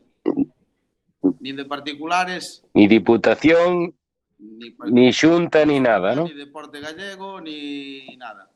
Nin 1.41 1.55
de 1.57 1.65
particulares. 1.65 2.61
Ni 2.75 2.85
Diputación, 2.85 3.95
ni, 4.37 4.75
ni 4.91 5.09
Xunta, 5.09 5.65
ni 5.65 5.79
nada, 5.79 6.13
non? 6.13 6.29
Ni 6.29 6.37
Deporte 6.37 6.77
Gallego, 6.79 7.41
ni 7.41 8.13
nada. 8.17 8.51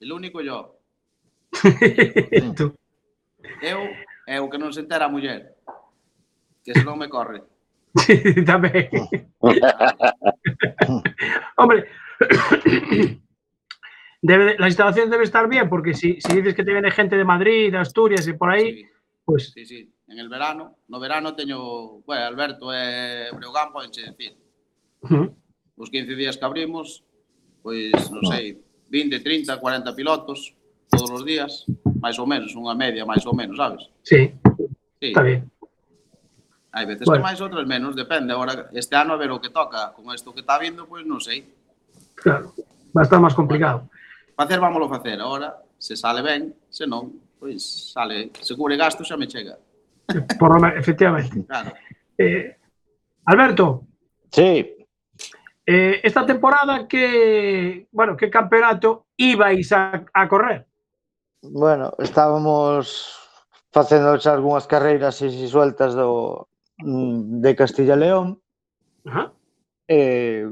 El 0.00 0.10
único 0.12 0.40
yo. 0.42 0.80
eu, 3.62 3.78
eu 4.26 4.50
que 4.50 4.58
non 4.58 4.72
se 4.74 4.82
entera 4.82 5.06
a 5.06 5.12
muller, 5.12 5.54
que 6.64 6.74
se 6.74 6.82
non 6.82 6.98
me 6.98 7.06
corre. 7.06 7.53
También. 8.46 8.88
Hombre, 11.56 11.84
debe 14.22 14.44
de- 14.44 14.58
la 14.58 14.66
instalación 14.68 15.10
debe 15.10 15.24
estar 15.24 15.48
bien, 15.48 15.68
porque 15.68 15.94
si, 15.94 16.20
si 16.20 16.36
dices 16.36 16.54
que 16.54 16.64
te 16.64 16.72
viene 16.72 16.90
gente 16.90 17.16
de 17.16 17.24
Madrid, 17.24 17.72
de 17.72 17.78
Asturias 17.78 18.26
y 18.26 18.32
por 18.32 18.50
ahí, 18.50 18.74
Sí, 18.74 18.86
pues 19.24 19.52
sí, 19.52 19.64
sí. 19.64 19.90
En 20.08 20.18
el 20.18 20.28
verano, 20.28 20.76
no 20.88 21.00
verano 21.00 21.34
teño, 21.34 21.58
bueno, 22.04 22.24
Alberto 22.26 22.72
e 22.74 23.30
Breogán 23.34 23.72
podenche 23.72 24.02
decir. 24.02 24.36
ujú, 25.00 25.34
Os 25.76 25.90
15 25.90 26.14
días 26.14 26.36
que 26.36 26.44
abrimos, 26.44 27.04
pois, 27.62 27.90
non 28.12 28.20
sei, 28.30 28.60
20, 28.90 29.20
30, 29.24 29.56
40 29.58 29.96
pilotos 29.96 30.54
todos 30.92 31.10
os 31.10 31.24
días, 31.24 31.64
máis 32.04 32.18
ou 32.20 32.26
menos, 32.28 32.52
unha 32.54 32.76
media 32.76 33.02
máis 33.08 33.24
ou 33.26 33.32
menos, 33.34 33.56
sabes? 33.56 33.88
sí, 34.04 34.30
Sí. 35.00 35.08
está 35.12 35.22
bien. 35.24 35.48
Hai 36.74 36.90
veces 36.90 37.06
bueno. 37.06 37.22
que 37.22 37.30
máis, 37.30 37.38
outras 37.38 37.62
menos, 37.70 37.94
depende. 37.94 38.34
Agora, 38.34 38.66
este 38.74 38.98
ano 38.98 39.14
a 39.14 39.20
ver 39.20 39.30
o 39.30 39.38
que 39.38 39.54
toca. 39.54 39.94
Con 39.94 40.10
isto 40.10 40.34
que 40.34 40.42
está 40.42 40.58
vindo, 40.58 40.90
pois 40.90 41.06
pues, 41.06 41.08
non 41.08 41.22
sei. 41.22 41.46
Claro, 42.18 42.50
va 42.90 43.00
a 43.00 43.06
estar 43.06 43.22
máis 43.22 43.38
complicado. 43.38 43.86
Bueno, 43.86 44.34
facer, 44.34 44.58
vámoslo 44.58 44.90
facer. 44.90 45.22
Agora, 45.22 45.54
se 45.78 45.94
sale 45.94 46.18
ben, 46.18 46.50
se 46.66 46.90
non, 46.90 47.14
pois 47.38 47.62
pues, 47.62 47.94
sale, 47.94 48.34
se 48.42 48.58
cubre 48.58 48.74
gasto, 48.74 49.06
xa 49.06 49.14
me 49.14 49.30
chega. 49.30 49.54
Por 50.34 50.50
lo 50.50 50.58
menos, 50.58 50.82
efectivamente. 50.82 51.46
Claro. 51.46 51.70
Eh, 52.18 52.58
Alberto. 53.30 53.86
Sí. 54.34 54.74
Eh, 55.66 56.00
esta 56.02 56.26
temporada 56.26 56.90
que, 56.90 57.86
bueno, 57.94 58.16
que 58.18 58.28
campeonato 58.28 59.06
ibais 59.16 59.70
a, 59.70 60.04
a 60.12 60.28
correr? 60.28 60.66
Bueno, 61.40 61.94
estábamos 62.02 63.14
facendo 63.70 64.18
xa 64.18 64.34
algunhas 64.34 64.66
carreiras 64.66 65.22
e 65.22 65.30
sueltas 65.46 65.94
do, 65.94 66.50
Mm, 66.78 67.40
de 67.40 67.54
Castilla 67.54 67.94
e 67.94 68.02
León. 68.02 68.42
Ajá. 69.04 69.32
Eh, 69.86 70.50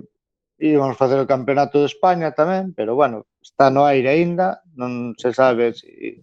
íbamos 0.59 0.97
facer 0.97 1.19
o 1.19 1.27
campeonato 1.27 1.83
de 1.83 1.91
España 1.91 2.31
tamén, 2.31 2.71
pero 2.77 2.95
bueno, 2.95 3.27
está 3.43 3.73
no 3.73 3.83
aire 3.83 4.15
aínda, 4.15 4.63
non 4.79 5.19
se 5.19 5.35
sabe 5.35 5.75
se, 5.75 5.91
si, 5.91 6.23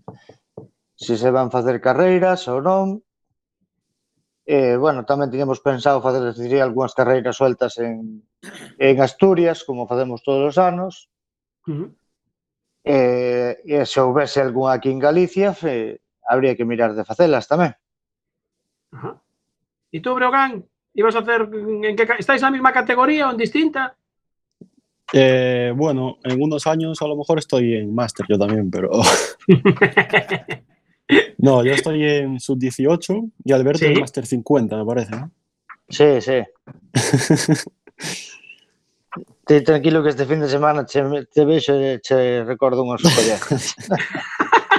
se 0.95 1.13
si 1.13 1.13
se 1.19 1.29
van 1.33 1.51
facer 1.51 1.83
carreiras 1.83 2.47
ou 2.47 2.63
non. 2.63 3.03
Eh, 4.47 4.79
bueno, 4.79 5.03
tamén 5.03 5.29
tiñemos 5.29 5.59
pensado 5.59 6.01
facer 6.01 6.23
diría, 6.39 6.63
algunhas 6.63 6.95
carreiras 6.95 7.35
sueltas 7.35 7.77
en, 7.77 8.23
en 8.79 8.95
Asturias, 9.03 9.67
como 9.67 9.85
facemos 9.85 10.23
todos 10.23 10.55
os 10.55 10.57
anos. 10.57 11.11
Uh 11.67 11.75
-huh. 11.75 11.89
eh, 12.87 13.59
e 13.67 13.83
se 13.83 13.99
houvese 13.99 14.39
algunha 14.39 14.79
aquí 14.79 14.89
en 14.89 15.03
Galicia, 15.03 15.51
fe, 15.51 16.01
habría 16.23 16.55
que 16.55 16.65
mirar 16.65 16.95
de 16.95 17.03
facelas 17.03 17.45
tamén. 17.51 17.75
Ajá. 18.95 19.11
Uh 19.11 19.13
-huh. 19.13 19.28
¿Y 19.91 20.01
tú, 20.01 20.13
Breogán, 20.13 20.65
ibas 20.93 21.15
a 21.15 21.19
hacer, 21.19 21.49
en 21.51 21.95
qué, 21.95 22.07
estáis 22.17 22.41
en 22.41 22.47
la 22.47 22.51
misma 22.51 22.71
categoría 22.73 23.27
o 23.27 23.31
en 23.31 23.37
distinta? 23.37 23.95
Eh, 25.11 25.73
bueno, 25.75 26.17
en 26.23 26.41
unos 26.41 26.67
años 26.67 27.01
a 27.01 27.07
lo 27.07 27.15
mejor 27.15 27.39
estoy 27.39 27.75
en 27.75 27.93
máster 27.93 28.25
yo 28.29 28.37
también, 28.37 28.69
pero... 28.69 28.91
no, 31.39 31.63
yo 31.63 31.71
estoy 31.73 32.03
en 32.03 32.39
sub-18 32.39 33.31
y 33.45 33.51
Alberto 33.51 33.79
Sí. 33.79 33.85
en 33.87 33.99
máster 33.99 34.25
50, 34.25 34.77
me 34.77 34.85
parece. 34.85 35.15
¿no? 35.15 35.31
Sí, 35.89 36.21
sí. 36.21 36.43
Ti 39.47 39.61
tranquilo 39.63 40.03
que 40.03 40.09
este 40.09 40.27
fin 40.27 40.39
de 40.39 40.47
semana 40.47 40.85
che, 40.85 41.01
te 41.33 41.43
vexo 41.43 41.73
e 41.73 41.99
che 42.01 42.43
recordo 42.43 42.85
collejas. 42.85 43.75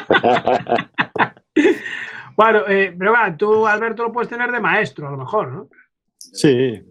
Bueno, 2.42 2.60
eh, 2.68 2.94
pero 2.98 3.12
va, 3.12 3.36
tú, 3.36 3.66
Alberto, 3.66 4.04
lo 4.04 4.12
puedes 4.12 4.30
tener 4.30 4.50
de 4.50 4.60
maestro, 4.60 5.06
a 5.06 5.10
lo 5.10 5.18
mejor, 5.18 5.52
¿no? 5.52 5.68
Sí, 6.16 6.82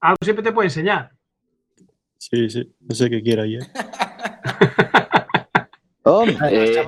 Algo 0.00 0.16
siempre 0.22 0.42
te 0.44 0.52
puede 0.52 0.66
enseñar. 0.66 1.12
sí, 2.18 2.50
sí. 2.50 2.70
No 2.80 2.94
sé 2.94 3.08
qué 3.08 3.22
quiera. 3.22 3.46
¿eh? 3.46 3.58
Hombre, 6.02 6.36
Eh, 6.50 6.84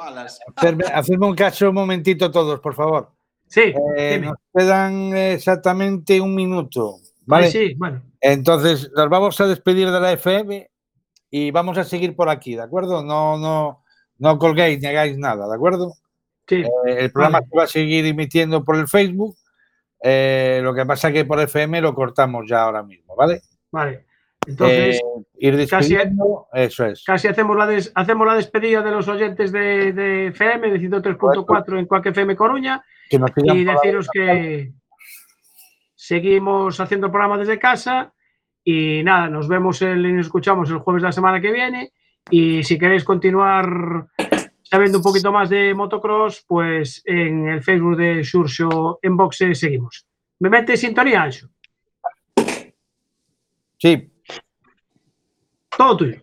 hacerme, 0.93 1.27
un 1.27 1.35
caso 1.35 1.71
un 1.71 1.77
momentito 1.77 2.31
todos, 2.31 2.61
por 2.61 2.75
favor. 2.75 3.13
Sí, 3.47 3.73
Eh, 3.97 4.21
nos 4.23 4.37
quedan 4.53 5.17
exactamente 5.17 6.21
un 6.21 6.35
minuto. 6.35 6.97
¿vale? 7.25 7.47
Ay, 7.47 7.53
sí, 7.53 7.75
bueno. 7.79 8.03
Entonces, 8.21 8.91
nos 8.95 9.09
vamos 9.09 9.41
a 9.41 9.47
despedir 9.47 9.91
de 9.91 9.99
la 9.99 10.13
FM 10.13 10.71
y 11.31 11.51
vamos 11.53 11.79
a 11.79 11.85
seguir 11.85 12.15
por 12.15 12.29
aquí, 12.29 12.55
¿de 12.55 12.63
acuerdo? 12.63 13.03
No, 13.03 13.39
no, 13.39 13.84
no 14.19 14.39
colguéis 14.39 14.81
ni 14.81 14.87
hagáis 14.89 15.17
nada, 15.19 15.49
¿de 15.49 15.55
acuerdo? 15.55 15.95
Sí, 16.47 16.57
Eh, 16.57 16.97
el 16.99 17.11
programa 17.13 17.39
Vale. 17.41 17.49
se 17.51 17.57
va 17.57 17.63
a 17.65 17.67
seguir 17.67 18.05
emitiendo 18.07 18.65
por 18.65 18.77
el 18.77 18.89
Facebook. 18.89 19.37
eh, 20.07 20.61
lo 20.63 20.75
que 20.75 20.85
pasa 20.85 21.11
que 21.11 21.25
por 21.25 21.41
FM 21.41 21.81
lo 21.81 21.95
cortamos 21.95 22.45
ya 22.47 22.63
ahora 22.65 22.83
mismo, 22.83 23.17
¿vale? 23.17 23.41
vale. 23.73 24.05
Entonces, 24.47 24.97
Eh, 24.97 25.23
ir 25.39 25.67
casi- 25.67 25.97
eso 26.53 26.85
es. 26.85 27.03
casi 27.07 27.29
hacemos 27.29 27.57
la, 27.57 27.67
des- 27.67 27.91
hacemos 27.95 28.27
la 28.27 28.35
despedida 28.35 28.83
de 28.83 28.91
los 28.91 29.09
oyentes 29.09 29.51
de, 29.51 29.95
de 29.95 30.27
FM, 30.27 30.71
de 30.71 30.79
103.4 30.79 31.79
en 31.79 31.87
Cuac 31.87 32.05
FM 32.05 32.37
Coruña, 32.37 32.85
Que 33.09 33.19
nos 33.19 33.31
sigan 33.35 33.57
y 33.57 33.65
deciros 33.65 34.07
que 34.13 34.73
seguimos 35.95 36.79
haciendo 36.81 37.07
el 37.07 37.11
programa 37.13 37.39
desde 37.39 37.59
casa 37.59 38.13
y 38.63 39.03
nada, 39.05 39.29
nos 39.29 39.49
vemos 39.49 39.81
el, 39.83 40.05
y 40.05 40.13
nos 40.13 40.27
escuchamos 40.27 40.71
el 40.71 40.79
jueves 40.79 41.03
de 41.03 41.09
la 41.09 41.13
semana 41.13 41.41
que 41.41 41.53
viene 41.53 41.93
y 42.31 42.63
si 42.63 42.79
queréis 42.79 43.05
continuar 43.05 44.07
sabiendo 44.63 44.99
un 44.99 45.05
poquito 45.05 45.31
más 45.33 45.51
de 45.51 45.75
motocross, 45.75 46.45
pues 46.47 47.03
en 47.05 47.49
el 47.49 47.63
Facebook 47.63 47.97
de 47.97 48.25
Sure 48.25 48.49
Show 48.49 48.99
en 49.03 49.17
boxe 49.17 49.55
seguimos. 49.55 50.07
¿Me 50.41 50.51
mete 50.51 50.77
sintonía, 50.77 51.23
Ancho? 51.23 51.49
Sí, 53.79 54.11
Todo 55.77 55.97
tuyo. 55.97 56.21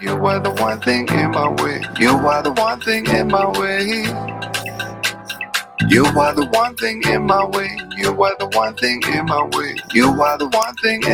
You 0.00 0.26
are 0.26 0.40
the 0.40 0.50
one 0.62 0.78
thing 0.80 1.08
in 1.08 1.30
my 1.30 1.48
way. 1.62 1.80
You 1.98 2.10
are 2.28 2.42
the 2.42 2.52
one 2.52 2.80
thing 2.80 3.06
in 3.06 3.28
my 3.28 3.46
way. 3.58 4.04
You 5.88 6.04
are 6.06 6.34
the 6.34 6.46
one 6.52 6.76
thing 6.76 7.02
in 7.08 7.26
my 7.26 7.44
way. 7.46 7.68
You 7.96 8.22
are 8.22 8.36
the 8.38 8.46
one 8.56 8.74
thing 8.76 9.02
in 9.12 9.24
my 9.26 9.42
way. 9.56 9.74
You 9.94 10.22
are 10.22 10.38
the 10.38 10.48
one 10.48 10.74
thing 10.76 11.02
in 11.02 11.10